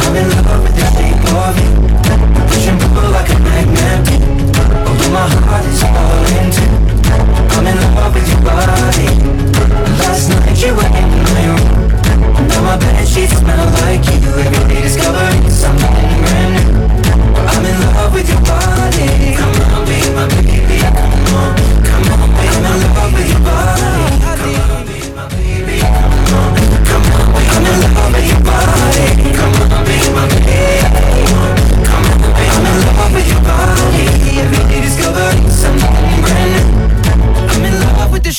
I'm 0.00 0.16
in 0.16 0.28
love 0.32 0.62
with 0.64 0.72
the 0.72 0.88
shape 0.96 1.20
of 1.28 1.52
you. 1.60 1.72
Push 2.48 2.66
and 2.68 2.80
pull 2.80 3.10
like 3.12 3.28
a 3.28 3.38
magnet. 3.44 4.08
Although 4.88 5.12
my 5.12 5.28
heart 5.44 5.66
is 5.68 5.82
falling 5.84 6.48
too. 6.56 6.64
I'm 7.52 7.66
in 7.66 7.76
love 7.94 8.14
with 8.14 8.26
your 8.26 8.40
body. 8.40 9.04
Last 10.00 10.30
night 10.30 10.56
you 10.64 10.74
were 10.74 10.88
in 10.96 11.08
my 11.28 11.46
room 11.46 11.87
Now 12.48 12.62
my 12.62 12.76
bed 12.76 13.06
sheets 13.06 13.36
smell 13.38 13.66
like 13.82 14.04
you 14.10 14.18
Every 14.44 14.64
day 14.74 14.82
discovering 14.82 15.48
something 15.50 16.08
brand 16.24 16.64
I'm 17.48 17.64
in 17.64 17.80
love 17.80 18.12
with 18.14 18.28
your 18.28 18.40
body. 18.42 19.34
Come 19.34 19.56
on, 19.74 19.84
be 19.86 19.98
my 20.14 20.26
baby. 20.28 20.78
Come 20.78 20.96
on, 21.34 21.56
love 22.94 23.12
with 23.14 23.28
your 23.30 23.40
body 23.40 24.04
Come 24.22 24.70
on, 24.70 24.86
be 24.86 24.98
my 25.16 25.24
baby. 25.28 25.78
Come 25.80 26.36
on, 26.38 26.54
come 26.84 27.06
I'm 27.48 27.66
in 27.66 27.76
love 27.94 28.12
with 28.12 28.28
your 28.28 28.42
body 28.44 29.06
Come 29.38 29.72
on, 29.72 29.77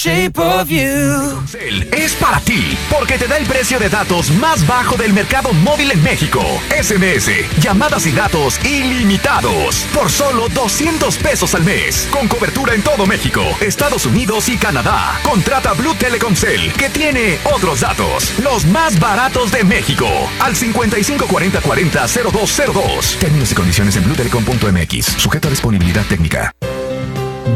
shape 0.02 0.40
of 0.40 0.70
you. 0.70 1.44
es 1.92 2.14
para 2.14 2.40
ti, 2.40 2.78
porque 2.90 3.18
te 3.18 3.28
da 3.28 3.38
el 3.38 3.46
precio 3.46 3.78
de 3.80 3.90
datos 3.90 4.32
más 4.32 4.66
bajo 4.66 4.96
del 4.96 5.12
mercado 5.12 5.52
móvil 5.52 5.92
en 5.92 6.02
México. 6.02 6.40
SMS, 6.82 7.30
llamadas 7.62 8.08
y 8.08 8.14
datos 8.14 8.64
ilimitados, 8.64 9.86
por 9.94 10.10
solo 10.10 10.48
200 10.48 11.18
pesos 11.18 11.54
al 11.54 11.66
mes, 11.66 12.08
con 12.12 12.30
cobertura 12.30 12.76
en 12.76 12.82
todo 12.82 13.06
México, 13.06 13.42
Estados 13.60 14.06
Unidos 14.06 14.48
y 14.48 14.56
Canadá. 14.56 15.20
Contrata 15.22 15.74
Blue 15.74 15.96
Telecom 15.96 16.34
Cell, 16.34 16.72
que 16.78 16.90
tiene 16.90 17.38
otros 17.44 17.82
datos, 17.82 18.40
los 18.40 18.64
más 18.68 18.98
baratos 19.02 19.52
de 19.52 19.66
México, 19.66 20.08
al 20.40 20.56
5540400202. 20.56 23.18
Términos 23.20 23.52
y 23.52 23.56
condiciones 23.56 23.98
en 23.98 24.06
bluetelecom.mx, 24.06 25.06
sujeto 25.18 25.50
a 25.50 25.52
disponibilidad 25.52 26.06
técnica. 26.06 26.54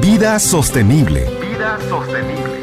Vida 0.02 0.40
sostenible. 0.40 1.43
Sostenible. 1.88 2.62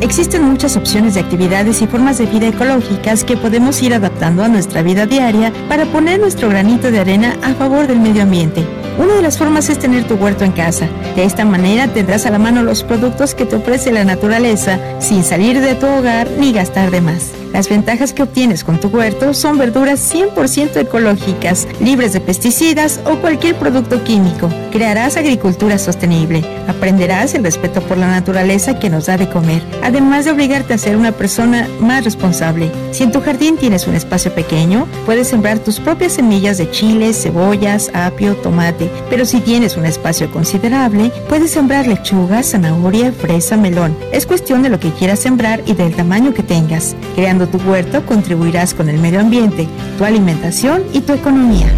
Existen 0.00 0.42
muchas 0.42 0.76
opciones 0.76 1.14
de 1.14 1.20
actividades 1.20 1.80
y 1.82 1.86
formas 1.86 2.18
de 2.18 2.26
vida 2.26 2.48
ecológicas 2.48 3.22
que 3.22 3.36
podemos 3.36 3.80
ir 3.80 3.94
adaptando 3.94 4.42
a 4.42 4.48
nuestra 4.48 4.82
vida 4.82 5.06
diaria 5.06 5.52
para 5.68 5.86
poner 5.86 6.18
nuestro 6.18 6.48
granito 6.48 6.90
de 6.90 6.98
arena 6.98 7.36
a 7.44 7.54
favor 7.54 7.86
del 7.86 8.00
medio 8.00 8.24
ambiente. 8.24 8.66
Una 8.98 9.14
de 9.14 9.22
las 9.22 9.38
formas 9.38 9.70
es 9.70 9.78
tener 9.78 10.04
tu 10.08 10.16
huerto 10.16 10.44
en 10.44 10.50
casa. 10.50 10.88
De 11.14 11.24
esta 11.24 11.44
manera 11.44 11.86
tendrás 11.86 12.26
a 12.26 12.30
la 12.30 12.40
mano 12.40 12.64
los 12.64 12.82
productos 12.82 13.36
que 13.36 13.46
te 13.46 13.56
ofrece 13.56 13.92
la 13.92 14.04
naturaleza 14.04 14.80
sin 15.00 15.22
salir 15.22 15.60
de 15.60 15.76
tu 15.76 15.86
hogar 15.86 16.28
ni 16.38 16.52
gastar 16.52 16.90
de 16.90 17.00
más. 17.00 17.41
Las 17.52 17.68
ventajas 17.68 18.14
que 18.14 18.22
obtienes 18.22 18.64
con 18.64 18.80
tu 18.80 18.88
huerto 18.88 19.34
son 19.34 19.58
verduras 19.58 20.12
100% 20.12 20.76
ecológicas, 20.76 21.68
libres 21.80 22.14
de 22.14 22.20
pesticidas 22.20 23.00
o 23.04 23.16
cualquier 23.16 23.56
producto 23.56 24.02
químico. 24.04 24.48
Crearás 24.70 25.18
agricultura 25.18 25.76
sostenible. 25.76 26.42
Aprenderás 26.66 27.34
el 27.34 27.44
respeto 27.44 27.82
por 27.82 27.98
la 27.98 28.08
naturaleza 28.08 28.78
que 28.78 28.88
nos 28.88 29.06
da 29.06 29.18
de 29.18 29.28
comer, 29.28 29.62
además 29.82 30.24
de 30.24 30.30
obligarte 30.30 30.72
a 30.72 30.78
ser 30.78 30.96
una 30.96 31.12
persona 31.12 31.68
más 31.80 32.04
responsable. 32.04 32.70
Si 32.90 33.02
en 33.02 33.12
tu 33.12 33.20
jardín 33.20 33.58
tienes 33.58 33.86
un 33.86 33.94
espacio 33.94 34.34
pequeño, 34.34 34.86
puedes 35.04 35.28
sembrar 35.28 35.58
tus 35.58 35.78
propias 35.78 36.12
semillas 36.12 36.56
de 36.56 36.70
chiles, 36.70 37.22
cebollas, 37.22 37.90
apio, 37.92 38.34
tomate. 38.36 38.90
Pero 39.10 39.26
si 39.26 39.40
tienes 39.40 39.76
un 39.76 39.84
espacio 39.84 40.30
considerable, 40.30 41.12
puedes 41.28 41.50
sembrar 41.50 41.86
lechuga, 41.86 42.42
zanahoria, 42.42 43.12
fresa, 43.12 43.58
melón. 43.58 43.94
Es 44.10 44.24
cuestión 44.24 44.62
de 44.62 44.70
lo 44.70 44.80
que 44.80 44.90
quieras 44.92 45.18
sembrar 45.18 45.62
y 45.66 45.74
del 45.74 45.94
tamaño 45.94 46.32
que 46.32 46.42
tengas. 46.42 46.96
Creando 47.14 47.41
tu 47.46 47.58
huerto 47.58 48.04
contribuirás 48.06 48.74
con 48.74 48.88
el 48.88 48.98
medio 48.98 49.20
ambiente, 49.20 49.68
tu 49.98 50.04
alimentación 50.04 50.82
y 50.92 51.00
tu 51.00 51.12
economía. 51.12 51.68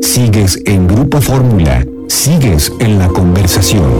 Sigues 0.00 0.60
en 0.66 0.86
Grupo 0.86 1.20
Fórmula, 1.20 1.86
sigues 2.08 2.72
en 2.80 2.98
la 2.98 3.08
conversación. 3.08 3.90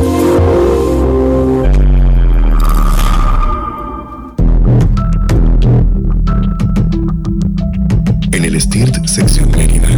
En 8.33 8.45
el 8.45 8.61
STIRT 8.61 9.07
Sección 9.07 9.51
Mérida, 9.53 9.89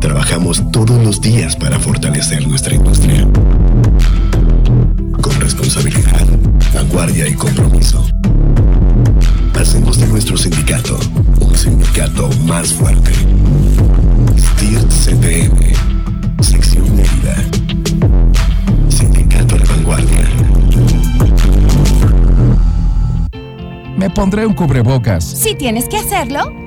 trabajamos 0.00 0.62
todos 0.72 1.02
los 1.04 1.20
días 1.20 1.56
para 1.56 1.78
fortalecer 1.78 2.46
nuestra 2.46 2.74
industria. 2.74 3.28
Con 5.20 5.40
responsabilidad 5.40 6.26
vanguardia 6.82 7.28
y 7.28 7.34
compromiso. 7.34 8.04
Hacemos 9.54 10.00
de 10.00 10.06
nuestro 10.08 10.36
sindicato 10.36 10.98
un 11.40 11.54
sindicato 11.54 12.28
más 12.44 12.72
fuerte. 12.72 13.12
STIRT 14.36 14.90
CTM, 14.90 16.42
sección 16.42 16.96
Mérida. 16.96 17.36
Sindicato 18.88 19.56
de 19.56 19.64
vanguardia. 19.64 20.28
Me 23.96 24.10
pondré 24.10 24.44
un 24.44 24.54
cubrebocas. 24.54 25.24
Si 25.24 25.54
tienes 25.54 25.88
que 25.88 25.98
hacerlo, 25.98 26.52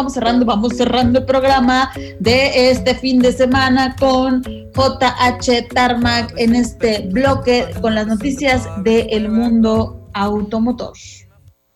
Vamos 0.00 0.14
cerrando, 0.14 0.46
vamos 0.46 0.72
cerrando, 0.78 1.18
el 1.18 1.26
programa 1.26 1.92
de 2.20 2.70
este 2.70 2.94
fin 2.94 3.18
de 3.18 3.32
semana 3.34 3.94
con 4.00 4.42
JH 4.42 5.68
Tarmac 5.74 6.32
en 6.38 6.54
este 6.54 7.06
bloque 7.10 7.68
con 7.82 7.94
las 7.94 8.06
noticias 8.06 8.66
del 8.82 9.28
mundo 9.28 10.08
automotor. 10.14 10.94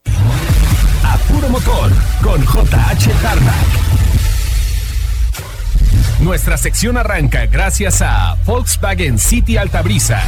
A 0.06 1.18
puro 1.28 1.50
motor 1.50 1.92
con 2.22 2.40
JH 2.40 3.12
Tarmac. 3.20 3.83
Nuestra 6.20 6.56
sección 6.56 6.96
arranca 6.96 7.46
gracias 7.46 8.00
a 8.02 8.36
Volkswagen 8.46 9.18
City 9.18 9.56
Altabrisa. 9.56 10.22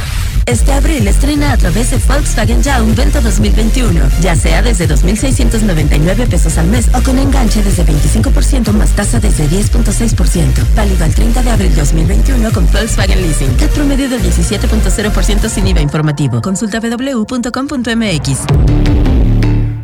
Este 0.45 0.71
abril 0.71 1.07
estrena 1.07 1.51
a 1.51 1.57
través 1.57 1.91
de 1.91 1.97
Volkswagen 1.97 2.61
Ya 2.63 2.81
un 2.81 2.95
Vento 2.95 3.21
2021, 3.21 3.99
ya 4.21 4.35
sea 4.35 4.61
desde 4.61 4.87
2.699 4.87 6.27
pesos 6.27 6.57
al 6.57 6.67
mes 6.67 6.89
o 6.93 7.01
con 7.01 7.17
enganche 7.19 7.61
desde 7.63 7.85
25% 7.85 8.71
más 8.71 8.89
tasa 8.91 9.19
desde 9.19 9.47
10.6%. 9.49 10.75
Válido 10.75 11.03
al 11.03 11.13
30 11.13 11.43
de 11.43 11.51
abril 11.51 11.75
2021 11.75 12.51
con 12.51 12.71
Volkswagen 12.71 13.21
Leasing. 13.21 13.55
CAT 13.55 13.71
promedio 13.71 14.09
del 14.09 14.21
17.0% 14.21 15.49
sin 15.49 15.67
IVA 15.67 15.81
informativo. 15.81 16.41
Consulta 16.41 16.79
www.com.mx. 16.79 18.29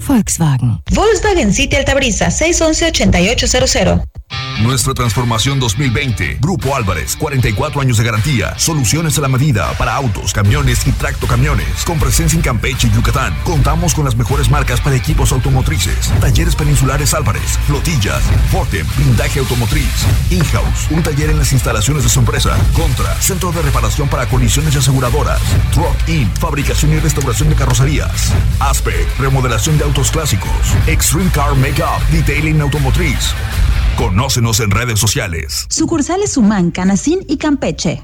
Volkswagen. 0.07 0.81
Volkswagen 0.91 1.53
City 1.53 1.75
Altabrisa 1.75 2.27
611-8800. 2.27 4.03
Nuestra 4.61 4.93
transformación 4.93 5.59
2020. 5.59 6.37
Grupo 6.39 6.75
Álvarez, 6.75 7.17
44 7.17 7.81
años 7.81 7.97
de 7.97 8.03
garantía. 8.03 8.57
Soluciones 8.57 9.17
a 9.17 9.21
la 9.21 9.27
medida 9.27 9.71
para 9.77 9.95
autos, 9.95 10.31
camiones 10.31 10.87
y 10.87 10.91
tractocamiones. 10.91 11.83
Con 11.85 11.99
presencia 11.99 12.37
en 12.37 12.43
Campeche 12.43 12.87
y 12.87 12.91
Yucatán. 12.91 13.35
Contamos 13.43 13.93
con 13.93 14.05
las 14.05 14.15
mejores 14.15 14.49
marcas 14.49 14.79
para 14.79 14.95
equipos 14.95 15.31
automotrices. 15.31 16.09
Talleres 16.21 16.55
peninsulares 16.55 17.13
Álvarez, 17.13 17.59
flotillas, 17.67 18.23
Fortem, 18.51 18.87
blindaje 18.95 19.39
automotriz. 19.39 20.05
In-house, 20.29 20.87
un 20.91 21.03
taller 21.03 21.31
en 21.31 21.39
las 21.39 21.51
instalaciones 21.51 22.03
de 22.03 22.09
su 22.09 22.19
empresa. 22.19 22.57
Contra, 22.73 23.13
centro 23.21 23.51
de 23.51 23.63
reparación 23.63 24.07
para 24.07 24.27
colisiones 24.27 24.75
y 24.75 24.77
aseguradoras. 24.77 25.41
Truck 25.73 26.07
In, 26.07 26.31
fabricación 26.35 26.93
y 26.93 26.99
restauración 26.99 27.49
de 27.49 27.55
carrocerías. 27.55 28.31
Aspect, 28.59 29.19
remodelación 29.19 29.77
de 29.77 29.83
autos 29.83 30.11
clásicos. 30.11 30.51
Extreme 30.87 31.31
Car 31.31 31.55
Makeup, 31.55 32.01
detailing 32.11 32.61
automotriz. 32.61 33.33
Conócenos 33.97 34.59
en 34.59 34.71
redes 34.71 34.99
sociales. 34.99 35.67
Sucursales 35.69 36.35
Humán, 36.37 36.71
Canacín 36.71 37.19
y 37.27 37.37
Campeche. 37.37 38.03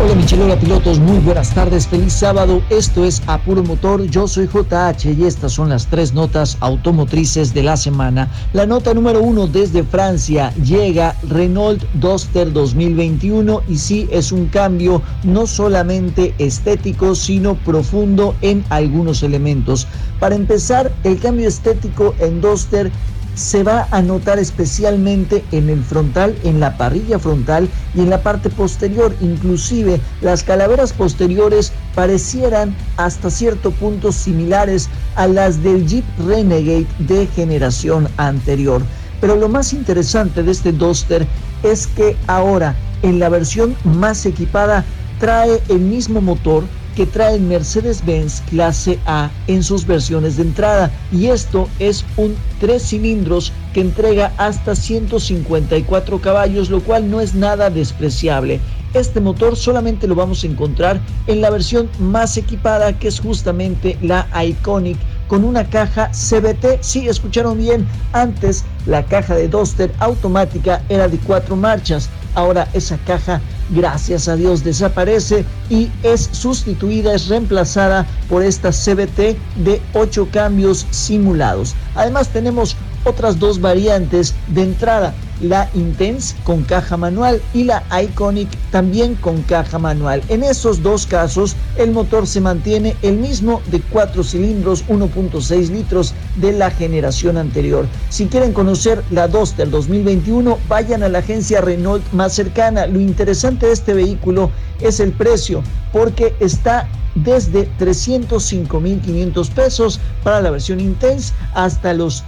Hola 0.00 0.14
Michelola 0.14 0.56
pilotos, 0.60 1.00
muy 1.00 1.18
buenas 1.18 1.52
tardes, 1.52 1.88
feliz 1.88 2.12
sábado, 2.12 2.62
esto 2.70 3.04
es 3.04 3.20
Apuro 3.26 3.64
Motor, 3.64 4.04
yo 4.04 4.28
soy 4.28 4.46
JH 4.46 5.10
y 5.18 5.24
estas 5.24 5.54
son 5.54 5.70
las 5.70 5.88
tres 5.88 6.14
notas 6.14 6.56
automotrices 6.60 7.52
de 7.52 7.64
la 7.64 7.76
semana. 7.76 8.30
La 8.52 8.64
nota 8.64 8.94
número 8.94 9.20
uno 9.20 9.48
desde 9.48 9.82
Francia. 9.82 10.54
Llega 10.62 11.16
Renault 11.28 11.82
Duster 11.94 12.52
2021 12.52 13.62
y 13.66 13.76
sí 13.76 14.08
es 14.12 14.30
un 14.30 14.46
cambio 14.46 15.02
no 15.24 15.48
solamente 15.48 16.32
estético 16.38 17.16
sino 17.16 17.56
profundo 17.56 18.36
en 18.40 18.64
algunos 18.68 19.24
elementos. 19.24 19.88
Para 20.20 20.36
empezar, 20.36 20.92
el 21.02 21.18
cambio 21.18 21.48
estético 21.48 22.14
en 22.20 22.40
Duster 22.40 22.92
se 23.38 23.62
va 23.62 23.86
a 23.92 24.02
notar 24.02 24.40
especialmente 24.40 25.44
en 25.52 25.70
el 25.70 25.82
frontal, 25.84 26.36
en 26.42 26.58
la 26.58 26.76
parrilla 26.76 27.20
frontal 27.20 27.68
y 27.94 28.00
en 28.00 28.10
la 28.10 28.20
parte 28.20 28.50
posterior. 28.50 29.14
Inclusive 29.20 30.00
las 30.20 30.42
calaveras 30.42 30.92
posteriores 30.92 31.72
parecieran 31.94 32.74
hasta 32.96 33.30
cierto 33.30 33.70
punto 33.70 34.10
similares 34.10 34.88
a 35.14 35.28
las 35.28 35.62
del 35.62 35.86
Jeep 35.86 36.04
Renegade 36.26 36.88
de 36.98 37.28
generación 37.28 38.08
anterior. 38.16 38.82
Pero 39.20 39.36
lo 39.36 39.48
más 39.48 39.72
interesante 39.72 40.42
de 40.42 40.50
este 40.50 40.72
Duster 40.72 41.24
es 41.62 41.86
que 41.86 42.16
ahora 42.26 42.74
en 43.02 43.20
la 43.20 43.28
versión 43.28 43.76
más 43.84 44.26
equipada 44.26 44.84
trae 45.20 45.62
el 45.68 45.80
mismo 45.80 46.20
motor 46.20 46.64
que 46.98 47.06
trae 47.06 47.38
Mercedes-Benz 47.38 48.40
clase 48.50 48.98
A 49.06 49.30
en 49.46 49.62
sus 49.62 49.86
versiones 49.86 50.36
de 50.36 50.42
entrada 50.42 50.90
y 51.12 51.26
esto 51.26 51.68
es 51.78 52.04
un 52.16 52.34
tres 52.58 52.88
cilindros 52.88 53.52
que 53.72 53.82
entrega 53.82 54.32
hasta 54.36 54.74
154 54.74 56.20
caballos, 56.20 56.70
lo 56.70 56.80
cual 56.80 57.08
no 57.08 57.20
es 57.20 57.36
nada 57.36 57.70
despreciable. 57.70 58.58
Este 58.94 59.20
motor 59.20 59.54
solamente 59.54 60.08
lo 60.08 60.16
vamos 60.16 60.42
a 60.42 60.48
encontrar 60.48 61.00
en 61.28 61.40
la 61.40 61.50
versión 61.50 61.88
más 62.00 62.36
equipada 62.36 62.98
que 62.98 63.06
es 63.06 63.20
justamente 63.20 63.96
la 64.02 64.26
Iconic 64.44 64.98
con 65.28 65.44
una 65.44 65.70
caja 65.70 66.10
CBT. 66.10 66.78
Sí, 66.80 67.06
escucharon 67.06 67.58
bien, 67.58 67.86
antes 68.12 68.64
la 68.86 69.04
caja 69.04 69.36
de 69.36 69.46
Duster 69.46 69.92
automática 70.00 70.82
era 70.88 71.06
de 71.06 71.18
cuatro 71.18 71.54
marchas. 71.54 72.10
Ahora 72.34 72.68
esa 72.72 72.98
caja 72.98 73.40
gracias 73.70 74.28
a 74.28 74.36
Dios 74.36 74.64
desaparece 74.64 75.44
y 75.70 75.90
es 76.02 76.28
sustituida, 76.32 77.14
es 77.14 77.28
reemplazada 77.28 78.06
por 78.28 78.42
esta 78.42 78.70
CBT 78.70 79.36
de 79.56 79.80
8 79.94 80.28
cambios 80.32 80.86
simulados. 80.90 81.74
Además 81.94 82.28
tenemos 82.28 82.76
otras 83.04 83.38
dos 83.38 83.60
variantes 83.60 84.34
de 84.48 84.62
entrada 84.62 85.14
la 85.40 85.68
Intense 85.74 86.36
con 86.44 86.62
caja 86.62 86.96
manual 86.96 87.40
y 87.54 87.64
la 87.64 87.82
Iconic 88.02 88.48
también 88.70 89.14
con 89.16 89.42
caja 89.42 89.78
manual. 89.78 90.22
En 90.28 90.42
esos 90.42 90.82
dos 90.82 91.06
casos 91.06 91.56
el 91.76 91.90
motor 91.90 92.26
se 92.26 92.40
mantiene 92.40 92.96
el 93.02 93.16
mismo 93.16 93.60
de 93.70 93.80
4 93.80 94.22
cilindros 94.24 94.84
1.6 94.88 95.68
litros 95.70 96.14
de 96.36 96.52
la 96.52 96.70
generación 96.70 97.36
anterior. 97.36 97.86
Si 98.10 98.26
quieren 98.26 98.52
conocer 98.52 99.02
la 99.10 99.28
2 99.28 99.56
del 99.56 99.70
2021 99.70 100.58
vayan 100.68 101.02
a 101.02 101.08
la 101.08 101.18
agencia 101.18 101.60
Renault 101.60 102.04
más 102.12 102.34
cercana. 102.34 102.86
Lo 102.86 103.00
interesante 103.00 103.66
de 103.66 103.72
este 103.72 103.94
vehículo 103.94 104.50
es 104.80 105.00
el 105.00 105.12
precio 105.12 105.62
porque 105.92 106.34
está 106.40 106.88
desde 107.14 107.68
305.500 107.78 109.50
pesos 109.50 110.00
para 110.22 110.40
la 110.40 110.50
versión 110.50 110.80
Intense 110.80 111.34
hasta 111.54 111.92
los 111.94 112.24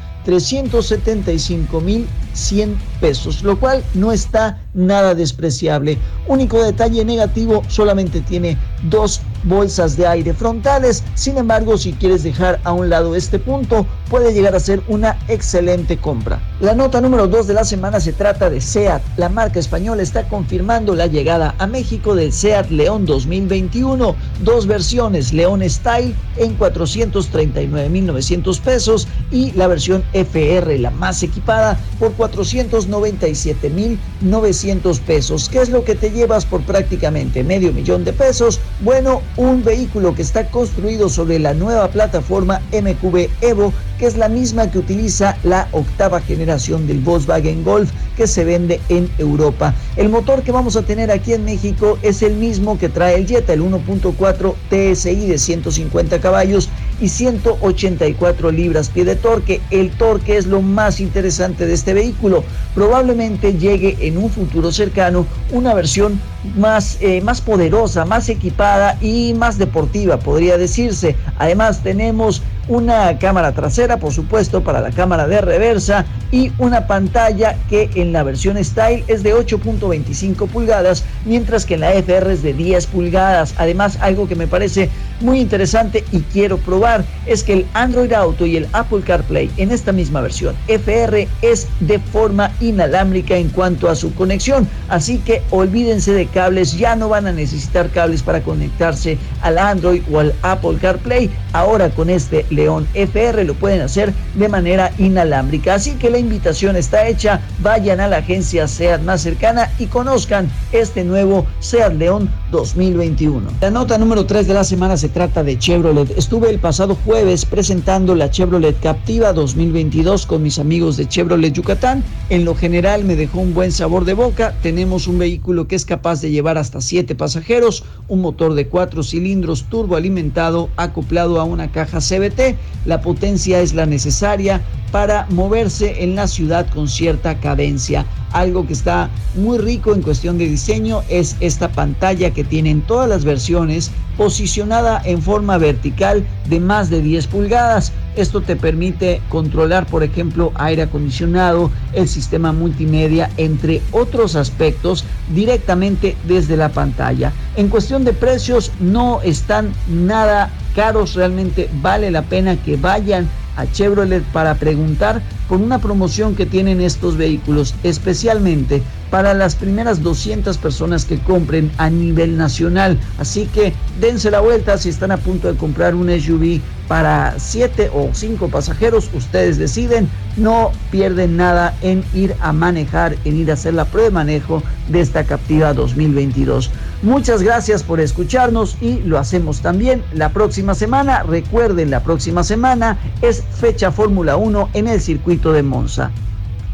375.100 2.35 2.77
pesos, 3.01 3.43
lo 3.43 3.59
cual 3.59 3.83
no 3.95 4.13
está 4.13 4.59
nada 4.75 5.15
despreciable. 5.15 5.99
Único 6.27 6.63
detalle 6.63 7.05
negativo, 7.05 7.63
solamente 7.69 8.21
tiene 8.21 8.57
dos 8.85 9.21
bolsas 9.45 9.97
de 9.97 10.07
aire 10.07 10.35
frontales. 10.35 11.03
Sin 11.15 11.39
embargo, 11.39 11.79
si 11.79 11.93
quieres 11.95 12.23
dejar 12.23 12.61
a 12.65 12.73
un 12.73 12.91
lado 12.91 13.17
este 13.17 13.39
punto, 13.39 13.87
puede 14.09 14.33
llegar 14.33 14.55
a 14.55 14.61
ser 14.61 14.83
una 14.89 15.19
excelente 15.29 15.97
compra. 15.97 16.41
La 16.61 16.75
nota 16.75 17.01
número 17.01 17.27
2 17.27 17.47
de 17.47 17.55
la 17.55 17.65
semana 17.65 18.01
se 18.01 18.13
trata 18.13 18.51
de 18.51 18.61
SEAT. 18.61 19.03
La 19.17 19.31
marca 19.31 19.59
española 19.59 20.03
está 20.03 20.29
confirmando 20.29 20.95
la 20.95 21.07
llegada 21.07 21.55
a 21.59 21.67
México 21.67 22.15
del 22.15 22.33
SEAT 22.33 22.71
León 22.71 23.07
2021. 23.07 24.15
Dos 24.43 24.67
versiones, 24.67 25.33
León 25.33 25.63
Style 25.69 26.15
en 26.37 26.59
439.900 26.59 28.61
pesos 28.61 29.09
y 29.31 29.53
la 29.53 29.67
versión 29.67 30.05
FR, 30.13 30.79
la 30.79 30.91
más 30.91 31.23
equipada, 31.23 31.79
por 31.99 32.13
497.900 32.21 35.01
pesos. 35.01 35.49
¿Qué 35.49 35.63
es 35.63 35.71
lo 35.71 35.85
que 35.85 35.95
te 35.95 36.11
llevas 36.11 36.45
por 36.45 36.61
prácticamente 36.63 37.43
medio 37.43 37.73
millón 37.73 38.05
de 38.05 38.13
pesos? 38.13 38.61
Bueno, 38.81 39.23
un 39.37 39.65
vehículo 39.65 40.15
que 40.15 40.21
está 40.21 40.51
construido 40.51 41.09
sobre 41.09 41.39
la 41.39 41.55
nueva 41.55 41.89
plataforma 41.89 42.61
MQB 42.73 43.31
Evo, 43.41 43.73
que 43.99 44.05
es 44.07 44.19
la 44.19 44.29
misma 44.29 44.71
que 44.71 44.79
utiliza 44.79 45.39
la 45.45 45.67
octava 45.73 46.21
generación 46.21 46.87
del 46.87 47.01
Volkswagen 47.01 47.65
Golf 47.65 47.91
que 48.17 48.27
se 48.27 48.45
vende 48.45 48.83
en 48.91 49.09
Europa. 49.17 49.75
El 49.97 50.11
motor 50.11 50.43
que 50.43 50.53
vamos 50.53 50.77
a 50.77 50.83
tener 50.83 51.11
aquí 51.11 51.33
en 51.33 51.47
México 51.47 51.99
es 52.03 52.21
el 52.23 52.35
mismo 52.35 52.79
que 52.79 52.91
trae 52.91 53.17
el 53.17 53.27
Jetta, 53.27 53.55
el 53.55 53.63
1.4 53.63 54.55
TSI 54.69 55.27
de 55.27 55.39
150 55.39 56.21
caballos 56.21 56.69
y 57.01 57.09
184 57.09 58.51
libras-pie 58.51 59.05
de 59.05 59.17
torque. 59.17 59.61
El 59.71 59.91
torque 59.91 60.37
es 60.37 60.47
lo 60.47 60.63
más 60.63 61.01
interesante 61.01 61.67
de 61.67 61.75
este 61.75 61.95
vehículo. 61.95 62.45
Probablemente 62.75 63.55
llegue 63.55 63.97
en 64.01 64.19
un 64.19 64.31
futuro 64.31 64.71
cercano 64.73 65.27
una 65.53 65.75
versión 65.75 66.21
más, 66.57 66.99
eh, 67.01 67.21
más 67.21 67.41
poderosa, 67.41 68.05
más 68.05 68.29
equipada 68.29 68.99
y 69.01 69.35
más 69.35 69.59
deportiva, 69.59 70.19
podría 70.19 70.57
decirse. 70.59 71.17
Además 71.39 71.83
tenemos 71.83 72.43
una 72.71 73.19
cámara 73.19 73.51
trasera, 73.51 73.97
por 73.97 74.13
supuesto, 74.13 74.63
para 74.63 74.81
la 74.81 74.93
cámara 74.93 75.27
de 75.27 75.41
reversa 75.41 76.07
y 76.31 76.53
una 76.57 76.87
pantalla 76.87 77.57
que 77.69 77.91
en 77.97 78.13
la 78.13 78.23
versión 78.23 78.63
Style 78.65 79.03
es 79.09 79.25
de 79.25 79.35
8.25 79.35 80.47
pulgadas, 80.49 81.03
mientras 81.25 81.67
que 81.67 81.75
en 81.75 81.81
la 81.81 81.93
FR 81.95 82.33
es 82.33 82.45
de 82.45 82.55
10 82.55 82.87
pulgadas. 82.87 83.55
Además, 83.59 83.99
algo 84.01 84.29
que 84.29 84.37
me 84.37 84.47
parece 84.47 84.89
muy 85.21 85.41
interesante 85.41 86.05
y 86.13 86.21
quiero 86.21 86.59
probar 86.59 87.05
es 87.27 87.43
que 87.43 87.55
el 87.55 87.67
Android 87.75 88.13
Auto 88.13 88.47
y 88.47 88.57
el 88.57 88.69
Apple 88.73 89.03
CarPlay 89.05 89.51
en 89.57 89.73
esta 89.73 89.91
misma 89.91 90.21
versión 90.21 90.55
FR 90.69 91.27
es 91.43 91.67
de 91.81 91.99
forma 91.99 92.53
inalámbrica 92.61 93.37
en 93.37 93.49
cuanto 93.49 93.89
a 93.89 93.97
su 93.97 94.15
conexión, 94.15 94.69
así 94.89 95.19
que 95.19 95.43
olvídense 95.51 96.13
de 96.13 96.27
cables, 96.27 96.79
ya 96.79 96.95
no 96.95 97.09
van 97.09 97.27
a 97.27 97.33
necesitar 97.33 97.91
cables 97.91 98.23
para 98.23 98.41
conectarse 98.41 99.19
al 99.43 99.59
Android 99.59 100.03
o 100.13 100.21
al 100.21 100.33
Apple 100.43 100.79
CarPlay. 100.81 101.31
Ahora 101.53 101.91
con 101.91 102.09
este 102.11 102.47
León 102.61 102.87
FR 102.93 103.43
lo 103.45 103.55
pueden 103.55 103.81
hacer 103.81 104.13
de 104.35 104.49
manera 104.51 104.93
inalámbrica. 104.99 105.75
Así 105.75 105.93
que 105.93 106.11
la 106.11 106.19
invitación 106.19 106.77
está 106.77 107.09
hecha, 107.09 107.41
vayan 107.63 108.01
a 108.01 108.09
la 108.09 108.19
agencia 108.19 108.69
SEAT 108.69 109.01
más 109.01 109.23
cercana 109.23 109.73
y 109.79 109.87
conozcan 109.87 110.51
este 110.71 111.03
nuevo 111.03 111.47
SEAT 111.61 111.95
León 111.95 112.31
2021. 112.51 113.51
La 113.63 113.71
nota 113.71 113.97
número 113.97 114.27
3 114.27 114.47
de 114.47 114.53
la 114.53 114.65
semana 114.65 114.99
se 114.99 115.09
trata 115.09 115.43
de 115.43 115.59
Chevrolet. 115.59 116.11
Estuve 116.19 116.51
el 116.51 116.59
pasado 116.59 116.99
jueves 117.07 117.47
presentando 117.47 118.15
la 118.15 118.31
Chevrolet 118.31 118.79
Captiva 118.79 119.33
2022 119.33 120.27
con 120.27 120.43
mis 120.43 120.59
amigos 120.59 120.99
de 120.99 121.09
Chevrolet 121.09 121.55
Yucatán. 121.55 122.05
En 122.29 122.45
lo 122.45 122.55
general 122.55 123.05
me 123.05 123.17
dejó 123.17 123.41
un 123.41 123.55
buen 123.55 123.73
sabor 123.73 124.05
de 124.05 124.13
boca. 124.13 124.55
Tenemos 124.63 125.07
un 125.07 125.19
vehículo 125.19 125.67
que 125.67 125.77
es 125.77 125.87
capaz 125.87 126.21
de 126.21 126.31
llevar 126.31 126.59
hasta 126.59 126.83
7 126.83 127.15
pasajeros, 127.15 127.85
un 128.09 128.21
motor 128.21 128.53
de 128.53 128.67
4 128.67 129.03
cilindros 129.03 129.65
turbo 129.71 129.97
alimentado 129.97 130.69
acoplado 130.77 131.41
a 131.41 131.45
una 131.45 131.73
caja 131.73 132.01
CBT. 132.01 132.40
La 132.87 133.03
potencia 133.03 133.61
es 133.61 133.75
la 133.75 133.87
necesaria 133.87 134.63
para 134.91 135.27
moverse 135.31 136.03
en 136.03 136.17
la 136.17 136.27
ciudad 136.27 136.67
con 136.69 136.89
cierta 136.89 137.39
cadencia. 137.39 138.07
Algo 138.33 138.67
que 138.67 138.73
está 138.73 139.11
muy 139.37 139.59
rico 139.59 139.93
en 139.93 140.03
cuestión 140.03 140.39
de 140.39 140.49
diseño 140.49 141.03
es 141.09 141.37
esta 141.41 141.71
pantalla 141.71 142.33
que 142.33 142.45
tienen 142.45 142.81
todas 142.83 143.09
las 143.09 143.25
versiones 143.25 143.91
posicionada 144.17 145.01
en 145.05 145.23
forma 145.23 145.59
vertical 145.59 146.25
de 146.49 146.61
más 146.61 146.91
de 146.91 147.01
10 147.01 147.27
pulgadas. 147.29 147.93
Esto 148.17 148.41
te 148.41 148.57
permite 148.57 149.21
controlar, 149.29 149.87
por 149.87 150.03
ejemplo, 150.03 150.53
aire 150.57 150.83
acondicionado, 150.83 151.71
el 151.93 152.09
sistema 152.09 152.53
multimedia, 152.53 153.31
entre 153.37 153.81
otros 153.93 154.37
aspectos, 154.37 155.05
directamente 155.35 156.17
desde 156.27 156.57
la 156.57 156.69
pantalla. 156.71 157.33
En 157.57 157.69
cuestión 157.69 158.05
de 158.05 158.13
precios, 158.13 158.73
no 158.81 159.23
están 159.23 159.73
nada 159.89 160.51
caros, 160.71 161.15
realmente 161.15 161.69
vale 161.83 162.11
la 162.11 162.23
pena 162.23 162.57
que 162.57 162.77
vayan 162.77 163.29
a 163.57 163.67
Chevrolet 163.67 164.23
para 164.33 164.55
preguntar 164.55 165.21
por 165.49 165.61
una 165.61 165.79
promoción 165.79 166.35
que 166.35 166.47
tienen 166.47 166.81
estos 166.81 167.17
vehículos, 167.17 167.75
especialmente 167.83 168.83
para 169.11 169.35
las 169.35 169.57
primeras 169.57 170.03
200 170.03 170.57
personas 170.59 171.05
que 171.05 171.19
compren 171.19 171.71
a 171.77 171.91
nivel 171.91 172.37
nacional. 172.37 172.99
Así 173.19 173.47
que 173.47 173.75
dense 174.01 174.31
la 174.31 174.41
vuelta 174.41 174.79
si 174.79 174.89
están 174.89 175.11
a 175.11 175.17
punto 175.17 175.49
de 175.53 175.59
comprar 175.59 175.95
un 175.95 176.09
SUV 176.09 176.61
para 176.87 177.35
7 177.39 177.91
o 177.93 178.11
5 178.13 178.49
pasajeros. 178.49 179.11
Ustedes 179.13 179.59
deciden, 179.59 180.09
no 180.37 180.71
pierden 180.91 181.37
nada 181.37 181.77
en 181.83 182.05
ir 182.15 182.35
a 182.41 182.53
manejar, 182.53 183.17
en 183.25 183.37
ir 183.37 183.51
a 183.51 183.55
hacer 183.55 183.75
la 183.75 183.85
prueba 183.85 184.09
de 184.09 184.15
manejo 184.15 184.63
de 184.89 185.01
esta 185.01 185.25
Captiva 185.25 185.75
2022. 185.75 186.71
Muchas 187.03 187.43
gracias 187.43 187.83
por 187.83 188.01
escucharnos 188.01 188.77
y 188.81 189.01
lo 189.01 189.19
hacemos 189.19 189.61
también 189.61 190.03
la 190.13 190.31
próxima 190.31 190.75
semana. 190.75 191.23
Recuerden, 191.23 191.91
la 191.91 192.01
próxima 192.03 192.45
semana 192.45 192.99
es 193.23 193.43
fecha 193.59 193.91
Fórmula 193.91 194.37
1 194.37 194.71
en 194.75 194.89
el 194.89 195.01
circuito 195.01 195.53
de 195.53 195.63
Monza. 195.63 196.11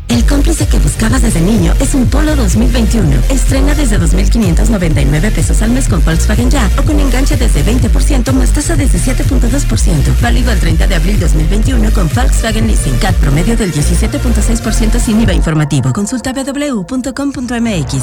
El 0.09 0.25
cómplice 0.25 0.67
que 0.69 0.79
buscabas 0.79 1.21
desde 1.23 1.41
niño 1.41 1.73
es 1.81 1.95
un 1.95 2.07
Polo 2.07 2.37
2021. 2.37 3.11
Estrena 3.29 3.75
desde 3.75 3.99
2.599 3.99 5.33
pesos 5.33 5.63
al 5.63 5.71
mes 5.71 5.89
con 5.89 6.05
Volkswagen 6.05 6.51
Ya 6.51 6.71
o 6.79 6.83
con 6.83 7.01
enganche 7.01 7.37
desde 7.37 7.65
20% 7.65 8.33
más 8.33 8.53
tasa 8.53 8.77
desde 8.77 8.99
7.2%. 8.99 10.21
Válido 10.21 10.53
el 10.53 10.61
30 10.61 10.87
de 10.87 10.95
abril 10.95 11.19
2021 11.19 11.93
con 11.93 12.09
Volkswagen 12.15 12.69
Leasing. 12.69 12.99
CAT 12.99 13.17
promedio 13.17 13.57
del 13.57 13.73
17.6% 13.73 14.99
sin 15.01 15.21
IVA 15.21 15.35
informativo. 15.35 15.93
Consulta 15.93 16.33
www.com.mx. 16.33 17.95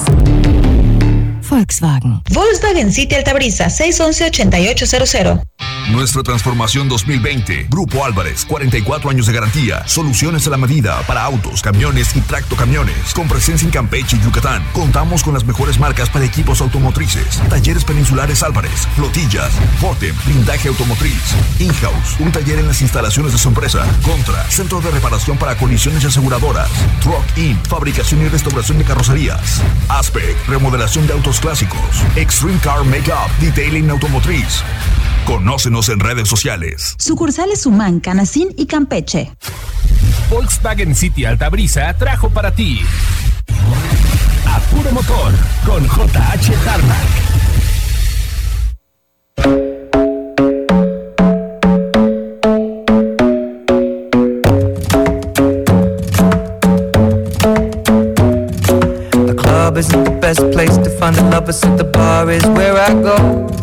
Volkswagen. 1.53 2.23
Volkswagen 2.31 2.91
City 2.91 3.13
Altabrisa 3.13 3.67
611-8800. 3.67 5.43
Nuestra 5.91 6.23
transformación 6.23 6.89
2020. 6.89 7.67
Grupo 7.69 8.03
Álvarez, 8.05 8.45
44 8.45 9.11
años 9.11 9.27
de 9.27 9.33
garantía. 9.33 9.85
Soluciones 9.85 10.47
a 10.47 10.49
la 10.49 10.57
medida 10.57 10.99
para 11.05 11.23
autos, 11.23 11.61
camiones 11.61 12.15
y 12.15 12.21
tractocamiones. 12.21 13.13
Con 13.13 13.27
presencia 13.27 13.65
en 13.65 13.71
Campeche 13.71 14.17
y 14.17 14.21
Yucatán. 14.21 14.65
Contamos 14.73 15.23
con 15.23 15.35
las 15.35 15.45
mejores 15.45 15.79
marcas 15.79 16.09
para 16.09 16.25
equipos 16.25 16.61
automotrices. 16.61 17.39
Talleres 17.49 17.83
peninsulares 17.83 18.41
Álvarez, 18.41 18.87
flotillas, 18.95 19.51
Fortem, 19.79 20.15
blindaje 20.25 20.69
automotriz. 20.69 21.35
In-house, 21.59 22.15
un 22.19 22.31
taller 22.31 22.59
en 22.59 22.67
las 22.67 22.81
instalaciones 22.81 23.33
de 23.33 23.37
su 23.37 23.49
empresa. 23.49 23.85
Contra, 24.03 24.49
centro 24.49 24.81
de 24.81 24.89
reparación 24.89 25.37
para 25.37 25.55
colisiones 25.55 26.03
y 26.03 26.07
aseguradoras. 26.07 26.69
Truck 27.01 27.37
In, 27.37 27.59
fabricación 27.65 28.21
y 28.23 28.29
restauración 28.29 28.79
de 28.79 28.85
carrocerías. 28.85 29.61
Aspect, 29.89 30.47
remodelación 30.47 31.05
de 31.05 31.13
autos 31.13 31.42
clásicos. 31.43 31.79
Extreme 32.15 32.57
Car 32.59 32.85
Makeup, 32.85 33.29
detailing 33.41 33.89
automotriz. 33.89 34.63
Conócenos 35.25 35.89
en 35.89 35.99
redes 35.99 36.29
sociales. 36.29 36.95
Sucursales 36.97 37.65
Humán, 37.65 37.99
Canacín 37.99 38.53
y 38.57 38.65
Campeche. 38.65 39.33
Volkswagen 40.29 40.95
City 40.95 41.25
Altabrisa 41.25 41.93
trajo 41.97 42.29
para 42.29 42.51
ti 42.51 42.79
a 44.47 44.59
puro 44.71 44.91
motor 44.91 45.33
con 45.65 45.83
JH 45.85 46.53
Tarmac. 46.63 47.33
Find 61.03 61.17
a 61.17 61.29
lover, 61.31 61.51
so 61.51 61.75
the 61.75 61.83
bar 61.83 62.29
is 62.31 62.45
where 62.45 62.77
I 62.77 62.93
go. 62.93 63.62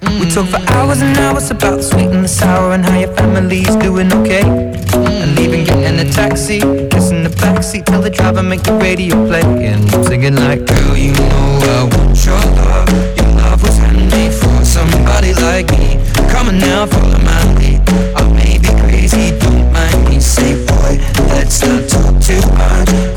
We 0.00 0.30
talk 0.30 0.46
for 0.46 0.60
hours 0.72 1.02
and 1.02 1.16
hours 1.18 1.50
about 1.50 1.78
the 1.78 1.82
sweet 1.82 2.06
and 2.06 2.24
the 2.24 2.28
sour 2.28 2.72
and 2.72 2.84
how 2.84 2.98
your 2.98 3.12
family's 3.14 3.74
doing 3.76 4.12
okay. 4.12 4.42
And 4.42 5.34
leaving, 5.36 5.64
getting 5.64 5.98
a 5.98 6.10
taxi, 6.10 6.60
kissing 6.90 7.24
the 7.24 7.30
backseat, 7.30 7.86
tell 7.86 8.00
the 8.00 8.10
driver 8.10 8.42
make 8.42 8.62
the 8.62 8.74
radio 8.74 9.14
play. 9.26 9.42
And 9.42 9.92
I'm 9.94 10.04
singing 10.04 10.36
like, 10.36 10.66
girl, 10.66 10.96
you 10.96 11.12
know 11.12 11.60
I 11.62 11.96
want 11.96 12.24
your 12.24 12.38
love. 12.38 12.88
Your 13.18 13.34
love 13.42 13.62
was 13.62 13.76
handmade 13.78 14.34
for 14.34 14.64
somebody 14.64 15.34
like 15.34 15.70
me. 15.72 15.98
Come 16.30 16.48
on 16.48 16.58
now, 16.58 16.86
follow 16.86 17.18
my 17.18 17.54
lead. 17.58 17.82
I 18.14 18.32
may 18.32 18.58
be 18.58 18.68
crazy, 18.80 19.36
don't 19.38 19.72
mind 19.72 20.08
me. 20.08 20.20
Say, 20.20 20.54
boy, 20.66 20.98
let's 21.34 21.60
not 21.62 21.88
talk 21.88 22.20
too 22.22 22.40
much. 22.54 23.07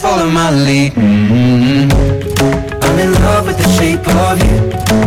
Follow 0.00 0.30
my 0.30 0.50
lead. 0.50 0.92
Mm-hmm. 0.94 1.92
I'm 2.84 2.98
in 2.98 3.12
love 3.20 3.46
with 3.46 3.58
the 3.58 3.68
shape 3.76 4.00
of 4.24 4.40
you. 4.40 4.56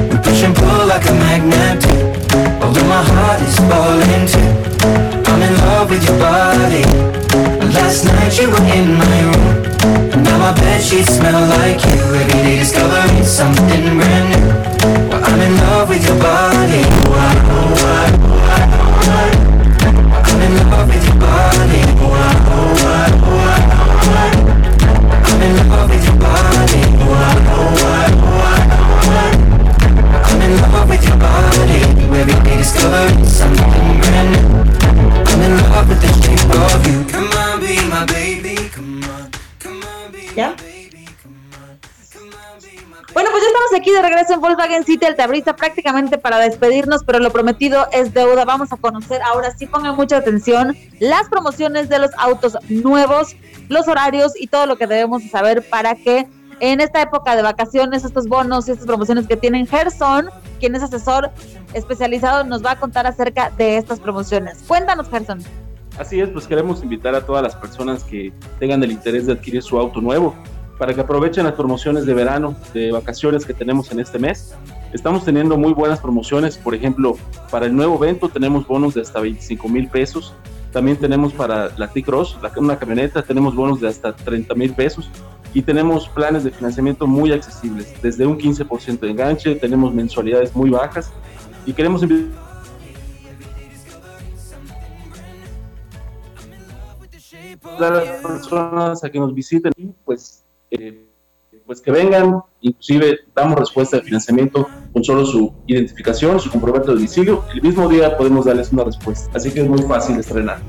We 0.10 0.16
push 0.22 0.44
and 0.46 0.56
pull 0.56 0.86
like 0.86 1.06
a 1.10 1.14
magnet. 1.14 1.82
Although 2.62 2.88
my 2.88 3.02
heart 3.02 3.42
is 3.42 3.58
falling 3.70 4.26
too. 4.30 4.52
I'm 5.30 5.42
in 5.42 5.54
love 5.66 5.90
with 5.90 6.04
your 6.06 6.18
body. 6.20 6.86
Last 7.74 8.06
night 8.06 8.38
you 8.38 8.48
were 8.54 8.68
in 8.78 8.94
my 9.02 9.18
room. 9.34 10.24
Now 10.24 10.38
my 10.38 10.54
bed 10.54 10.82
sheets 10.82 11.18
smell 11.18 11.42
like 11.58 11.82
you. 11.90 11.98
Every 12.22 12.44
day 12.46 12.60
discovering 12.60 13.26
something 13.26 13.98
brand 13.98 14.28
new. 14.30 14.46
Well, 15.10 15.24
I'm 15.26 15.42
in 15.42 15.54
love 15.58 15.90
with 15.90 16.06
your 16.06 16.20
body. 16.22 16.84
I, 16.86 17.34
oh, 17.50 17.82
I, 17.82 18.06
oh, 18.78 19.10
I. 19.10 19.28
I'm 20.30 20.42
in 20.46 20.54
love 20.70 20.88
with 20.88 21.04
your 21.08 21.18
body. 21.18 21.82
Oh, 21.98 22.14
I, 22.14 22.32
oh, 22.54 22.78
I, 22.94 23.23
¿Ya? 40.36 40.56
Bueno, 43.14 43.30
pues 43.30 43.44
ya 43.44 43.48
estamos 43.48 43.74
aquí 43.76 43.92
de 43.92 44.02
regreso 44.02 44.34
en 44.34 44.42
Volkswagen 44.42 44.86
City, 44.86 45.06
el 45.06 45.16
tabrista, 45.16 45.56
prácticamente 45.56 46.18
para 46.18 46.40
despedirnos, 46.40 47.04
pero 47.04 47.20
lo 47.20 47.32
prometido 47.32 47.88
es 47.92 48.14
deuda. 48.14 48.46
Vamos 48.46 48.72
a 48.72 48.78
conocer 48.78 49.22
ahora 49.22 49.56
sí, 49.56 49.68
pongan 49.68 49.96
mucha 49.96 50.18
atención, 50.18 50.76
las 51.00 51.30
promociones 51.30 51.90
de 51.90 52.00
los 52.00 52.12
autos 52.18 52.58
nuevos, 52.70 53.36
los 53.70 53.88
horarios 53.88 54.34
y 54.36 54.48
todo 54.48 54.66
lo 54.66 54.78
que 54.78 54.88
debemos 54.88 55.24
saber 55.30 55.68
para 55.70 55.96
que 55.96 56.28
en 56.64 56.80
esta 56.80 57.02
época 57.02 57.36
de 57.36 57.42
vacaciones, 57.42 58.06
estos 58.06 58.30
bonos 58.30 58.70
y 58.70 58.72
estas 58.72 58.88
promociones 58.88 59.28
que 59.28 59.36
tienen 59.36 59.68
Gerson, 59.68 60.30
quien 60.62 60.74
es 60.76 60.82
asesor 60.82 61.30
especializado, 61.74 62.46
nos 62.46 62.64
va 62.64 62.72
a 62.72 62.80
contar 62.80 63.06
acerca 63.06 63.50
de 63.58 63.76
estas 63.76 64.00
promociones. 64.00 64.64
Cuéntanos, 64.66 65.10
Gerson. 65.10 65.40
Así 66.00 66.22
es, 66.22 66.30
pues 66.30 66.48
queremos 66.48 66.82
invitar 66.82 67.16
a 67.16 67.26
todas 67.26 67.44
las 67.44 67.54
personas 67.58 68.06
que 68.06 68.32
tengan 68.60 68.82
el 68.82 68.94
interés 68.94 69.26
de 69.26 69.34
adquirir 69.34 69.62
su 69.62 69.78
auto 69.78 70.00
nuevo 70.00 70.36
para 70.80 70.94
que 70.94 71.02
aprovechen 71.02 71.44
las 71.44 71.54
promociones 71.56 72.06
de 72.06 72.14
verano, 72.14 72.56
de 72.74 72.94
vacaciones 72.94 73.46
que 73.46 73.54
tenemos 73.54 73.92
en 73.92 74.00
este 74.00 74.18
mes. 74.18 74.56
Estamos 74.94 75.26
teniendo 75.26 75.58
muy 75.58 75.74
buenas 75.74 76.00
promociones, 76.00 76.58
por 76.58 76.74
ejemplo, 76.76 77.18
para 77.52 77.66
el 77.66 77.76
nuevo 77.76 78.02
evento 78.02 78.30
tenemos 78.30 78.66
bonos 78.66 78.94
de 78.94 79.02
hasta 79.02 79.20
25 79.20 79.68
mil 79.68 79.90
pesos. 79.90 80.34
También 80.74 80.98
tenemos 80.98 81.32
para 81.34 81.70
la 81.78 81.88
T-Cross, 81.88 82.40
una 82.58 82.80
camioneta, 82.80 83.22
tenemos 83.22 83.56
bonos 83.56 83.80
de 83.80 83.88
hasta 83.88 84.14
30 84.14 84.56
mil 84.56 84.74
pesos 84.74 85.08
y 85.54 85.62
tenemos 85.62 86.10
planes 86.10 86.44
de 86.44 86.50
financiamiento 86.50 87.06
muy 87.06 87.32
accesibles, 87.32 87.94
desde 88.02 88.26
un 88.26 88.40
15% 88.40 89.00
de 89.00 89.12
enganche, 89.12 89.56
tenemos 89.56 89.94
mensualidades 89.94 90.56
muy 90.56 90.72
bajas 90.72 91.12
y 91.68 91.74
queremos 91.74 92.02
invitar 92.02 92.32
a 97.80 97.90
las 97.92 98.08
personas 98.22 99.04
a 99.04 99.10
que 99.12 99.20
nos 99.20 99.34
visiten 99.34 99.72
pues, 100.04 100.44
eh, 100.72 101.06
pues 101.74 101.82
que 101.82 101.92
vengan, 101.92 102.44
inclusive 102.62 103.22
damos 103.36 103.58
respuesta 103.58 103.98
de 103.98 104.04
financiamiento 104.04 104.68
con 104.92 105.04
solo 105.04 105.26
su 105.26 105.52
identificación, 105.66 106.40
su 106.40 106.52
comprobante 106.52 106.90
de 106.90 106.96
domicilio, 106.96 107.44
el 107.52 107.64
mismo 107.64 107.90
día 107.90 108.16
podemos 108.16 108.46
darles 108.46 108.72
una 108.72 108.84
respuesta, 108.84 109.32
así 109.34 109.52
que 109.52 109.62
es 109.62 109.68
muy 109.68 109.82
fácil 109.82 110.20
estrenar. 110.20 110.60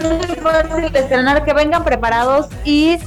muy 0.00 0.36
fácil 0.36 0.94
estrenar, 0.94 1.44
que 1.44 1.52
vengan 1.52 1.82
preparados 1.82 2.46
y 2.64 2.98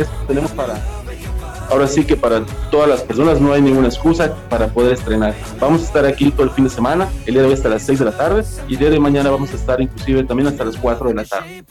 Esto 0.00 0.14
tenemos 0.26 0.50
para 0.52 0.80
ahora 1.70 1.86
sí 1.86 2.04
que 2.04 2.16
para 2.16 2.44
todas 2.70 2.88
las 2.88 3.02
personas 3.02 3.40
no 3.40 3.52
hay 3.52 3.62
ninguna 3.62 3.88
excusa 3.88 4.34
para 4.48 4.68
poder 4.68 4.92
estrenar. 4.94 5.34
Vamos 5.58 5.82
a 5.82 5.84
estar 5.84 6.04
aquí 6.04 6.30
todo 6.30 6.44
el 6.44 6.50
fin 6.50 6.64
de 6.64 6.70
semana, 6.70 7.08
el 7.26 7.34
día 7.34 7.42
de 7.42 7.48
hoy 7.48 7.54
hasta 7.54 7.68
las 7.68 7.82
6 7.82 8.00
de 8.00 8.04
la 8.04 8.16
tarde 8.16 8.44
y 8.68 8.74
el 8.74 8.78
día 8.80 8.90
de 8.90 9.00
mañana 9.00 9.30
vamos 9.30 9.52
a 9.52 9.56
estar 9.56 9.80
inclusive 9.80 10.24
también 10.24 10.48
hasta 10.48 10.64
las 10.64 10.76
4 10.76 11.08
de 11.08 11.14
la 11.14 11.24
tarde. 11.24 11.64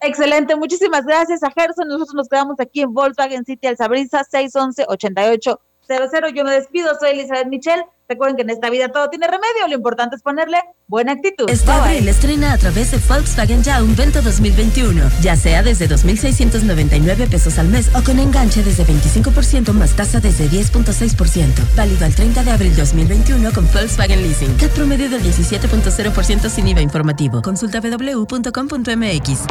Excelente, 0.00 0.54
muchísimas 0.56 1.06
gracias 1.06 1.42
a 1.42 1.50
Gerson. 1.50 1.88
Nosotros 1.88 2.14
nos 2.14 2.28
quedamos 2.28 2.60
aquí 2.60 2.82
en 2.82 2.92
Volkswagen 2.92 3.44
City 3.44 3.66
Alzabrisa 3.66 4.22
611 4.22 4.84
8800. 4.88 6.32
Yo 6.34 6.44
me 6.44 6.52
despido, 6.52 6.94
soy 7.00 7.10
Elizabeth 7.10 7.48
Michelle. 7.48 7.86
Recuerden 8.08 8.36
que 8.36 8.42
en 8.42 8.50
esta 8.50 8.68
vida 8.68 8.88
todo 8.88 9.08
tiene 9.08 9.26
remedio, 9.26 9.66
lo 9.66 9.74
importante 9.74 10.16
es 10.16 10.22
ponerle 10.22 10.58
buena 10.86 11.12
actitud. 11.12 11.48
Este 11.48 11.70
abril 11.70 12.06
estrena 12.06 12.52
a 12.52 12.58
través 12.58 12.90
de 12.90 12.98
Volkswagen 12.98 13.62
Ya 13.62 13.82
un 13.82 13.96
Vento 13.96 14.20
2021, 14.20 15.02
ya 15.22 15.36
sea 15.36 15.62
desde 15.62 15.88
2.699 15.88 17.28
pesos 17.30 17.58
al 17.58 17.68
mes 17.68 17.90
o 17.94 18.02
con 18.02 18.18
enganche 18.18 18.62
desde 18.62 18.84
25% 18.84 19.72
más 19.72 19.96
tasa 19.96 20.20
desde 20.20 20.50
10.6%. 20.50 21.74
Válido 21.74 22.04
al 22.04 22.14
30 22.14 22.44
de 22.44 22.50
abril 22.50 22.76
2021 22.76 23.52
con 23.52 23.66
Volkswagen 23.72 24.22
Leasing. 24.22 24.54
CAT 24.58 24.72
promedio 24.72 25.08
del 25.08 25.22
17.0% 25.22 26.50
sin 26.50 26.68
IVA 26.68 26.82
informativo. 26.82 27.40
Consulta 27.40 27.80
www.com.mx. 27.80 29.46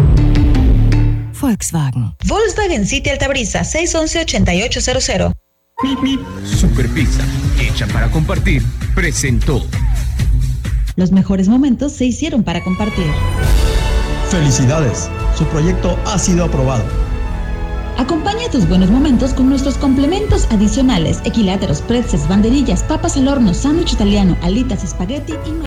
Volkswagen. 1.41 2.15
Volkswagen 2.25 2.85
City 2.85 3.09
Altabrisa 3.09 3.63
611 3.63 4.19
8800. 4.21 5.33
Hecha 7.63 7.87
para 7.87 8.11
compartir, 8.11 8.61
presentó. 8.93 9.65
Los 10.97 11.13
mejores 11.13 11.47
momentos 11.47 11.93
se 11.93 12.03
hicieron 12.03 12.43
para 12.43 12.61
compartir. 12.61 13.05
Felicidades, 14.29 15.09
su 15.37 15.45
proyecto 15.45 15.97
ha 16.05 16.19
sido 16.19 16.43
aprobado. 16.43 16.83
Acompaña 17.97 18.49
tus 18.51 18.67
buenos 18.67 18.89
momentos 18.89 19.33
con 19.33 19.47
nuestros 19.47 19.77
complementos 19.77 20.45
adicionales: 20.51 21.21
equiláteros, 21.23 21.81
pretzels, 21.81 22.27
banderillas, 22.27 22.83
papas 22.83 23.15
al 23.15 23.29
horno, 23.29 23.53
sándwich 23.53 23.93
italiano, 23.93 24.35
alitas, 24.41 24.83
espagueti 24.83 25.31
y. 25.31 25.53